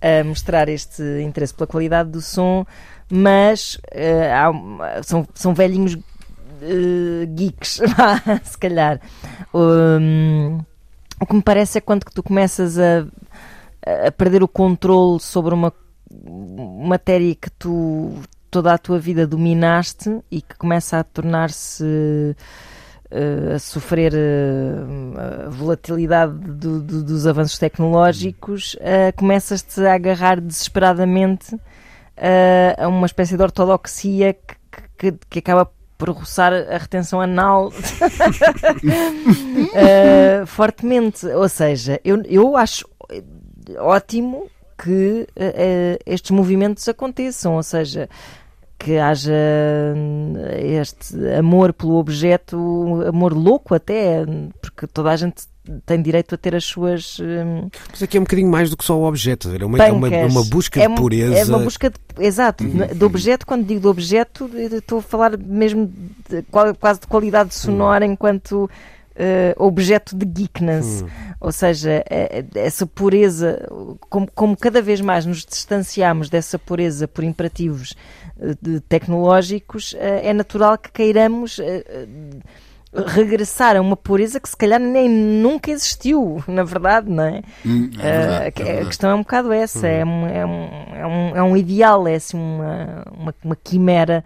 a 0.00 0.22
mostrar 0.24 0.68
este 0.68 1.02
interesse 1.22 1.54
pela 1.54 1.66
qualidade 1.66 2.10
do 2.10 2.20
som, 2.20 2.64
mas 3.10 3.78
eh, 3.90 4.32
há 4.32 4.50
são, 5.02 5.26
são 5.34 5.52
velhinhos 5.54 5.96
eh, 6.62 7.26
geeks, 7.26 7.80
se 8.44 8.58
calhar. 8.58 9.00
Um, 9.52 10.58
o 11.20 11.26
que 11.26 11.34
me 11.34 11.42
parece 11.42 11.78
é 11.78 11.80
quando 11.80 12.04
que 12.06 12.12
tu 12.14 12.22
começas 12.22 12.78
a, 12.78 13.04
a 14.06 14.10
perder 14.12 14.42
o 14.42 14.48
controle 14.48 15.20
sobre 15.20 15.54
uma 15.54 15.72
matéria 16.86 17.34
que 17.34 17.50
tu 17.50 18.14
toda 18.50 18.72
a 18.74 18.78
tua 18.78 18.98
vida 18.98 19.26
dominaste 19.26 20.18
e 20.30 20.42
que 20.42 20.56
começa 20.56 20.98
a 20.98 21.04
tornar-se 21.04 22.34
eh, 23.10 23.52
a 23.54 23.58
sofrer 23.60 24.12
eh, 24.14 25.46
a 25.46 25.50
volatilidade 25.50 26.32
do- 26.32 26.80
do- 26.80 27.04
dos 27.04 27.26
avanços 27.28 27.58
tecnológicos, 27.58 28.76
eh, 28.80 29.12
começas-te 29.12 29.80
a 29.86 29.94
agarrar 29.94 30.40
desesperadamente 30.40 31.56
a 32.78 32.88
uma 32.88 33.06
espécie 33.06 33.36
de 33.36 33.42
ortodoxia 33.42 34.34
que, 34.34 34.82
que, 34.98 35.12
que 35.28 35.38
acaba 35.38 35.70
por 36.00 36.10
roçar 36.10 36.52
a 36.52 36.78
retenção 36.78 37.20
anal 37.20 37.70
eh, 39.74 40.42
fortemente. 40.46 41.26
Ou 41.26 41.48
seja, 41.48 42.00
eu, 42.02 42.22
eu 42.24 42.56
acho 42.56 42.88
ótimo 43.78 44.48
que 44.82 45.28
eh, 45.36 45.98
estes 46.06 46.30
movimentos 46.30 46.88
aconteçam, 46.88 47.56
ou 47.56 47.62
seja, 47.62 48.08
que 48.78 48.96
haja 48.96 49.34
hum, 49.94 50.32
este 50.56 51.14
amor 51.38 51.74
pelo 51.74 51.96
objeto, 51.96 52.56
amor 53.06 53.34
louco 53.34 53.74
até, 53.74 54.24
porque 54.62 54.86
toda 54.86 55.10
a 55.10 55.16
gente 55.16 55.42
tem 55.84 56.00
direito 56.00 56.34
a 56.34 56.38
ter 56.38 56.54
as 56.56 56.64
suas 56.64 57.18
hum, 57.20 57.68
Mas 57.90 58.02
aqui 58.02 58.16
é 58.16 58.20
um 58.20 58.24
bocadinho 58.24 58.50
mais 58.50 58.70
do 58.70 58.76
que 58.76 58.84
só 58.84 58.98
o 58.98 59.04
objeto, 59.06 59.48
é 59.50 59.64
uma, 59.64 59.78
é 59.84 59.92
uma, 59.92 60.08
é 60.08 60.24
uma 60.26 60.44
busca 60.44 60.82
É 60.82 60.88
de 60.88 60.94
pureza. 60.94 61.36
É 61.38 61.44
uma 61.44 61.58
busca 61.58 61.90
de, 61.90 61.96
exato, 62.18 62.64
do 62.64 63.06
objeto, 63.06 63.46
quando 63.46 63.66
digo 63.66 63.80
do 63.80 63.90
objeto, 63.90 64.50
estou 64.56 64.98
a 64.98 65.02
falar 65.02 65.36
mesmo 65.36 65.92
de, 66.28 66.42
quase 66.78 67.00
de 67.00 67.06
qualidade 67.06 67.54
sonora 67.54 68.04
enquanto 68.06 68.68
eh, 69.14 69.54
objeto 69.58 70.16
de 70.16 70.24
geekness. 70.24 71.04
Ou 71.38 71.52
seja, 71.52 72.02
eh, 72.10 72.44
essa 72.54 72.86
pureza, 72.86 73.66
como, 74.08 74.28
como 74.34 74.56
cada 74.56 74.80
vez 74.80 75.00
mais 75.00 75.26
nos 75.26 75.44
distanciamos 75.44 76.30
dessa 76.30 76.58
pureza 76.58 77.06
por 77.06 77.22
imperativos 77.22 77.94
eh, 78.40 78.54
de- 78.60 78.80
tecnológicos, 78.80 79.94
eh, 79.98 80.28
é 80.30 80.32
natural 80.32 80.78
que 80.78 80.90
queiramos. 80.90 81.60
Regressar 82.92 83.76
a 83.76 83.80
uma 83.80 83.96
pureza 83.96 84.40
que 84.40 84.48
se 84.48 84.56
calhar 84.56 84.80
nem 84.80 85.08
nunca 85.08 85.70
existiu, 85.70 86.42
na 86.48 86.64
verdade, 86.64 87.08
não 87.10 87.24
é? 87.24 87.42
Hum, 87.64 87.90
é 88.00 88.06
Eh, 88.06 88.20
verdade, 88.20 88.62
a- 88.62 88.66
é 88.66 88.82
a 88.82 88.86
questão 88.86 89.10
é 89.10 89.14
um 89.14 89.18
bocado 89.20 89.52
essa, 89.52 89.86
é, 89.86 90.04
um, 90.04 90.26
é, 90.26 90.44
um, 90.46 90.94
é, 90.96 91.06
um, 91.06 91.36
é 91.36 91.42
um 91.42 91.56
ideal, 91.56 92.06
é 92.08 92.16
assim 92.16 92.36
uma, 92.36 93.04
uma, 93.16 93.34
uma 93.44 93.56
quimera 93.56 94.24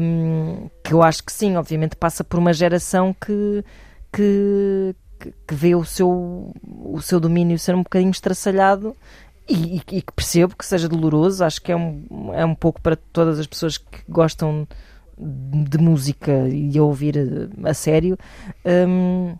hum, 0.00 0.68
que 0.82 0.92
eu 0.92 1.02
acho 1.02 1.22
que 1.24 1.32
sim, 1.32 1.56
obviamente 1.56 1.96
passa 1.96 2.22
por 2.24 2.38
uma 2.38 2.52
geração 2.52 3.14
que, 3.14 3.64
que, 4.12 4.94
que- 5.18 5.54
vê 5.54 5.74
o 5.74 5.84
seu, 5.84 6.52
o 6.84 7.00
seu 7.00 7.18
domínio 7.20 7.58
ser 7.58 7.74
um 7.74 7.82
bocadinho 7.82 8.10
estraçalhado 8.10 8.94
e, 9.48 9.76
e- 9.76 9.82
e 9.92 10.02
que 10.02 10.12
percebo 10.14 10.56
que 10.56 10.64
seja 10.66 10.88
doloroso, 10.88 11.44
acho 11.44 11.60
que 11.62 11.72
é 11.72 11.76
um, 11.76 12.30
é 12.34 12.44
um 12.44 12.54
pouco 12.54 12.80
para 12.80 12.96
todas 12.96 13.38
as 13.38 13.46
pessoas 13.46 13.78
que 13.78 14.00
gostam 14.08 14.62
de 14.62 14.76
música 15.18 16.48
e 16.48 16.68
de 16.68 16.80
ouvir 16.80 17.16
eh, 17.16 17.68
a 17.68 17.74
sério. 17.74 18.16
hum, 18.88 19.34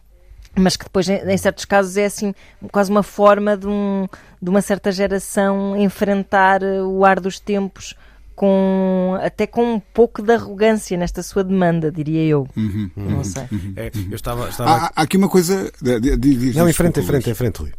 mas 0.57 0.77
que 0.77 0.85
depois, 0.85 1.09
em 1.09 1.37
certos 1.37 1.65
casos, 1.65 1.97
é 1.97 2.05
assim 2.05 2.33
quase 2.71 2.89
uma 2.91 3.03
forma 3.03 3.57
de, 3.57 3.67
um, 3.67 4.07
de 4.41 4.49
uma 4.51 4.63
certa 4.63 4.93
geração 4.93 5.77
enfrentar 5.77 6.63
eh, 6.63 6.81
o 6.81 7.05
ar 7.05 7.19
dos 7.19 7.41
tempos 7.41 7.95
com 8.37 9.17
até 9.23 9.47
com 9.47 9.75
um 9.75 9.81
pouco 9.81 10.21
de 10.23 10.33
arrogância 10.33 10.97
nesta 10.97 11.23
sua 11.23 11.43
demanda, 11.45 11.91
diria 11.91 12.23
eu. 12.25 12.49
Uhum, 12.57 12.91
Não 12.97 13.23
sei. 13.25 13.45
É, 13.77 13.91
eu 14.11 14.15
estava, 14.17 14.49
estava 14.49 14.71
Há, 14.71 14.93
há 14.97 15.03
aqui 15.03 15.17
uma 15.17 15.29
coisa. 15.29 15.71
de- 15.81 16.01
de- 16.01 16.17
de- 16.17 16.35
diz- 16.37 16.57
Não, 16.57 16.69
em 16.69 16.73
frente, 16.73 16.99
em 17.01 17.05
frente, 17.05 17.31
em 17.31 17.35
frente, 17.35 17.59
Rui. 17.61 17.73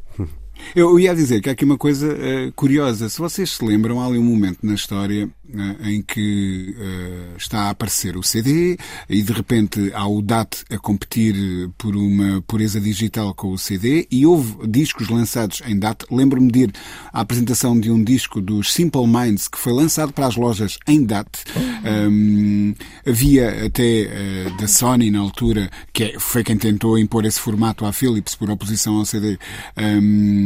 Eu 0.76 1.00
ia 1.00 1.16
dizer 1.16 1.42
que 1.42 1.50
há 1.50 1.54
aqui 1.54 1.64
uma 1.64 1.78
coisa 1.78 2.08
eh, 2.20 2.52
curiosa. 2.56 3.08
Se 3.10 3.18
vocês 3.20 3.52
se 3.52 3.64
lembram, 3.64 4.02
há 4.02 4.08
ali 4.08 4.18
um 4.18 4.24
momento 4.24 4.60
na 4.64 4.74
história 4.74 5.30
eh, 5.54 5.90
em 5.92 6.02
que 6.02 6.76
eh, 6.78 7.36
está 7.38 7.64
a 7.64 7.70
aparecer 7.70 8.18
o 8.18 8.24
CD 8.24 8.78
e 9.10 9.22
de 9.22 9.32
repente 9.32 9.92
há 9.94 10.06
o 10.08 10.22
DAT 10.22 10.64
a 10.70 10.78
competir 10.78 11.36
por 11.78 11.96
uma 11.96 12.42
pureza 12.42 12.80
digital 12.82 13.34
com 13.34 13.52
o 13.52 13.58
CD 13.58 14.06
e 14.12 14.26
houve 14.26 14.68
discos 14.68 15.08
lançados 15.10 15.62
em 15.66 15.78
DAT. 15.80 16.04
Lembro-me 16.12 16.52
de 16.52 16.60
ir 16.64 16.74
à 17.14 17.22
apresentação 17.22 17.80
de 17.80 17.90
um 17.92 18.04
disco 18.04 18.42
dos 18.42 18.74
Simple 18.74 19.08
Minds 19.08 19.48
que 19.48 19.58
foi 19.58 19.72
lançado 19.74 20.12
para 20.12 20.28
as 20.28 20.36
lojas 20.36 20.78
em 20.88 21.04
DAT. 21.06 21.28
Um, 22.10 22.74
havia 23.06 23.66
até 23.66 24.50
da 24.60 24.68
Sony 24.68 25.10
na 25.12 25.20
altura, 25.20 25.70
que 25.94 26.04
é- 26.04 26.20
foi 26.20 26.44
quem 26.44 26.58
tentou 26.58 26.98
impor 26.98 27.24
esse 27.26 27.40
formato 27.40 27.86
à 27.86 27.94
Philips 27.94 28.36
por 28.36 28.50
oposição 28.50 28.96
ao 28.98 29.06
CD, 29.06 29.38
um, 29.78 30.45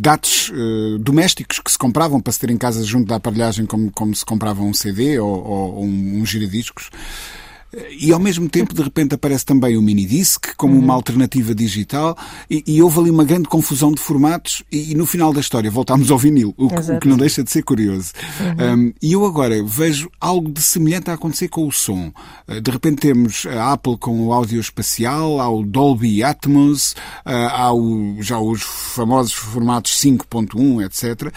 dados 0.00 0.52
eh, 0.52 0.98
domésticos 0.98 1.58
que 1.58 1.70
se 1.70 1.78
compravam 1.78 2.20
para 2.20 2.32
se 2.32 2.40
ter 2.40 2.50
em 2.50 2.56
casa 2.56 2.84
junto 2.84 3.08
da 3.08 3.16
aparelhagem 3.16 3.66
como, 3.66 3.90
como 3.90 4.14
se 4.14 4.24
comprava 4.24 4.62
um 4.62 4.74
CD 4.74 5.18
ou, 5.18 5.44
ou 5.44 5.84
um, 5.84 6.20
um 6.20 6.26
giradiscos. 6.26 6.90
E 7.98 8.12
ao 8.12 8.18
mesmo 8.18 8.48
tempo, 8.48 8.72
de 8.74 8.82
repente, 8.82 9.14
aparece 9.14 9.44
também 9.44 9.76
o 9.76 9.82
minidisc 9.82 10.54
como 10.56 10.74
Uhum. 10.74 10.80
uma 10.80 10.94
alternativa 10.94 11.54
digital 11.54 12.16
e, 12.50 12.62
e 12.66 12.80
houve 12.82 13.00
ali 13.00 13.10
uma 13.10 13.24
grande 13.24 13.48
confusão 13.48 13.92
de 13.92 14.00
formatos 14.00 14.62
e, 14.72 14.92
e 14.92 14.94
no 14.94 15.04
final 15.04 15.32
da 15.32 15.40
história 15.40 15.70
voltámos 15.70 16.10
ao 16.10 16.18
vinil, 16.18 16.54
o 16.56 16.68
que, 16.68 16.74
o 16.92 17.00
que 17.00 17.08
não 17.08 17.16
deixa 17.16 17.42
de 17.44 17.50
ser 17.50 17.62
curioso. 17.62 18.12
Uhum. 18.40 18.74
Um, 18.88 18.92
e 19.02 19.12
eu 19.12 19.24
agora 19.26 19.62
vejo 19.62 20.10
algo 20.20 20.50
de 20.50 20.62
semelhante 20.62 21.10
a 21.10 21.14
acontecer 21.14 21.48
com 21.48 21.66
o 21.66 21.72
som. 21.72 22.12
Uh, 22.48 22.60
de 22.60 22.70
repente 22.70 23.00
temos 23.00 23.44
a 23.46 23.72
Apple 23.72 23.98
com 23.98 24.26
o 24.26 24.32
áudio 24.32 24.60
espacial, 24.60 25.40
há 25.40 25.48
o 25.50 25.62
Dolby 25.62 26.22
Atmos, 26.22 26.92
uh, 27.26 27.30
há 27.50 27.72
o- 27.74 28.16
já 28.20 28.38
os 28.38 28.62
famosos 28.62 29.32
formatos 29.32 30.00
5.1, 30.00 30.82
etc. 30.84 31.32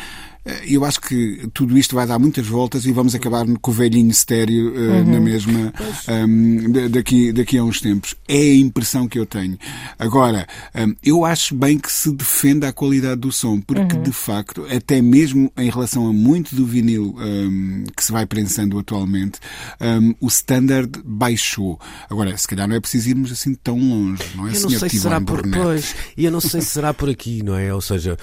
Eh, 0.45 0.59
Eu 0.75 0.85
acho 0.85 1.01
que 1.01 1.49
tudo 1.53 1.77
isto 1.77 1.95
vai 1.95 2.05
dar 2.07 2.17
muitas 2.19 2.47
voltas 2.47 2.85
e 2.85 2.91
vamos 2.91 3.13
acabar 3.15 3.45
com 3.61 3.71
o 3.71 3.73
velhinho 3.73 4.09
estéreo 4.11 4.73
eh, 4.75 5.03
na 5.03 5.19
mesma 5.19 5.73
ehm, 6.07 6.71
da- 6.71 6.87
daqui, 6.87 7.31
daqui 7.33 7.57
a 7.57 7.63
uns 7.63 7.81
tempos. 7.81 8.15
É 8.27 8.37
a 8.37 8.55
impressão 8.55 9.07
que 9.07 9.19
eu 9.19 9.25
tenho. 9.25 9.57
Agora, 9.97 10.47
ehm, 10.73 10.93
eu 11.03 11.25
acho 11.25 11.53
bem 11.55 11.77
que 11.77 11.91
se 11.91 12.11
defenda 12.11 12.67
a 12.69 12.73
qualidade 12.73 13.21
do 13.21 13.31
som, 13.31 13.59
porque 13.59 13.97
de 13.97 14.11
facto, 14.11 14.65
até 14.73 15.01
mesmo 15.01 15.51
em 15.57 15.69
relação 15.69 16.07
a 16.07 16.13
muito 16.13 16.55
do 16.55 16.65
vinil 16.65 17.15
ehm, 17.19 17.83
que 17.95 18.03
se 18.03 18.11
vai 18.11 18.25
prensando 18.25 18.77
atualmente, 18.79 19.39
ehm, 19.79 20.13
o 20.21 20.27
standard 20.27 20.89
baixou. 21.03 21.79
Agora, 22.09 22.35
se 22.37 22.47
calhar 22.47 22.67
não 22.67 22.75
é 22.75 22.79
preciso 22.79 23.09
irmos 23.09 23.31
assim 23.31 23.53
tão 23.55 23.77
longe, 23.77 24.23
não 24.35 24.47
é, 24.47 24.55
Eu 24.55 24.61
não 24.61 24.69
sei 24.69 24.89
se 24.89 24.99
será 24.99 25.19
por 25.19 25.41
Burnett? 25.41 25.63
pois, 25.63 25.95
e 26.15 26.25
eu 26.25 26.31
não 26.31 26.39
sei 26.41 26.61
se 26.61 26.67
será 26.67 26.93
por 26.93 27.09
aqui, 27.09 27.43
não 27.43 27.55
é? 27.55 27.73
Ou 27.73 27.81
seja, 27.81 28.17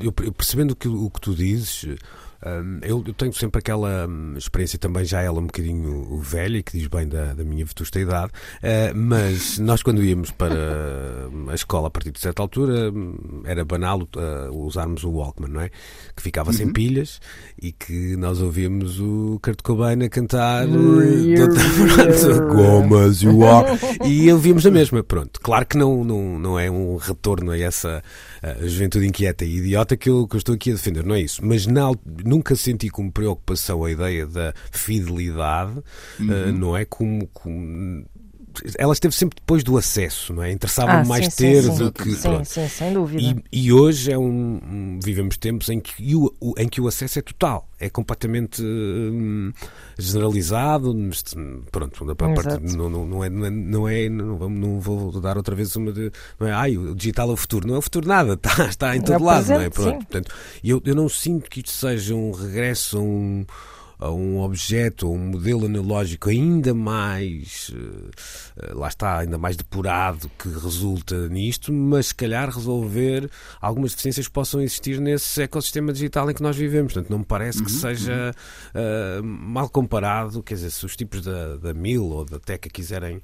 eu, 0.00 0.12
percebendo 0.32 0.74
que, 0.74 0.88
o 0.88 1.01
que 1.10 1.20
tu 1.20 1.34
dizes, 1.34 1.96
eu, 2.82 3.04
eu 3.06 3.14
tenho 3.14 3.32
sempre 3.32 3.60
aquela 3.60 4.06
hum, 4.08 4.34
experiência 4.36 4.78
também, 4.78 5.04
já 5.04 5.20
ela 5.20 5.38
um 5.38 5.46
bocadinho 5.46 6.18
velha, 6.18 6.58
e 6.58 6.62
que 6.62 6.76
diz 6.76 6.88
bem 6.88 7.06
da, 7.06 7.32
da 7.34 7.44
minha 7.44 7.64
vetusta 7.64 8.00
idade, 8.00 8.32
eh, 8.62 8.92
mas 8.94 9.58
nós 9.58 9.82
quando 9.82 10.02
íamos 10.02 10.30
para 10.30 11.28
hum, 11.32 11.48
a 11.48 11.54
escola 11.54 11.88
a 11.88 11.90
partir 11.90 12.10
de 12.10 12.20
certa 12.20 12.42
altura 12.42 12.90
hum, 12.90 13.42
era 13.44 13.64
banal 13.64 14.02
uh, 14.02 14.56
usarmos 14.56 15.04
o 15.04 15.10
Walkman, 15.10 15.50
não 15.50 15.60
é? 15.60 15.70
Que 16.16 16.22
ficava 16.22 16.52
sem 16.52 16.72
pilhas 16.72 17.20
e 17.60 17.72
que 17.72 18.16
nós 18.16 18.40
ouvíamos 18.40 18.98
o 19.00 19.38
Kurt 19.42 19.62
Cobain 19.62 20.02
a 20.02 20.08
cantar 20.08 20.66
eh, 20.66 20.72
gomas 22.52 23.22
you 23.22 23.46
are 23.46 23.78
e 24.04 24.32
ouvíamos 24.32 24.66
a 24.66 24.70
mesma, 24.70 25.02
pronto. 25.02 25.40
Claro 25.40 25.66
que 25.66 25.76
não, 25.76 26.04
não, 26.04 26.38
não 26.38 26.58
é 26.58 26.70
um 26.70 26.96
retorno 26.96 27.52
a 27.52 27.58
essa 27.58 28.02
uh, 28.42 28.68
juventude 28.68 29.06
inquieta 29.06 29.44
e 29.44 29.58
idiota 29.58 29.96
que 29.96 30.08
eu, 30.08 30.26
que 30.26 30.36
eu 30.36 30.38
estou 30.38 30.54
aqui 30.54 30.70
a 30.70 30.74
defender, 30.74 31.04
não 31.04 31.14
é 31.14 31.20
isso. 31.20 31.44
Mas 31.44 31.66
na 31.66 31.82
nunca 32.32 32.56
senti 32.56 32.88
como 32.88 33.12
preocupação 33.12 33.84
a 33.84 33.90
ideia 33.90 34.26
da 34.26 34.54
fidelidade, 34.70 35.78
uh, 35.78 36.52
não 36.52 36.74
é? 36.74 36.86
Como, 36.86 37.26
como- 37.28 38.06
ela 38.78 38.92
esteve 38.92 39.14
sempre 39.14 39.36
depois 39.40 39.62
do 39.64 39.76
acesso, 39.76 40.32
não 40.32 40.42
é? 40.42 40.52
Interessava-me 40.52 41.02
Ah, 41.02 41.04
mais 41.04 41.26
sim, 41.26 41.30
sim, 41.30 41.36
ter 41.36 41.62
sim. 41.62 41.78
do 41.78 41.92
que. 41.92 42.14
Sim, 42.14 42.44
sim, 42.44 42.68
sem 42.68 42.92
dúvida. 42.92 43.22
E, 43.52 43.64
e 43.64 43.72
hoje 43.72 44.10
é 44.12 44.18
um, 44.18 44.60
um- 44.62 45.00
vivemos 45.02 45.36
tempos 45.36 45.68
em 45.68 45.80
que 45.80 46.14
o, 46.14 46.32
em 46.58 46.68
que 46.68 46.80
o 46.80 46.86
acesso 46.88 47.18
é 47.18 47.22
total, 47.22 47.68
é 47.78 47.88
completamente 47.90 48.62
hum, 48.62 49.52
generalizado, 49.98 50.94
pronto, 51.70 52.10
a 52.10 52.14
parte- 52.14 52.76
não, 52.76 52.88
não, 52.88 53.06
não 53.06 53.24
é, 53.24 53.28
não 53.30 53.44
é, 53.46 53.50
não, 53.50 53.88
é 53.88 54.08
não, 54.08 54.36
vamos- 54.36 54.60
não 54.60 54.80
vou 54.80 55.20
dar 55.20 55.36
outra 55.36 55.54
vez 55.54 55.74
uma 55.76 55.92
de, 55.92 56.10
não 56.38 56.46
é, 56.46 56.52
ai, 56.52 56.76
o 56.76 56.94
digital 56.94 57.30
é 57.30 57.32
o 57.32 57.36
futuro, 57.36 57.66
não 57.66 57.74
é 57.76 57.78
o 57.78 57.82
futuro 57.82 58.06
nada, 58.06 58.34
está, 58.42 58.66
está 58.66 58.96
em 58.96 59.00
É 59.00 59.02
todo 59.02 59.20
o 59.20 59.24
lado, 59.24 59.50
não 59.52 59.60
é? 59.60 59.70
presente, 59.70 59.74
Pronto, 59.74 59.92
sim. 59.92 60.06
portanto, 60.06 60.34
eu, 60.62 60.82
eu 60.84 60.94
não 60.94 61.08
sinto 61.08 61.48
que 61.50 61.60
isto 61.60 61.70
seja 61.72 62.14
um 62.14 62.32
regresso 62.32 62.98
a 62.98 63.00
um 63.00 63.44
a 64.02 64.10
um 64.10 64.40
objeto, 64.40 65.06
a 65.06 65.10
um 65.10 65.18
modelo 65.18 65.66
analógico 65.66 66.28
ainda 66.28 66.74
mais, 66.74 67.72
eh, 67.72 68.10
eh, 68.62 68.72
lá 68.74 68.88
está, 68.88 69.18
ainda 69.18 69.38
mais 69.38 69.56
depurado 69.56 70.30
que 70.38 70.48
resulta 70.48 71.28
nisto, 71.28 71.72
mas 71.72 72.08
se 72.08 72.14
calhar 72.14 72.50
resolver 72.50 73.30
algumas 73.60 73.92
deficiências 73.92 74.26
que 74.26 74.32
possam 74.32 74.60
existir 74.60 75.00
nesse 75.00 75.42
ecossistema 75.42 75.92
digital 75.92 76.28
em 76.30 76.34
que 76.34 76.42
nós 76.42 76.56
vivemos. 76.56 76.92
Portanto, 76.92 77.10
não 77.10 77.20
me 77.20 77.24
parece 77.24 77.62
que 77.62 77.70
seja 77.70 78.34
eh, 78.74 79.20
mal 79.22 79.68
comparado, 79.68 80.42
quer 80.42 80.54
dizer, 80.54 80.70
se 80.70 80.84
os 80.84 80.96
tipos 80.96 81.22
da, 81.22 81.56
da 81.56 81.72
Mil 81.72 82.04
ou 82.06 82.24
da 82.24 82.40
Teca 82.40 82.68
quiserem 82.68 83.22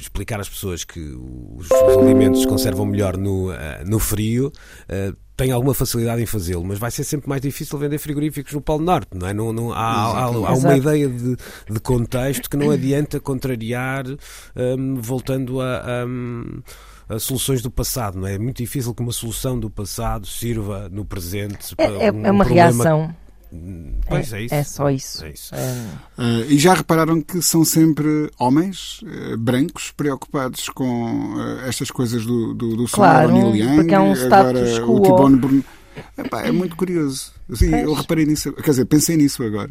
explicar 0.00 0.40
às 0.40 0.48
pessoas 0.48 0.84
que 0.84 1.00
os, 1.00 1.66
os 1.66 1.96
alimentos 1.98 2.40
se 2.42 2.46
conservam 2.48 2.86
melhor 2.86 3.16
no, 3.16 3.52
eh, 3.52 3.82
no 3.86 3.98
frio, 3.98 4.50
eh, 4.88 5.12
tem 5.36 5.52
alguma 5.52 5.72
facilidade 5.72 6.20
em 6.20 6.26
fazê-lo, 6.26 6.64
mas 6.64 6.78
vai 6.78 6.90
ser 6.90 7.04
sempre 7.04 7.28
mais 7.28 7.40
difícil 7.40 7.78
vender 7.78 7.98
frigoríficos 7.98 8.52
no 8.52 8.60
Polo 8.60 8.82
Norte, 8.84 9.10
não 9.14 9.28
é? 9.28 9.32
Não, 9.32 9.52
não- 9.52 9.72
há, 9.72 9.78
há- 9.78 10.24
há 10.24 10.30
uma 10.54 10.76
ideia 10.76 11.08
de, 11.08 11.36
de 11.70 11.80
contexto 11.80 12.50
que 12.50 12.56
não 12.56 12.70
adianta 12.70 13.20
contrariar, 13.20 14.04
hum, 14.56 14.96
voltando 15.00 15.60
a. 15.60 16.04
hum, 16.06 16.60
a 17.10 17.18
soluções 17.18 17.62
do 17.62 17.70
passado, 17.70 18.18
não 18.18 18.26
é? 18.26 18.34
É 18.34 18.38
muito 18.38 18.58
difícil 18.58 18.92
que 18.94 19.00
uma 19.00 19.12
solução 19.12 19.58
do 19.58 19.70
passado 19.70 20.26
sirva 20.26 20.90
no 20.90 21.06
presente 21.06 21.72
É, 21.78 21.86
para 21.86 21.94
é- 22.04 22.12
um 22.12 22.26
é 22.26 22.30
uma 22.30 22.44
problema- 22.44 22.84
reação. 22.84 23.16
Pois 24.06 24.32
é, 24.32 24.42
isso. 24.42 24.54
É 24.54 24.64
só 24.64 24.90
isso. 24.90 25.24
É 25.24 25.30
isso. 25.30 25.54
É, 25.54 25.86
Ah, 26.18 26.44
e 26.48 26.58
já 26.58 26.74
repararam 26.74 27.20
que 27.20 27.40
são 27.40 27.64
sempre 27.64 28.30
homens 28.38 29.00
eh, 29.06 29.36
brancos 29.36 29.90
preocupados 29.90 30.68
com 30.68 31.34
eh, 31.38 31.68
estas 31.68 31.90
coisas 31.90 32.26
do, 32.26 32.54
do, 32.54 32.76
do 32.76 32.88
som, 32.88 32.96
Claro, 32.96 33.30
o 33.30 33.32
Neil 33.32 33.56
Young, 33.56 33.76
porque 33.76 33.94
há 33.94 34.02
um 34.02 34.12
agora 34.12 34.58
status 34.64 34.78
o 34.78 34.86
quo. 34.86 35.02
Tibone 35.02 35.36
Burn... 35.36 35.64
Epá, 36.16 36.42
é 36.42 36.52
muito 36.52 36.76
curioso. 36.76 37.37
Sim, 37.54 37.70
Pois. 37.70 37.82
eu 37.82 37.92
reparei 37.94 38.26
nisso, 38.26 38.52
quer 38.52 38.70
dizer, 38.70 38.84
pensei 38.84 39.16
nisso 39.16 39.42
agora. 39.42 39.70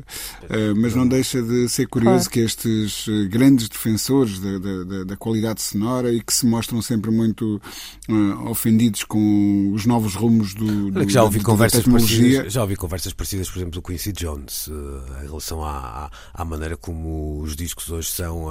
Eh, 0.50 0.74
mas 0.76 0.96
não 0.96 1.08
deixa 1.08 1.42
de 1.42 1.70
ser 1.70 1.88
curioso 1.88 2.30
Claro. 2.30 2.30
que 2.32 2.40
estes 2.40 3.06
eh, 3.08 3.28
grandes 3.28 3.70
defensores 3.70 4.40
da, 4.40 4.58
da, 4.58 4.84
da- 4.84 5.04
da 5.04 5.16
qualidade 5.18 5.62
sonora 5.62 6.12
e 6.12 6.22
que 6.22 6.34
se 6.34 6.46
mostram 6.46 6.82
sempre 6.82 7.12
muito 7.12 7.62
eh, 8.10 8.14
ofendidos 8.50 9.04
com 9.04 9.72
os 9.74 9.86
novos 9.86 10.16
rumos 10.16 10.54
do, 10.56 10.90
do 10.92 11.00
Olha 11.02 11.10
já 11.10 11.24
ouvi 11.24 11.38
da- 11.38 11.44
da 11.44 11.50
conversas 11.52 11.80
tecnologia. 11.84 12.18
parecidas, 12.20 12.54
já 12.54 12.62
ouvi 12.62 12.76
conversas 12.76 13.14
parecidas, 13.14 13.50
por 13.50 13.58
exemplo, 13.60 13.74
do 13.74 13.82
Quincy 13.82 14.12
Jones, 14.12 14.70
eh, 14.72 15.24
em 15.24 15.28
relação 15.28 15.64
à, 15.64 16.10
à, 16.34 16.42
à 16.42 16.46
maneira 16.46 16.76
como 16.78 17.40
os 17.42 17.56
discos 17.56 17.90
hoje 17.90 18.10
são 18.10 18.48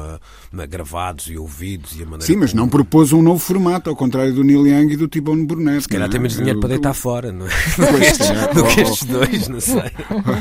gravados 0.68 1.26
e 1.28 1.36
ouvidos 1.36 1.92
e 1.98 2.02
a 2.02 2.06
maneira 2.06 2.24
Sim, 2.26 2.36
mas 2.36 2.50
como- 2.52 2.62
não 2.62 2.68
propôs 2.68 3.12
um 3.12 3.22
novo 3.22 3.38
formato, 3.38 3.90
ao 3.90 3.96
contrário 3.96 4.32
do 4.34 4.42
Neil 4.44 4.66
Young 4.66 4.92
e 4.92 4.96
do 4.96 5.08
Tibone 5.08 5.44
Burnett. 5.44 5.82
Se 5.82 5.88
calhar 5.88 6.06
não 6.06 6.10
tem 6.12 6.18
é? 6.18 6.22
menos 6.22 6.36
dinheiro 6.36 6.56
Eu- 6.58 6.60
para 6.60 6.68
deitar 6.70 6.94
fora, 6.94 7.32
não 7.32 7.46
é? 7.46 7.50
Pois, 7.76 8.18
Do 8.54 8.64
que 8.68 8.80
estes 8.80 9.04
dois, 9.18 9.48
não 9.48 9.60
sei. 9.60 9.90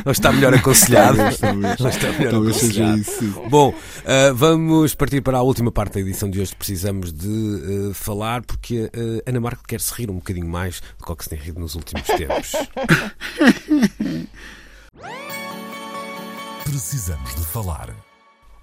Ou 0.05 0.11
está 0.11 0.31
melhor 0.31 0.53
aconselhado. 0.53 1.21
Está 1.27 1.53
melhor 1.53 1.75
Talvez 1.77 2.57
seja 2.57 2.85
aconselhado. 2.85 3.01
isso. 3.01 3.19
sim. 3.19 3.33
Bom, 3.49 3.73
ah, 4.05 4.31
vamos 4.33 4.93
partir 4.95 5.21
para 5.21 5.37
a 5.37 5.41
última 5.41 5.71
parte 5.71 5.93
da 5.95 5.99
edição 6.01 6.29
de 6.29 6.39
hoje. 6.41 6.55
Precisamos 6.55 7.11
de 7.11 7.89
ah, 7.91 7.93
falar 7.93 8.43
porque 8.43 8.89
a 9.25 9.29
Ana 9.29 9.39
Marco 9.39 9.63
quer 9.67 9.81
se 9.81 9.93
rir 9.93 10.09
um 10.09 10.15
bocadinho 10.15 10.47
mais 10.47 10.81
do 10.99 11.05
que 11.05 11.15
que 11.15 11.23
se 11.23 11.29
tem 11.29 11.39
rido 11.39 11.59
nos 11.59 11.75
últimos 11.75 12.05
tempos. 12.05 12.51
Precisamos 16.65 17.35
de 17.35 17.45
falar. 17.45 18.04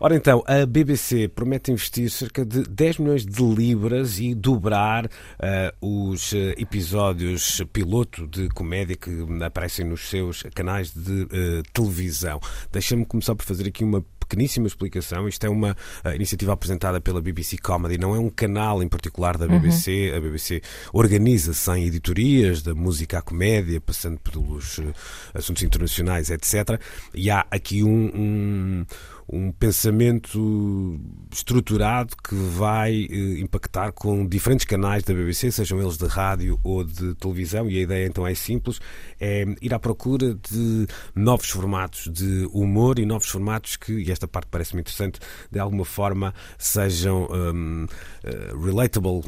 Ora 0.05 0.17
então, 0.17 0.43
a 0.49 0.67
BBC 0.67 1.29
promete 1.29 1.71
investir 1.71 2.11
cerca 2.11 2.45
de 2.45 2.65
10 2.65 2.99
milhões 2.99 3.25
de 3.25 3.41
libras 3.41 4.19
e 4.19 4.35
dobrar 4.35 5.09
ah, 5.39 5.73
os 5.81 6.35
ah, 6.35 6.61
episódios 6.61 7.63
piloto 7.73 8.27
de 8.27 8.49
comédia 8.49 8.97
que 8.97 9.11
aparecem 9.45 9.87
nos 9.87 10.09
seus 10.11 10.43
canais 10.57 10.91
de 10.93 11.29
ah, 11.31 11.63
televisão. 11.73 12.41
Deixa-me 12.73 13.07
começar 13.07 13.37
por 13.37 13.45
fazer 13.45 13.69
aqui 13.69 13.85
uma 13.85 14.05
pequeníssima 14.19 14.67
explicação. 14.67 15.29
Isto 15.29 15.47
é 15.47 15.49
uma 15.49 15.77
ah, 16.03 16.17
iniciativa 16.17 16.53
apresentada 16.53 17.01
pela 17.01 17.21
BBC 17.21 17.59
Comedy, 17.59 17.97
não 17.97 18.13
é 18.17 18.19
um 18.19 18.29
canal 18.29 18.83
em 18.83 18.89
particular 18.89 19.39
da 19.39 19.47
BBC. 19.47 20.13
A 20.17 20.21
BBC 20.21 20.63
organiza-se 20.93 21.71
em 21.71 21.87
editorias, 21.87 22.61
da 22.61 22.75
música 22.75 23.19
à 23.19 23.23
comédia, 23.23 23.81
passando 23.81 24.19
pelos 24.19 24.81
ah, 24.81 25.39
assuntos 25.39 25.63
internacionais, 25.63 26.29
etc. 26.29 26.81
E 27.15 27.31
há 27.31 27.47
aqui 27.53 27.85
um- 27.85 28.11
um 28.13 28.87
um 29.29 29.51
pensamento 29.53 30.99
estruturado 31.31 32.15
que 32.17 32.35
vai 32.35 33.07
eh, 33.11 33.41
impactar 33.41 33.93
com 33.93 34.27
diferentes 34.27 34.67
canais 34.67 35.03
da 35.03 35.15
BBC, 35.15 35.51
sejam 35.51 35.81
eles 35.81 35.97
de 35.97 36.07
rádio 36.07 36.59
ou 36.63 36.85
de 36.85 37.15
televisão, 37.15 37.69
e 37.69 37.79
a 37.79 37.83
ideia 37.83 38.07
então 38.07 38.27
é 38.27 38.35
simples, 38.35 38.81
é 39.21 39.45
ir 39.61 39.73
à 39.73 39.79
procura 39.79 40.35
de 40.35 40.87
novos 41.15 41.51
formatos 41.51 42.09
de 42.13 42.49
humor 42.53 42.99
e 42.99 43.07
novos 43.07 43.29
formatos 43.29 43.77
que, 43.77 43.93
e 43.93 44.11
esta 44.11 44.27
parte 44.27 44.49
parece-me 44.51 44.81
interessante, 44.81 45.21
de 45.51 45.59
alguma 45.59 45.85
forma 45.85 46.35
sejam 46.59 47.29
hum, 47.31 47.87
eh, 48.25 48.53
relatable, 48.63 49.23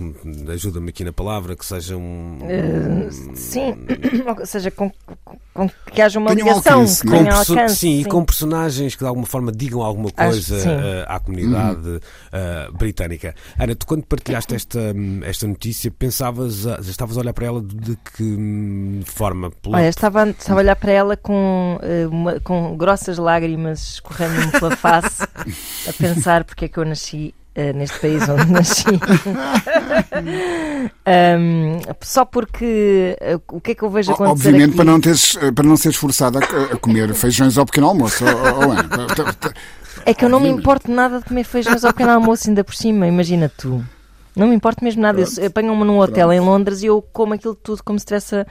ajuda-me 0.53 0.90
aqui 0.90 1.05
na 1.05 1.12
palavra, 1.12 1.57
que 1.57 1.64
sejam 1.64 2.38
Eh, 2.42 3.11
sim, 3.34 3.74
ou 4.38 4.47
seja, 4.47 4.70
com, 4.70 4.90
com- 5.55 5.71
que 5.93 6.03
haja 6.03 6.19
uma 6.19 6.35
Tenham 6.35 6.49
ligação, 6.49 6.73
alcance, 6.81 7.01
que 7.01 7.07
não 7.07 7.15
é? 7.15 7.19
tenha 7.19 7.31
Com 7.31 7.37
perso- 7.37 7.53
alcance. 7.53 7.77
sim, 7.77 8.01
e 8.01 8.05
com 8.05 8.25
personagens 8.25 8.95
que 8.95 9.03
de 9.05 9.07
alguma 9.09 9.27
forma 9.27 9.53
digam 9.53 9.81
alguma 9.83 10.11
coisa 10.11 10.61
sim. 10.61 10.69
eh, 10.69 11.05
à 11.07 11.21
comunidade 11.21 11.89
Uhum. 11.89 12.01
eh, 12.33 12.69
britânica. 12.77 13.35
Ana, 13.59 13.75
tu 13.77 13.87
quando 13.87 14.05
partilhaste 14.05 14.55
esta, 14.55 14.79
hum, 14.79 15.21
esta 15.25 15.47
notícia, 15.47 15.91
pensavas, 15.91 16.67
a- 16.67 16.81
estavas 16.81 17.17
a 17.17 17.21
olhar 17.21 17.33
para 17.33 17.47
ela 17.47 17.63
de, 17.63 17.97
que 18.17 18.23
hum, 18.25 19.01
forma? 19.07 19.51
Pela- 19.51 19.79
Olha, 19.79 19.89
estava, 19.89 20.29
estava 20.29 20.61
a 20.61 20.63
olhar 20.63 20.77
para 20.77 20.93
ela 20.93 21.17
com, 21.17 21.79
eh, 21.83 22.07
uma- 22.09 22.41
com 22.41 22.77
grossas 22.77 23.17
lágrimas 23.17 23.95
escorrendo-me 23.95 24.51
pela 24.51 24.75
face, 24.77 25.23
a 25.23 25.93
pensar 25.97 26.45
porque 26.45 26.65
é 26.65 26.69
que 26.69 26.79
eu 26.79 26.85
nasci 26.85 27.33
eh, 27.55 27.73
neste 27.73 27.99
país 28.01 28.29
onde 28.29 28.51
nasci. 28.53 28.85
Ahm, 31.07 31.79
só 32.01 32.25
porque 32.25 33.17
eh, 33.21 33.39
o 33.49 33.61
que 33.61 33.73
é 33.73 33.75
que 33.75 33.83
eu 33.83 33.91
vejo 33.91 34.13
acontecer 34.13 34.49
Obviamente 34.49 34.69
aqui? 34.71 34.77
para 34.77 34.85
não, 34.85 35.01
teres, 35.01 35.37
para 35.55 35.65
não 35.65 35.77
seres 35.77 35.97
forçada 35.97 36.39
a, 36.41 36.75
a 36.75 36.77
comer 36.79 37.13
feijões 37.15 37.57
ao 37.59 37.67
pequeno 37.67 37.89
almoço. 37.89 38.25
ou- 38.25 38.67
ou- 38.67 38.73
Ana. 38.73 38.89
É 40.07 40.13
que 40.13 40.25
eu 40.25 40.29
não 40.29 40.41
me 40.41 40.49
importo 40.49 40.91
nada 40.91 41.19
de 41.21 41.25
comer 41.25 41.45
feijões 41.45 41.85
ao 41.85 41.93
pequeno 41.93 42.13
almoço 42.13 42.49
ainda 42.49 42.63
por 42.65 42.75
cima, 42.75 43.07
imagina 43.07 43.51
tu. 43.57 43.83
Não 44.37 44.49
me 44.49 44.55
importo 44.55 44.83
mesmo 44.85 45.01
nada. 45.01 45.21
Eu- 45.21 45.47
Apanham-me 45.47 45.85
num 45.85 45.99
hotel 45.99 46.33
em 46.33 46.41
Londres 46.41 46.83
e 46.83 46.87
eu 46.87 47.01
como 47.13 47.35
aquilo 47.35 47.55
tudo 47.55 47.83
como 47.83 47.99
se 47.99 48.03
estivesse 48.05 48.37
a, 48.37 48.47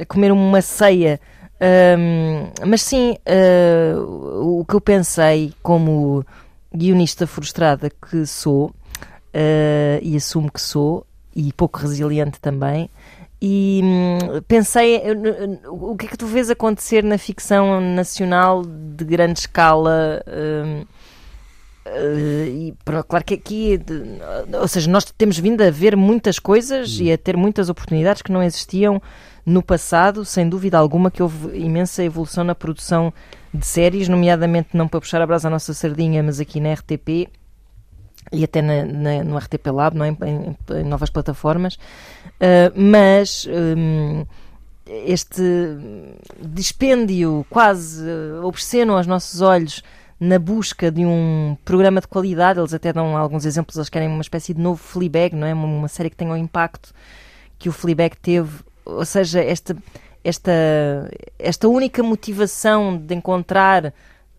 a 0.00 0.04
comer 0.06 0.30
uma 0.32 0.62
ceia. 0.62 1.20
Ahm, 1.60 2.50
mas 2.66 2.82
sim, 2.82 3.16
ah, 3.26 3.98
o 4.40 4.64
que 4.66 4.74
eu 4.74 4.80
pensei 4.80 5.52
como 5.62 6.24
guionista 6.74 7.26
frustrada 7.26 7.90
que 7.90 8.26
sou, 8.26 8.72
ah, 9.34 9.98
e 10.02 10.16
assumo 10.16 10.50
que 10.50 10.60
sou, 10.60 11.06
e 11.34 11.52
pouco 11.52 11.78
resiliente 11.78 12.40
também, 12.40 12.90
e 13.44 13.80
hum, 13.82 14.40
pensei 14.46 15.02
o 15.66 15.96
que 15.96 16.06
é 16.06 16.08
que 16.10 16.16
tu 16.16 16.26
vês 16.26 16.48
acontecer 16.48 17.02
na 17.02 17.18
ficção 17.18 17.80
nacional 17.80 18.62
de 18.64 19.04
grande 19.04 19.40
escala. 19.40 20.22
hum, 20.28 20.84
eh, 21.84 22.46
e 22.48 22.74
claro 23.08 23.24
que 23.24 23.34
aqui, 23.34 23.80
ou 24.60 24.68
seja, 24.68 24.88
nós 24.88 25.04
temos 25.04 25.36
vindo 25.38 25.60
a 25.62 25.70
ver 25.70 25.96
muitas 25.96 26.38
coisas 26.38 27.00
e 27.00 27.10
a 27.10 27.18
ter 27.18 27.36
muitas 27.36 27.68
oportunidades 27.68 28.22
que 28.22 28.30
não 28.30 28.40
existiam 28.42 29.02
no 29.44 29.60
passado, 29.60 30.24
sem 30.24 30.48
dúvida 30.48 30.78
alguma 30.78 31.10
que 31.10 31.20
houve 31.20 31.58
imensa 31.58 32.04
evolução 32.04 32.44
na 32.44 32.54
produção 32.54 33.12
de 33.52 33.66
séries, 33.66 34.08
nomeadamente 34.08 34.70
não 34.76 34.88
para 34.88 35.00
puxar 35.00 35.20
a 35.20 35.26
brasa 35.26 35.48
à 35.48 35.50
nossa 35.50 35.74
sardinha, 35.74 36.22
mas 36.22 36.40
aqui 36.40 36.58
na 36.60 36.72
RTP 36.72 37.28
e 38.32 38.44
até 38.44 38.62
na- 38.62 38.84
na- 38.84 39.24
no 39.24 39.36
RTP 39.36 39.66
Lab, 39.70 39.96
não 39.96 40.04
é? 40.04 40.08
em, 40.08 40.16
em- 40.22 40.56
em 40.80 40.84
novas 40.84 41.10
plataformas. 41.10 41.74
Uh, 41.74 42.72
mas 42.74 43.46
hum, 43.76 44.24
este 44.86 45.42
dispêndio 46.40 47.44
quase 47.50 48.04
uh, 48.04 48.44
obsceno 48.44 48.96
aos 48.96 49.06
nossos 49.06 49.40
olhos 49.40 49.82
na 50.18 50.38
busca 50.38 50.90
de 50.90 51.04
um 51.04 51.56
programa 51.64 52.00
de 52.00 52.06
qualidade, 52.06 52.58
eles 52.60 52.72
até 52.72 52.92
dão 52.92 53.16
alguns 53.16 53.44
exemplos, 53.44 53.76
eles 53.76 53.88
querem 53.88 54.08
uma 54.08 54.20
espécie 54.22 54.54
de 54.54 54.60
novo 54.60 54.80
Fleabag, 54.80 55.34
não 55.34 55.46
é? 55.46 55.52
Uma, 55.52 55.66
uma 55.66 55.88
série 55.88 56.08
que 56.10 56.16
tenha 56.16 56.32
o 56.32 56.36
impacto 56.36 56.92
que 57.58 57.68
o 57.68 57.72
Fleabag 57.72 58.16
teve, 58.18 58.60
ou 58.84 59.04
seja, 59.04 59.40
esta, 59.42 59.76
esta, 60.24 60.52
esta 61.38 61.68
única 61.68 62.02
motivação 62.02 62.96
de 62.96 63.14
encontrar 63.14 63.92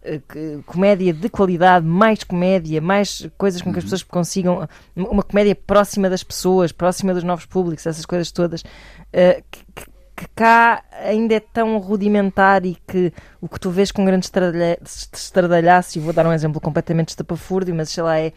eh, 0.03 0.19
comédia 0.65 1.13
de 1.13 1.29
qualidade, 1.29 1.85
mais 1.85 2.23
comédia, 2.23 2.81
mais 2.81 3.27
coisas 3.37 3.61
com 3.61 3.71
que 3.71 3.79
as 3.79 3.83
pessoas 3.85 4.03
consigam, 4.03 4.67
uma 4.95 5.23
comédia 5.23 5.55
próxima 5.55 6.09
das 6.09 6.23
pessoas, 6.23 6.71
próxima 6.71 7.13
dos 7.13 7.23
novos 7.23 7.45
públicos, 7.45 7.85
essas 7.85 8.05
coisas 8.05 8.31
todas, 8.31 8.63
eh, 9.11 9.43
que, 9.51 9.63
que- 9.75 9.93
cá 10.35 10.81
ainda 11.03 11.33
é 11.35 11.39
tão 11.39 11.77
rudimentar 11.79 12.65
e 12.65 12.77
que 12.87 13.11
o 13.41 13.49
que 13.49 13.59
tu 13.59 13.69
vês 13.71 13.91
com 13.91 14.05
grande 14.05 14.25
estradalha- 14.25 14.77
estradalhaço, 15.11 15.97
e 15.97 16.01
vou 16.01 16.13
dar 16.13 16.25
um 16.25 16.31
exemplo 16.31 16.61
completamente 16.61 17.09
estapafúrdio, 17.09 17.73
mas 17.75 17.89
sei 17.89 18.03
lá, 18.03 18.19
é 18.19 18.31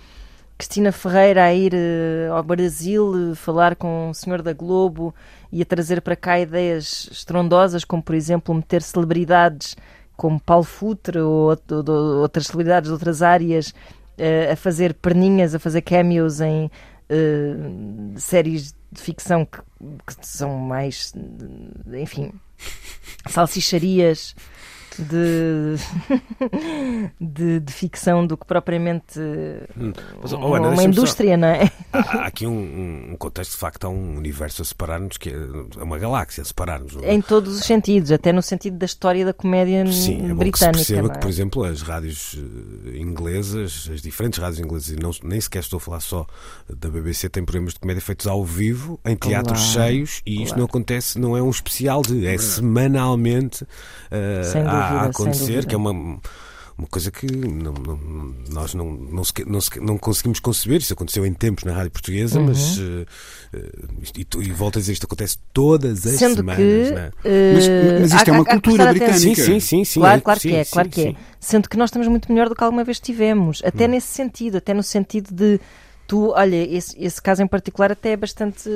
Cristina 0.58 0.90
Ferreira 0.90 1.44
a 1.44 1.52
ir 1.54 1.74
eh, 1.74 2.28
ao 2.32 2.42
Brasil 2.42 3.34
falar 3.36 3.76
com 3.76 4.08
o 4.10 4.14
senhor 4.14 4.40
da 4.42 4.52
Globo 4.54 5.14
e 5.52 5.62
a 5.62 5.64
trazer 5.64 6.00
para 6.00 6.16
cá 6.16 6.38
ideias 6.40 7.08
estrondosas, 7.10 7.84
como 7.84 8.02
por 8.02 8.14
exemplo 8.14 8.54
meter 8.54 8.82
celebridades 8.82 9.76
como 10.16 10.40
Paulo 10.40 10.64
Futre 10.64 11.18
ou, 11.18 11.50
ou- 11.50 11.56
ou 11.70 12.16
outras 12.22 12.46
celebridades 12.46 12.88
de 12.88 12.92
outras 12.92 13.22
áreas 13.22 13.74
eh, 14.18 14.50
a 14.52 14.56
fazer 14.56 14.94
perninhas, 14.94 15.54
a 15.54 15.58
fazer 15.58 15.82
cameos 15.82 16.40
em 16.40 16.70
eh, 17.08 17.54
séries 18.16 18.74
de 18.90 19.00
ficção 19.00 19.44
que, 19.44 19.58
que 20.06 20.26
são 20.26 20.56
mais, 20.56 21.12
enfim, 21.92 22.32
salsicharias 23.28 24.34
de, 25.02 25.76
de, 27.20 27.60
de 27.60 27.72
ficção 27.72 28.26
do 28.26 28.36
que 28.36 28.46
propriamente 28.46 29.18
Mas, 30.22 30.32
oh, 30.32 30.36
uma, 30.38 30.56
Ana, 30.56 30.68
uma 30.68 30.76
deixa-me 30.76 30.76
só- 30.76 31.00
indústria, 31.00 31.36
não 31.36 31.48
é? 31.48 31.70
Há, 31.92 31.98
há 31.98 32.26
aqui 32.26 32.46
um, 32.46 33.12
um 33.12 33.16
contexto, 33.16 33.52
de 33.52 33.58
facto, 33.58 33.84
há 33.84 33.88
um 33.88 34.16
universo 34.16 34.62
a 34.62 34.64
separar-nos, 34.64 35.16
que 35.16 35.30
é 35.30 35.36
é 35.78 35.82
uma 35.82 35.98
galáxia 35.98 36.42
a 36.42 36.44
separar-nos. 36.44 36.96
é? 37.02 37.12
Em 37.12 37.20
todos 37.20 37.58
os 37.58 37.64
sentidos, 37.64 38.10
até 38.12 38.32
no 38.32 38.42
sentido 38.42 38.76
da 38.78 38.86
história 38.86 39.24
da 39.24 39.32
comédia 39.32 39.86
Sim, 39.90 40.30
é 40.30 40.34
britânica. 40.34 40.72
perceba 40.78 41.02
não 41.02 41.10
que, 41.10 41.16
é? 41.16 41.20
por 41.20 41.28
exemplo, 41.28 41.64
as 41.64 41.82
rádios 41.82 42.38
eh, 42.86 42.96
inglesas, 42.98 43.88
as 43.92 44.00
diferentes 44.02 44.38
rádios 44.38 44.60
inglesas, 44.60 44.88
e 44.90 44.96
não, 44.96 45.10
nem 45.22 45.40
sequer 45.40 45.60
estou 45.60 45.76
a 45.78 45.80
falar 45.80 46.00
só 46.00 46.26
da 46.68 46.88
BBC, 46.88 47.28
têm 47.28 47.44
programas 47.44 47.74
de 47.74 47.80
comédia 47.80 48.00
feitos 48.02 48.26
ao 48.26 48.44
vivo, 48.44 48.98
em 49.04 49.16
teatros 49.16 49.72
Claro, 49.74 49.88
cheios, 49.90 50.22
e 50.26 50.34
isto 50.36 50.46
claro. 50.48 50.58
não 50.60 50.64
acontece, 50.66 51.18
não 51.18 51.36
é 51.36 51.42
um 51.42 51.50
especial 51.50 52.02
de, 52.02 52.26
é 52.26 52.36
semanalmente 52.38 53.66
eh, 54.10 54.42
Sem 54.44 54.62
a- 54.62 54.85
dúvida, 54.88 55.06
a, 55.06 55.10
acontecer, 55.10 55.66
que 55.66 55.74
é 55.74 55.78
uma. 55.78 56.18
Uma 56.78 56.86
coisa 56.88 57.10
que 57.10 57.24
não- 57.34 57.72
não- 57.72 58.34
nós 58.50 58.74
não, 58.74 58.84
não, 58.92 59.24
não, 59.46 59.60
sequer- 59.62 59.82
não 59.82 59.96
conseguimos 59.96 60.38
conceber. 60.40 60.78
Isso 60.78 60.92
aconteceu 60.92 61.24
em 61.24 61.32
tempos 61.32 61.64
na 61.64 61.72
rádio 61.72 61.90
portuguesa, 61.90 62.38
Uhum. 62.38 62.48
mas. 62.48 62.78
eh, 62.78 63.06
eh, 63.54 63.72
isto- 64.02 64.42
e, 64.42 64.46
e 64.46 64.52
volto 64.52 64.76
a 64.76 64.80
dizer, 64.80 64.92
isto 64.92 65.04
acontece 65.06 65.38
todas 65.54 66.06
as 66.06 66.18
Sendo 66.18 66.36
semanas. 66.36 66.58
que. 66.58 66.90
não 66.90 66.98
é? 67.00 67.10
eh, 67.24 67.52
Mas- 67.54 67.68
mas 68.02 68.12
isto 68.12 68.28
há- 68.28 68.30
é 68.30 68.36
uma 68.36 68.40
há- 68.40 68.42
há 68.42 68.44
que 68.44 68.52
cultura 68.52 68.90
atenção. 68.90 69.06
britânica. 69.08 69.42
Sim, 69.42 69.52
sim, 69.54 69.60
sim, 69.60 69.84
sim. 69.86 70.00
Claro, 70.00 70.18
é- 70.18 70.20
claro 70.20 70.38
que 70.40 70.48
sim, 70.50 70.54
é, 70.54 70.64
sim, 70.64 70.70
claro 70.70 70.88
que 70.90 71.00
é. 71.00 71.14
Sendo 71.40 71.66
que 71.66 71.78
nós 71.78 71.88
estamos 71.88 72.08
muito 72.08 72.30
melhor 72.30 72.50
do 72.50 72.54
que 72.54 72.62
alguma 72.62 72.84
vez 72.84 73.00
tivemos. 73.00 73.62
Hum. 73.62 73.68
Até 73.68 73.88
nesse 73.88 74.08
sentido, 74.08 74.58
até 74.58 74.74
no 74.74 74.82
sentido 74.82 75.34
de 75.34 75.58
tu, 76.06 76.32
olha, 76.32 76.56
esse, 76.76 76.94
esse 77.02 77.22
caso 77.22 77.42
em 77.42 77.46
particular 77.46 77.90
até 77.90 78.10
é 78.10 78.16
bastante 78.18 78.68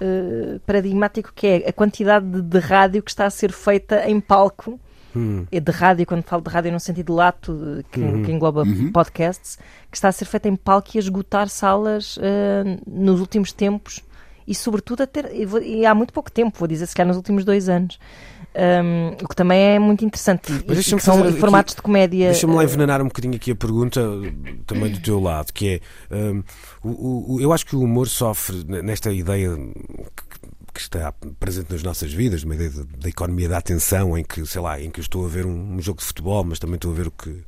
eh, 0.00 0.58
paradigmático, 0.64 1.30
que 1.34 1.46
é 1.46 1.68
a 1.68 1.72
quantidade 1.74 2.24
de, 2.26 2.40
de 2.40 2.58
rádio 2.58 3.02
que 3.02 3.10
está 3.10 3.26
a 3.26 3.30
ser 3.30 3.52
feita 3.52 4.08
em 4.08 4.18
palco. 4.20 4.80
Hum. 5.14 5.44
É 5.52 5.60
de 5.60 5.70
rádio, 5.72 6.06
quando 6.06 6.22
falo 6.22 6.42
de 6.42 6.50
rádio 6.50 6.72
no 6.72 6.80
sentido 6.80 7.14
lato, 7.14 7.84
que, 7.90 8.00
que 8.00 8.32
engloba 8.32 8.64
podcasts, 8.92 9.58
que 9.90 9.96
está 9.96 10.08
a 10.08 10.12
ser 10.12 10.24
feita 10.24 10.48
em 10.48 10.56
palco 10.56 10.88
e 10.94 10.98
a 10.98 11.00
esgotar 11.00 11.48
salas 11.48 12.18
eh, 12.22 12.78
nos 12.86 13.20
últimos 13.20 13.52
tempos 13.52 14.00
e 14.46 14.54
sobretudo 14.54 15.06
ter, 15.06 15.30
e 15.62 15.86
há 15.86 15.94
muito 15.94 16.12
pouco 16.12 16.30
tempo, 16.30 16.58
vou 16.58 16.66
dizer 16.66 16.86
se 16.86 16.94
calhar 16.94 17.06
nos 17.08 17.16
últimos 17.16 17.44
dois 17.44 17.68
anos. 17.68 17.98
Um, 18.54 19.12
o 19.24 19.28
que 19.28 19.34
também 19.34 19.58
é 19.58 19.78
muito 19.78 20.04
interessante. 20.04 20.52
Mas 20.68 20.78
e 20.86 21.00
são 21.00 21.22
aqui- 21.22 21.38
formatos 21.40 21.74
de 21.74 21.80
comédia. 21.80 22.26
Deixa-me 22.32 22.54
lá 22.54 22.60
eh, 22.60 22.64
envenenar 22.66 23.00
um 23.00 23.06
bocadinho 23.06 23.34
aqui 23.34 23.50
a 23.52 23.54
pergunta 23.56 24.02
também 24.66 24.92
do 24.92 25.00
teu 25.00 25.18
lado, 25.18 25.52
que 25.54 25.80
é 26.10 26.14
hum, 26.14 26.42
o, 26.84 27.36
o- 27.36 27.40
eu 27.40 27.50
acho 27.50 27.64
que 27.64 27.74
o 27.74 27.80
humor 27.80 28.08
sofre 28.08 28.62
nesta 28.82 29.10
ideia 29.10 29.56
que, 29.56 30.38
que 30.72 30.80
está 30.80 31.12
presente 31.38 31.70
nas 31.72 31.82
nossas 31.82 32.12
vidas, 32.12 32.42
uma 32.44 32.54
ideia 32.54 32.70
da, 32.98 33.08
economia 33.08 33.48
da 33.48 33.58
atenção, 33.58 34.16
em 34.16 34.24
que, 34.24 34.44
sei 34.46 34.60
lá, 34.60 34.80
em 34.80 34.90
que 34.90 35.00
eu 35.00 35.02
estou 35.02 35.24
a 35.24 35.28
ver 35.28 35.46
um, 35.46 35.76
um 35.76 35.82
jogo 35.82 36.00
de 36.00 36.06
futebol, 36.06 36.42
mas 36.44 36.58
também 36.58 36.76
estou 36.76 36.90
a 36.90 36.94
ver 36.94 37.06
o 37.06 37.10
que 37.10 37.44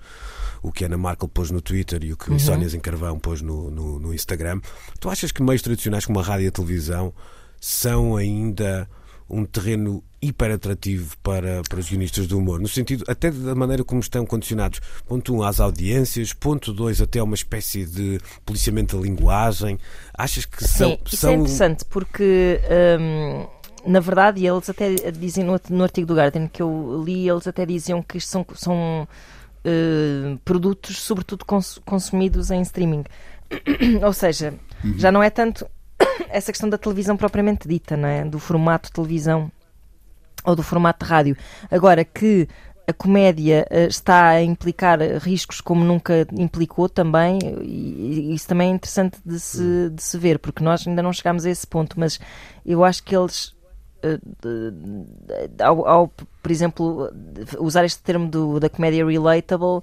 o 0.62 0.72
que 0.72 0.82
Ana 0.82 0.96
Markel 0.96 1.28
pôs 1.28 1.50
no 1.50 1.60
Twitter 1.60 2.02
e 2.02 2.14
o 2.14 2.16
que 2.16 2.30
Uhum. 2.30 2.36
a 2.36 2.38
Sónia 2.38 2.66
Encarvão 2.74 3.18
pôs 3.18 3.42
no, 3.42 3.70
no, 3.70 3.98
no 3.98 4.14
Instagram. 4.14 4.62
Tu 4.98 5.10
achas 5.10 5.30
que 5.30 5.42
meios 5.42 5.60
tradicionais 5.60 6.06
como 6.06 6.18
a 6.20 6.22
rádio 6.22 6.46
e 6.46 6.48
a 6.48 6.52
televisão 6.52 7.12
são 7.60 8.16
ainda 8.16 8.88
um 9.28 9.44
terreno 9.44 10.02
hiper 10.20 10.52
atrativo 10.52 11.16
para, 11.22 11.62
para 11.68 11.78
os 11.78 11.88
guionistas 11.88 12.26
do 12.26 12.38
humor, 12.38 12.60
no 12.60 12.68
sentido 12.68 13.04
até 13.08 13.30
da 13.30 13.54
maneira 13.54 13.84
como 13.84 14.00
estão 14.00 14.24
condicionados, 14.24 14.80
ponto 15.06 15.34
um, 15.34 15.42
às 15.42 15.60
audiências, 15.60 16.32
ponto 16.32 16.72
dois, 16.72 17.00
até 17.00 17.22
uma 17.22 17.34
espécie 17.34 17.84
de 17.84 18.20
policiamento 18.44 18.96
da 18.96 19.02
linguagem. 19.02 19.78
Achas 20.16 20.44
que 20.44 20.64
são. 20.64 20.90
Sim, 20.90 20.98
isso 21.06 21.16
são... 21.16 21.30
é 21.30 21.34
interessante 21.34 21.84
porque, 21.84 22.60
hum, 23.00 23.46
na 23.86 24.00
verdade, 24.00 24.46
eles 24.46 24.68
até 24.70 24.94
dizem 25.10 25.44
no, 25.44 25.60
no 25.68 25.82
artigo 25.82 26.06
do 26.06 26.14
Guardian 26.14 26.48
que 26.48 26.62
eu 26.62 27.02
li, 27.04 27.28
eles 27.28 27.46
até 27.46 27.66
diziam 27.66 28.02
que 28.02 28.16
isto 28.18 28.30
são, 28.30 28.46
são 28.54 29.08
eh, 29.64 30.36
produtos, 30.44 31.00
sobretudo, 31.00 31.44
cons- 31.44 31.80
consumidos 31.84 32.50
em 32.50 32.62
streaming. 32.62 33.04
Ou 34.04 34.12
seja, 34.12 34.54
já 34.96 35.12
não 35.12 35.22
é 35.22 35.28
tanto 35.30 35.66
essa 36.28 36.52
questão 36.52 36.68
da 36.68 36.78
televisão 36.78 37.16
propriamente 37.16 37.66
dita, 37.68 37.96
não 37.96 38.08
é? 38.08 38.24
do 38.24 38.38
formato 38.38 38.88
de 38.88 38.92
televisão 38.92 39.50
ou 40.44 40.54
do 40.54 40.62
formato 40.62 41.04
de 41.04 41.10
rádio. 41.10 41.36
Agora 41.70 42.04
que 42.04 42.48
a 42.86 42.92
comédia 42.92 43.66
eh, 43.70 43.86
está 43.86 44.28
a 44.28 44.42
implicar 44.42 44.98
riscos 45.18 45.60
como 45.60 45.82
nunca 45.84 46.26
implicou 46.32 46.86
também, 46.88 47.38
e, 47.62 48.34
isso 48.34 48.46
também 48.46 48.70
é 48.70 48.74
interessante 48.74 49.18
de 49.24 49.40
se, 49.40 49.88
de 49.90 50.02
se 50.02 50.18
ver, 50.18 50.38
porque 50.38 50.62
nós 50.62 50.86
ainda 50.86 51.02
não 51.02 51.12
chegámos 51.12 51.46
a 51.46 51.50
esse 51.50 51.66
ponto, 51.66 51.98
mas 51.98 52.20
eu 52.66 52.84
acho 52.84 53.02
que 53.02 53.16
eles 53.16 53.54
eh, 54.02 54.18
ao, 55.64 55.86
ao, 55.88 56.08
por 56.08 56.50
exemplo, 56.52 57.10
usar 57.58 57.84
este 57.86 58.02
termo 58.02 58.28
do- 58.28 58.60
da 58.60 58.68
comédia 58.68 59.06
relatable, 59.06 59.80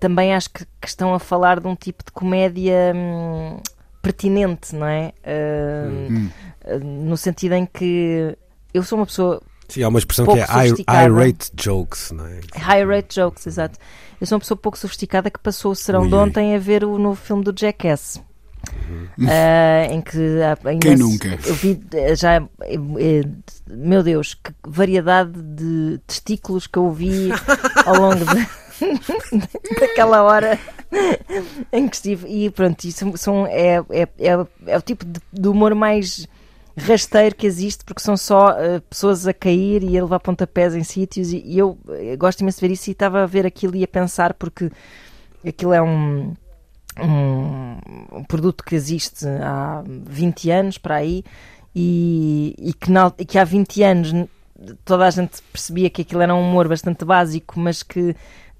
também 0.00 0.34
acho 0.34 0.50
que, 0.50 0.64
que 0.80 0.88
estão 0.88 1.14
a 1.14 1.20
falar 1.20 1.60
de 1.60 1.68
um 1.68 1.76
tipo 1.76 2.04
de 2.04 2.10
comédia 2.10 2.92
hum, 2.94 3.58
pertinente, 4.02 4.74
não 4.74 4.86
é? 4.86 5.12
Eh, 5.22 6.08
Hum. 6.10 6.28
eh, 6.64 6.78
No 6.78 7.16
sentido 7.16 7.54
em 7.54 7.64
que 7.66 8.36
eu 8.74 8.82
sou 8.82 8.98
uma 8.98 9.06
pessoa 9.06 9.40
Sim, 9.68 9.82
há 9.84 9.88
uma 9.88 9.98
expressão 9.98 10.26
que 10.26 10.38
é 10.38 10.46
sofisticada. 10.46 11.08
I-rate 11.08 11.50
jokes, 11.54 12.10
não 12.10 12.26
é? 12.26 12.40
high 12.56 12.84
rate 12.84 13.14
jokes, 13.14 13.46
exato. 13.46 13.78
Eu 14.20 14.26
sou 14.26 14.36
uma 14.36 14.40
pessoa 14.40 14.58
pouco 14.58 14.76
sofisticada 14.76 15.30
que 15.30 15.38
passou 15.40 15.72
o 15.72 15.74
serão 15.76 16.02
Ui, 16.02 16.08
de 16.08 16.14
ontem 16.14 16.54
a 16.54 16.58
ver 16.58 16.84
o 16.84 16.98
novo 16.98 17.16
filme 17.20 17.42
do 17.42 17.54
Jackass. 17.58 18.20
Ah, 19.28 19.86
em 19.90 20.00
que 20.02 20.16
Uhum. 20.18 20.78
Quem 20.78 20.96
nunca? 20.96 21.38
Eu 21.46 21.54
vi 21.54 21.80
eh, 21.94 22.14
já, 22.14 22.36
eh, 22.36 22.74
eh, 22.98 23.22
meu 23.68 24.02
Deus, 24.02 24.34
que 24.34 24.52
variedade 24.66 25.32
de 25.42 25.98
testículos 26.06 26.66
que 26.66 26.78
eu 26.78 26.90
vi 26.92 27.30
ao 27.86 27.96
longo 27.96 28.24
de- 28.24 28.48
daquela 29.80 30.22
hora 30.22 30.58
em 31.72 31.88
que 31.88 31.96
estive. 31.96 32.28
E 32.28 32.50
pronto, 32.50 32.84
isso 32.84 33.16
são, 33.16 33.46
é, 33.46 33.76
é, 33.90 34.02
é, 34.18 34.46
é 34.66 34.78
o 34.78 34.82
tipo 34.82 35.04
de, 35.04 35.20
de 35.32 35.48
humor 35.48 35.74
mais 35.74 36.26
rasteiro 36.76 37.34
que 37.34 37.46
existe, 37.46 37.84
porque 37.84 38.00
são 38.02 38.16
só 38.16 38.50
eh, 38.58 38.80
pessoas 38.88 39.26
a 39.26 39.34
cair 39.34 39.82
e 39.82 39.98
a 39.98 40.02
levar 40.02 40.20
pontapés 40.20 40.74
em 40.74 40.82
sítios. 40.84 41.32
E, 41.32 41.42
e 41.44 41.58
eu, 41.58 41.78
eh, 41.90 42.16
gosto 42.16 42.40
imenso 42.40 42.60
de 42.60 42.66
ver 42.66 42.72
isso 42.72 42.88
e 42.90 42.92
estava 42.92 43.22
a 43.22 43.26
ver 43.26 43.44
aquilo 43.46 43.76
e 43.76 43.84
a 43.84 43.88
pensar, 43.88 44.34
porque 44.34 44.70
aquilo 45.46 45.72
é 45.72 45.82
um 45.82 46.34
um, 47.00 47.78
um 48.18 48.24
produto 48.24 48.62
que 48.64 48.74
existe 48.74 49.26
há 49.26 49.82
20 49.86 50.50
anos 50.50 50.76
para 50.78 50.96
aí 50.96 51.24
e, 51.74 52.54
e 52.58 52.74
que, 52.74 52.90
na- 52.90 53.10
que 53.10 53.38
há 53.38 53.44
20 53.44 53.82
anos 53.82 54.12
toda 54.84 55.06
a 55.06 55.10
gente 55.10 55.40
percebia 55.52 55.88
que 55.90 56.02
aquilo 56.02 56.20
era 56.20 56.34
um 56.34 56.40
humor 56.40 56.68
bastante 56.68 57.04
básico, 57.04 57.58
mas 57.58 57.82
que 57.82 58.14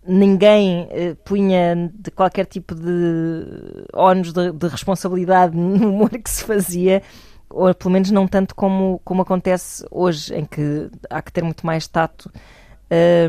ninguém 0.07 0.89
eh, 0.91 1.15
punha 1.25 1.91
de 1.95 2.11
qualquer 2.11 2.47
tipo 2.47 2.75
de 2.75 3.45
ónus 3.93 4.33
de, 4.33 4.53
de 4.53 4.67
responsabilidade 4.69 5.55
no 5.57 5.89
humor 5.91 6.11
que 6.11 6.29
se 6.31 6.45
fazia, 6.45 7.03
ou 7.49 7.73
pelo 7.75 7.91
menos 7.93 8.11
não 8.11 8.27
tanto 8.27 8.55
como, 8.55 9.01
como 9.05 9.23
acontece 9.23 9.85
hoje, 9.91 10.35
em 10.35 10.45
que 10.45 10.91
há 11.11 11.21
que 11.23 11.33
ter 11.33 11.43
muito 11.45 11.65
mais 11.67 11.87
tato. 11.87 12.31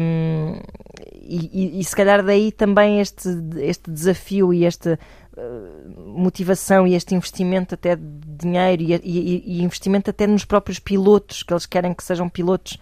Hum, 0.01 0.59
e, 1.21 1.77
e- 1.77 1.79
e 1.79 1.83
se 1.83 1.95
calhar 1.95 2.21
daí 2.23 2.51
também 2.51 2.99
este, 2.99 3.29
este 3.59 3.89
desafio 3.89 4.53
e 4.53 4.65
esta 4.65 4.99
eh, 5.37 5.41
motivação 6.05 6.85
e 6.85 6.95
este 6.95 7.15
investimento 7.15 7.73
até 7.75 7.95
de 7.95 8.03
dinheiro 8.37 8.83
e- 8.83 9.43
e 9.45 9.63
investimento 9.63 10.09
até 10.09 10.27
nos 10.27 10.43
próprios 10.43 10.79
pilotos, 10.79 11.43
que 11.43 11.53
eles 11.53 11.65
querem 11.65 11.93
que 11.93 12.03
sejam 12.03 12.27
pilotos 12.27 12.77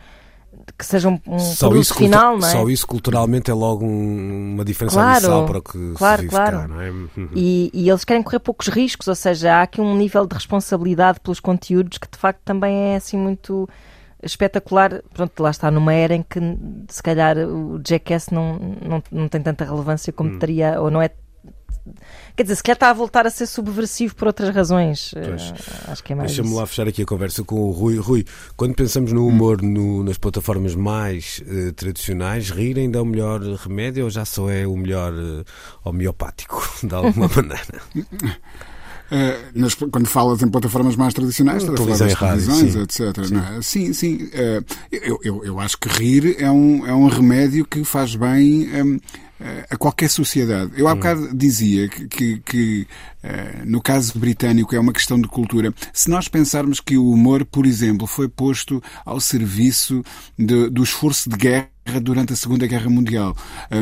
que 0.77 0.85
sejam 0.85 1.19
um 1.27 1.39
Só 1.39 1.67
produto 1.67 1.83
isso, 1.85 1.93
final, 1.95 2.37
não 2.37 2.47
é? 2.47 2.51
só 2.51 2.67
isso 2.69 2.85
culturalmente 2.87 3.49
é 3.49 3.53
logo 3.53 3.85
um- 3.85 4.53
uma 4.55 4.65
diferença 4.65 4.95
Claro, 4.95 5.11
abissal 5.17 5.45
para 5.45 5.57
o 5.59 5.61
que 5.61 5.93
claro, 5.95 6.17
se 6.17 6.21
vive 6.23 6.35
claro. 6.35 6.57
cá, 6.59 6.67
não 6.67 6.81
é? 6.81 6.91
E, 7.35 7.71
e 7.73 7.89
eles 7.89 8.03
querem 8.03 8.21
correr 8.23 8.39
poucos 8.39 8.67
riscos, 8.67 9.07
ou 9.07 9.15
seja, 9.15 9.55
há 9.55 9.61
aqui 9.63 9.79
um 9.81 9.95
nível 9.95 10.25
de 10.27 10.33
responsabilidade 10.35 11.19
pelos 11.19 11.39
conteúdos 11.39 11.97
que 11.97 12.07
de 12.09 12.17
facto 12.17 12.41
também 12.43 12.93
é 12.93 12.95
assim 12.95 13.17
muito 13.17 13.67
espetacular. 14.21 15.01
Pronto, 15.13 15.41
lá 15.41 15.49
está 15.49 15.71
numa 15.71 15.93
era 15.93 16.13
em 16.15 16.23
que 16.23 16.39
se 16.89 17.01
calhar 17.01 17.37
o 17.37 17.79
Jackass 17.85 18.29
não, 18.29 18.59
não, 18.81 19.03
não 19.11 19.27
tem 19.27 19.41
tanta 19.41 19.65
relevância 19.65 20.11
Hum. 20.11 20.15
como 20.15 20.39
teria, 20.39 20.79
ou 20.81 20.91
não 20.91 21.01
é. 21.01 21.09
Quer 22.35 22.43
dizer, 22.43 22.55
se 22.55 22.63
calhar 22.63 22.75
está 22.75 22.89
a 22.89 22.93
voltar 22.93 23.25
a 23.25 23.29
ser 23.29 23.45
subversivo 23.47 24.15
por 24.15 24.27
outras 24.27 24.53
razões. 24.55 25.11
Pois. 25.13 25.41
Eh, 25.51 25.91
acho 25.91 26.03
que 26.03 26.13
é 26.13 26.15
mais. 26.15 26.31
Deixa-me 26.31 26.55
lá 26.55 26.65
fechar 26.65 26.87
aqui 26.87 27.01
a 27.01 27.05
conversa 27.05 27.43
com 27.43 27.55
o 27.61 27.71
Rui. 27.71 27.97
Rui, 27.97 28.25
quando 28.55 28.75
pensamos 28.75 29.11
no 29.11 29.27
humor 29.27 29.61
no- 29.61 30.03
nas 30.03 30.17
plataformas 30.17 30.75
mais 30.75 31.41
eh, 31.47 31.71
tradicionais, 31.71 32.49
rir 32.49 32.77
ainda 32.77 32.99
é 32.99 33.01
o 33.01 33.05
melhor 33.05 33.41
remédio 33.41 34.03
ou 34.05 34.09
já 34.09 34.23
só 34.25 34.49
é 34.49 34.65
o 34.65 34.75
melhor 34.77 35.11
eh, 35.13 35.43
homeopático, 35.83 36.61
de 36.83 36.93
alguma 36.93 37.27
maneira? 37.35 37.81
Eh, 39.13 39.37
nas- 39.53 39.73
quando 39.75 40.05
falas 40.07 40.41
em 40.41 40.47
plataformas 40.47 40.95
mais 40.95 41.13
tradicionais, 41.13 41.63
rádio, 42.13 42.45
televisões, 42.45 42.73
sim. 42.73 43.01
etc. 43.09 43.29
não 43.29 43.43
é? 43.57 43.61
Sim, 43.61 43.91
sim. 43.93 44.29
eh, 44.31 44.63
eu, 44.89 45.19
eu, 45.21 45.43
eu 45.45 45.59
acho 45.59 45.77
que 45.77 45.89
rir 45.89 46.37
é 46.39 46.49
um, 46.49 46.87
é 46.87 46.93
um 46.93 47.07
remédio 47.07 47.65
que 47.65 47.83
faz 47.83 48.15
bem 48.15 48.69
hum, 48.81 48.99
eh, 49.41 49.65
a 49.69 49.75
qualquer 49.75 50.09
sociedade. 50.09 50.71
Eu 50.77 50.87
há 50.87 50.95
bocado 50.95 51.35
dizia 51.35 51.89
que, 51.89 52.07
que, 52.07 52.39
que, 52.39 52.87
eh, 53.21 53.63
no 53.65 53.81
caso 53.81 54.17
britânico 54.17 54.73
é 54.73 54.79
uma 54.79 54.93
questão 54.93 55.19
de 55.19 55.27
cultura. 55.27 55.73
Se 55.91 56.09
nós 56.09 56.29
pensarmos 56.29 56.79
que 56.79 56.95
o 56.97 57.09
humor, 57.11 57.43
por 57.43 57.65
exemplo, 57.65 58.07
foi 58.07 58.29
posto 58.29 58.81
ao 59.05 59.19
serviço 59.19 60.01
de- 60.39 60.69
do 60.69 60.83
esforço 60.83 61.29
de 61.29 61.35
guerra 61.35 61.67
durante 61.99 62.33
a 62.33 62.35
Segunda 62.35 62.65
Guerra 62.67 62.89
Mundial. 62.89 63.35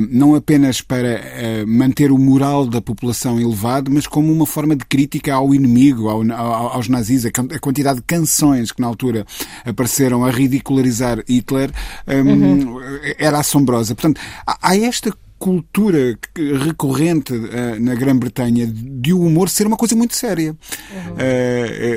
Não 0.10 0.36
apenas 0.36 0.82
para 0.82 1.22
manter 1.68 2.12
o 2.12 2.18
moral 2.18 2.66
da 2.66 2.82
população 2.82 3.40
elevado, 3.40 3.92
mas 3.92 4.08
como 4.08 4.32
uma 4.32 4.46
forma 4.46 4.76
de 4.76 4.86
crítica 4.86 5.34
ao 5.34 5.54
inimigo, 5.54 6.10
ao- 6.10 6.24
ao- 6.32 6.68
aos 6.74 6.88
nazis. 6.88 7.26
A 7.26 7.32
quan- 7.32 7.48
a 7.56 7.60
quantidade 7.60 8.00
de 8.00 8.06
canções 8.06 8.72
que 8.72 8.82
na 8.82 8.88
altura 8.88 9.26
apareceram 9.66 10.24
a 10.26 10.32
ridicularizar 10.32 11.24
Hitler 11.28 11.72
hum, 12.08 12.80
era 13.18 13.40
assombrosa. 13.40 13.94
Portanto, 13.96 14.20
há 14.46 14.76
esta 14.78 15.14
cultura 15.40 16.18
recorrente 16.66 17.34
eh, 17.34 17.80
na 17.80 17.96
Grã-Bretanha 17.96 18.68
de 18.68 19.14
o 19.14 19.22
humor 19.22 19.50
ser 19.50 19.66
uma 19.66 19.78
coisa 19.78 19.96
muito 19.96 20.14
séria. 20.16 20.56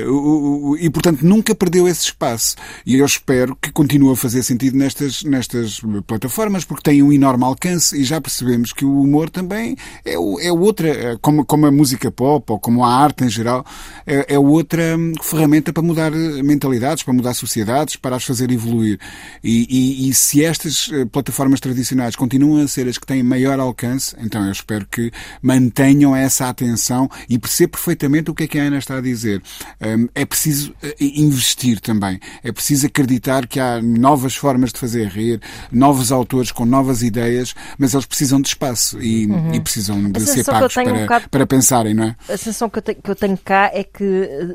O- 0.07 0.71
o- 0.71 0.77
e, 0.77 0.89
portanto, 0.89 1.21
nunca 1.23 1.53
perdeu 1.53 1.87
esse 1.87 2.05
espaço. 2.05 2.55
E 2.85 2.95
eu 2.95 3.05
espero 3.05 3.55
que 3.61 3.71
continue 3.71 4.13
a 4.13 4.15
fazer 4.15 4.43
sentido 4.43 4.77
nestas, 4.77 5.23
nestas 5.23 5.81
plataformas, 6.07 6.63
porque 6.63 6.83
tem 6.83 7.03
um 7.03 7.11
enorme 7.11 7.43
alcance 7.43 7.99
e 7.99 8.03
já 8.03 8.19
percebemos 8.21 8.71
que 8.73 8.85
o 8.85 9.01
humor 9.01 9.29
também 9.29 9.75
é, 10.05 10.13
é 10.13 10.51
outra, 10.51 11.17
como, 11.21 11.45
como 11.45 11.65
a 11.65 11.71
música 11.71 12.09
pop 12.11 12.51
ou 12.51 12.59
como 12.59 12.83
a 12.83 12.93
arte 12.95 13.23
em 13.25 13.29
geral, 13.29 13.65
é, 14.07 14.33
é 14.35 14.39
outra 14.39 14.97
hum, 14.97 15.13
ferramenta 15.21 15.71
para 15.73 15.83
mudar 15.83 16.11
mentalidades, 16.11 17.03
para 17.03 17.13
mudar 17.13 17.33
sociedades, 17.33 17.95
para 17.95 18.15
as 18.15 18.23
fazer 18.23 18.51
evoluir. 18.51 18.99
E, 19.43 19.67
e- 19.69 20.09
e 20.09 20.13
se 20.13 20.43
estas 20.43 20.89
plataformas 21.11 21.59
tradicionais 21.59 22.15
continuam 22.15 22.63
a 22.63 22.67
ser 22.67 22.87
as 22.87 22.97
que 22.97 23.05
têm 23.05 23.23
maior 23.33 23.59
alcance, 23.59 24.15
então 24.19 24.45
eu 24.45 24.51
espero 24.51 24.85
que 24.85 25.11
mantenham 25.41 26.15
essa 26.15 26.47
atenção 26.49 27.09
e 27.27 27.39
percebo 27.39 27.71
perfeitamente 27.71 28.29
o 28.29 28.33
que 28.35 28.43
é 28.43 28.47
que 28.47 28.59
a 28.59 28.63
Ana 28.63 28.77
está 28.77 28.97
a 28.97 29.01
dizer. 29.01 29.41
Hum, 29.81 30.07
é 30.13 30.23
preciso 30.23 30.73
eh, 30.83 30.95
investir 30.99 31.79
também. 31.79 32.19
É 32.43 32.51
preciso 32.51 32.85
acreditar 32.85 33.47
que 33.47 33.59
há 33.59 33.81
novas 33.81 34.35
formas 34.35 34.71
de 34.71 34.79
fazer 34.79 35.07
rir, 35.07 35.41
novos 35.71 36.11
autores 36.11 36.51
com 36.51 36.63
novas 36.65 37.01
ideias, 37.01 37.55
mas 37.77 37.93
eles 37.93 38.05
precisam 38.05 38.39
de 38.39 38.49
espaço 38.49 39.01
e, 39.01 39.27
e 39.53 39.59
precisam 39.59 40.11
de 40.11 40.21
ser 40.25 40.43
pagos 40.43 40.73
tenho 40.75 40.89
um 40.89 40.93
para, 40.93 41.01
bocado- 41.01 41.29
para 41.29 41.47
pensarem, 41.47 41.93
não 41.95 42.03
é? 42.03 42.15
a 42.29 42.37
sensação 42.37 42.69
que 42.69 42.77
eu, 42.77 42.81
te- 42.83 42.95
que 42.95 43.09
eu 43.09 43.15
tenho 43.15 43.37
cá 43.37 43.71
é 43.73 43.83
que 43.83 44.03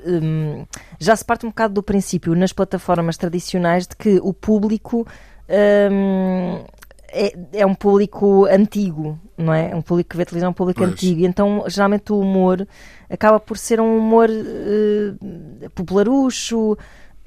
hum, 0.07 0.65
já 1.01 1.17
se 1.17 1.25
parte 1.25 1.45
um 1.45 1.49
bocado 1.49 1.75
do 1.75 1.83
princípio 1.83 2.35
nas 2.37 2.53
plataformas 2.53 3.17
tradicionais 3.17 3.87
de 3.89 3.97
que 3.97 4.21
o 4.23 4.33
público 4.33 5.07
hum, 5.91 6.65
é, 7.11 7.33
é 7.53 7.67
um 7.67 7.75
público 7.75 8.47
antigo, 8.47 9.19
não 9.37 9.53
é? 9.53 9.75
Um 9.75 9.83
público 9.83 10.11
que 10.11 10.17
vê 10.17 10.25
televisão 10.25 10.49
é 10.49 10.51
um 10.51 10.55
público 10.55 10.81
Pois. 10.81 10.93
antigo. 10.93 11.25
Então, 11.25 11.65
geralmente, 11.67 12.13
o 12.13 12.19
humor 12.21 12.67
acaba 13.09 13.41
por 13.41 13.57
ser 13.57 13.81
um 13.81 13.97
humor 13.99 14.29
eh, 14.31 15.69
popularucho, 15.75 16.77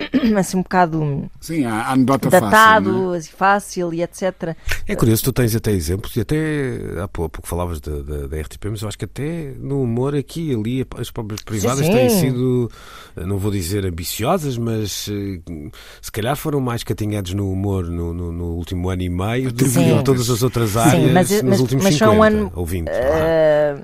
assim 0.38 0.58
um 0.58 0.62
bocado 0.64 1.30
Sim, 1.39 1.66
a 1.66 1.91
anedota 1.91 2.30
fácil. 2.30 2.41
não 2.41 2.47
é? 2.47 2.52
datado, 2.52 3.14
assim, 3.14 3.32
fácil 3.36 3.93
e 3.93 4.02
etc. 4.02 4.56
É 4.88 4.95
curioso, 4.95 5.24
tu 5.24 5.34
tens 5.34 5.56
até 5.56 5.72
exemplos, 5.72 6.16
e 6.16 6.22
até 6.22 6.78
há 7.02 7.08
pou- 7.08 7.26
há 7.26 7.30
pouco 7.30 7.47
falavas 7.47 7.80
da, 7.80 8.02
da, 8.02 8.28
da 8.28 8.38
RTP, 8.41 8.66
mas 8.70 8.82
eu 8.82 8.88
acho 8.88 8.97
que 8.97 9.06
até 9.06 9.54
no 9.58 9.82
humor 9.84 10.16
aqui 10.16 10.52
e 10.52 10.56
ali 10.56 10.86
as 10.97 11.12
próprias 11.12 11.41
privadas 11.41 11.86
sim. 11.86 11.91
têm 11.91 12.10
sido, 12.10 12.70
não 13.16 13.38
vou 13.38 13.52
dizer 13.52 13.86
ambiciosas, 13.86 14.58
mas 14.58 15.08
eh, 15.10 15.39
se 16.02 16.12
calhar 16.12 16.36
foram 16.36 16.60
mais 16.60 16.84
catinhados 16.84 17.34
no 17.34 17.52
humor 17.52 17.86
no, 17.86 18.14
no, 18.14 18.32
no 18.32 18.45
último 18.56 18.89
ano 18.89 19.02
e 19.02 19.10
meio 19.10 19.52
do 19.52 19.64
que 19.64 19.70
Sim. 19.70 19.99
em 19.99 20.04
todas 20.04 20.30
as 20.30 20.41
outras 20.43 20.76
áreas 20.78 21.12
mas- 21.12 21.32
nos 21.32 21.41
mas- 21.43 21.60
últimos 21.60 21.84
mas 21.86 21.97
foi 21.97 22.08
50 22.08 22.20
um 22.20 22.24
ano, 22.24 22.52
ou 22.56 22.66
20. 22.66 22.88
Eh, 22.89 23.78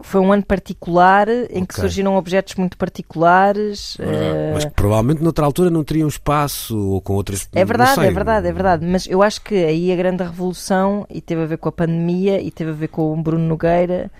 foi 0.00 0.20
um 0.20 0.32
ano 0.32 0.44
particular 0.44 1.28
em 1.28 1.64
que 1.64 1.74
Ok. 1.74 1.80
surgiram 1.80 2.16
objetos 2.16 2.54
muito 2.56 2.76
particulares. 2.76 3.96
eh, 4.00 4.50
Mas 4.52 4.64
que 4.66 4.70
provavelmente 4.72 5.22
noutra 5.22 5.44
altura 5.46 5.70
não 5.70 5.82
teriam 5.84 6.08
espaço 6.08 6.76
ou 6.78 7.00
com 7.00 7.14
outras. 7.14 7.48
É 7.52 7.64
verdade, 7.64 8.00
é 8.04 8.10
verdade, 8.10 8.48
é 8.48 8.52
verdade. 8.52 8.86
Mas 8.86 9.06
eu 9.06 9.22
acho 9.22 9.40
que 9.42 9.54
aí 9.54 9.92
a 9.92 9.96
grande 9.96 10.22
revolução 10.22 11.06
e 11.08 11.20
teve 11.20 11.42
a 11.42 11.46
ver 11.46 11.58
com 11.58 11.68
a 11.68 11.72
pandemia 11.72 12.40
e 12.40 12.50
teve 12.50 12.70
a 12.70 12.74
ver 12.74 12.88
com 12.88 13.12
o 13.12 13.22
Bruno 13.22 13.46
Nogueira 13.46 14.10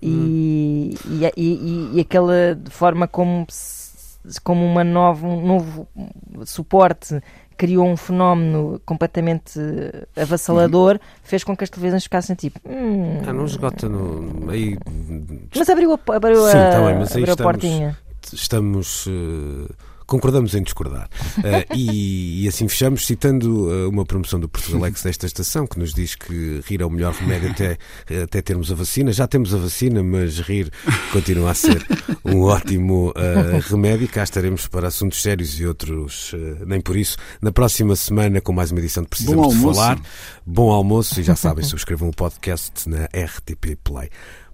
e, 0.00 0.94
e, 1.06 1.24
e- 1.36 1.90
e 1.94 2.00
aquela 2.00 2.58
forma 2.70 3.06
como, 3.08 3.46
como 4.44 4.64
uma 4.64 4.84
nova, 4.84 5.26
um 5.26 5.46
novo 5.46 5.88
suporte 6.44 7.20
criou 7.52 7.86
um 7.86 7.96
fenómeno 7.96 8.80
completamente 8.84 9.58
avassalador, 10.16 10.98
fez 11.22 11.44
com 11.44 11.56
que 11.56 11.64
as 11.64 11.70
televisões 11.70 12.04
ficassem 12.04 12.34
tipo. 12.36 12.60
"Hum." 12.68 13.20
Ah, 13.26 13.32
não 13.32 13.44
esgota 13.44 13.88
no. 13.88 14.50
Aí, 14.50 14.76
Mas 15.56 15.68
abriu 15.70 15.92
a, 15.92 16.16
abriu 16.16 16.42
Sim, 16.48 16.56
a, 16.58 16.70
tá 16.70 16.84
bem, 16.86 16.98
mas 16.98 17.16
aí 17.16 17.22
abriu 17.22 17.32
a 17.32 17.34
estamos- 17.34 17.52
portinha. 17.52 17.98
estamos 18.32 19.06
eh, 19.08 19.72
concordamos 20.12 20.54
em 20.54 20.62
discordar. 20.62 21.08
Uh, 21.38 21.64
e, 21.74 22.44
e, 22.44 22.48
assim 22.48 22.68
fechamos 22.68 23.06
citando 23.06 23.68
uh, 23.68 23.88
uma 23.88 24.04
promoção 24.04 24.38
do 24.38 24.46
Portugalex 24.46 25.02
desta 25.02 25.24
estação 25.24 25.66
que 25.66 25.78
nos 25.78 25.94
diz 25.94 26.14
que 26.14 26.60
rir 26.66 26.82
é 26.82 26.84
o 26.84 26.90
melhor 26.90 27.14
remédio 27.14 27.50
até, 27.50 27.78
até 28.22 28.42
termos 28.42 28.70
a 28.70 28.74
vacina. 28.74 29.10
Já 29.10 29.26
temos 29.26 29.54
a 29.54 29.58
vacina, 29.58 30.02
mas 30.02 30.38
rir 30.38 30.70
continua 31.10 31.52
a 31.52 31.54
ser 31.54 31.82
um 32.22 32.42
ótimo 32.42 33.10
uh, 33.10 33.70
remédio. 33.70 34.06
Cá 34.06 34.22
estaremos 34.22 34.66
para 34.68 34.88
assuntos 34.88 35.22
sérios 35.22 35.58
e 35.58 35.66
outros, 35.66 36.34
nem 36.66 36.80
por 36.80 36.96
isso, 36.96 37.16
na 37.40 37.50
próxima 37.50 37.96
semana 37.96 38.40
com 38.42 38.52
mais 38.52 38.70
uma 38.70 38.80
edição 38.80 39.02
de 39.02 39.08
Precisamos 39.08 39.54
de 39.54 39.62
Falar. 39.62 39.98
Bom 40.44 40.70
almoço 40.70 41.20
e 41.20 41.22
já 41.22 41.34
sabem, 41.34 41.64
subscrevam 41.64 42.10
o 42.10 42.12
podcast 42.14 42.86
na 42.86 43.04
RTP 43.06 43.78
Play. 43.82 44.10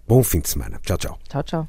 Bom 0.07 0.23
fim 0.23 0.39
de 0.39 0.51
semana. 0.51 0.79
Tchau, 0.85 0.97
tchau. 0.97 1.19
Tchau, 1.29 1.43
tchau. 1.43 1.69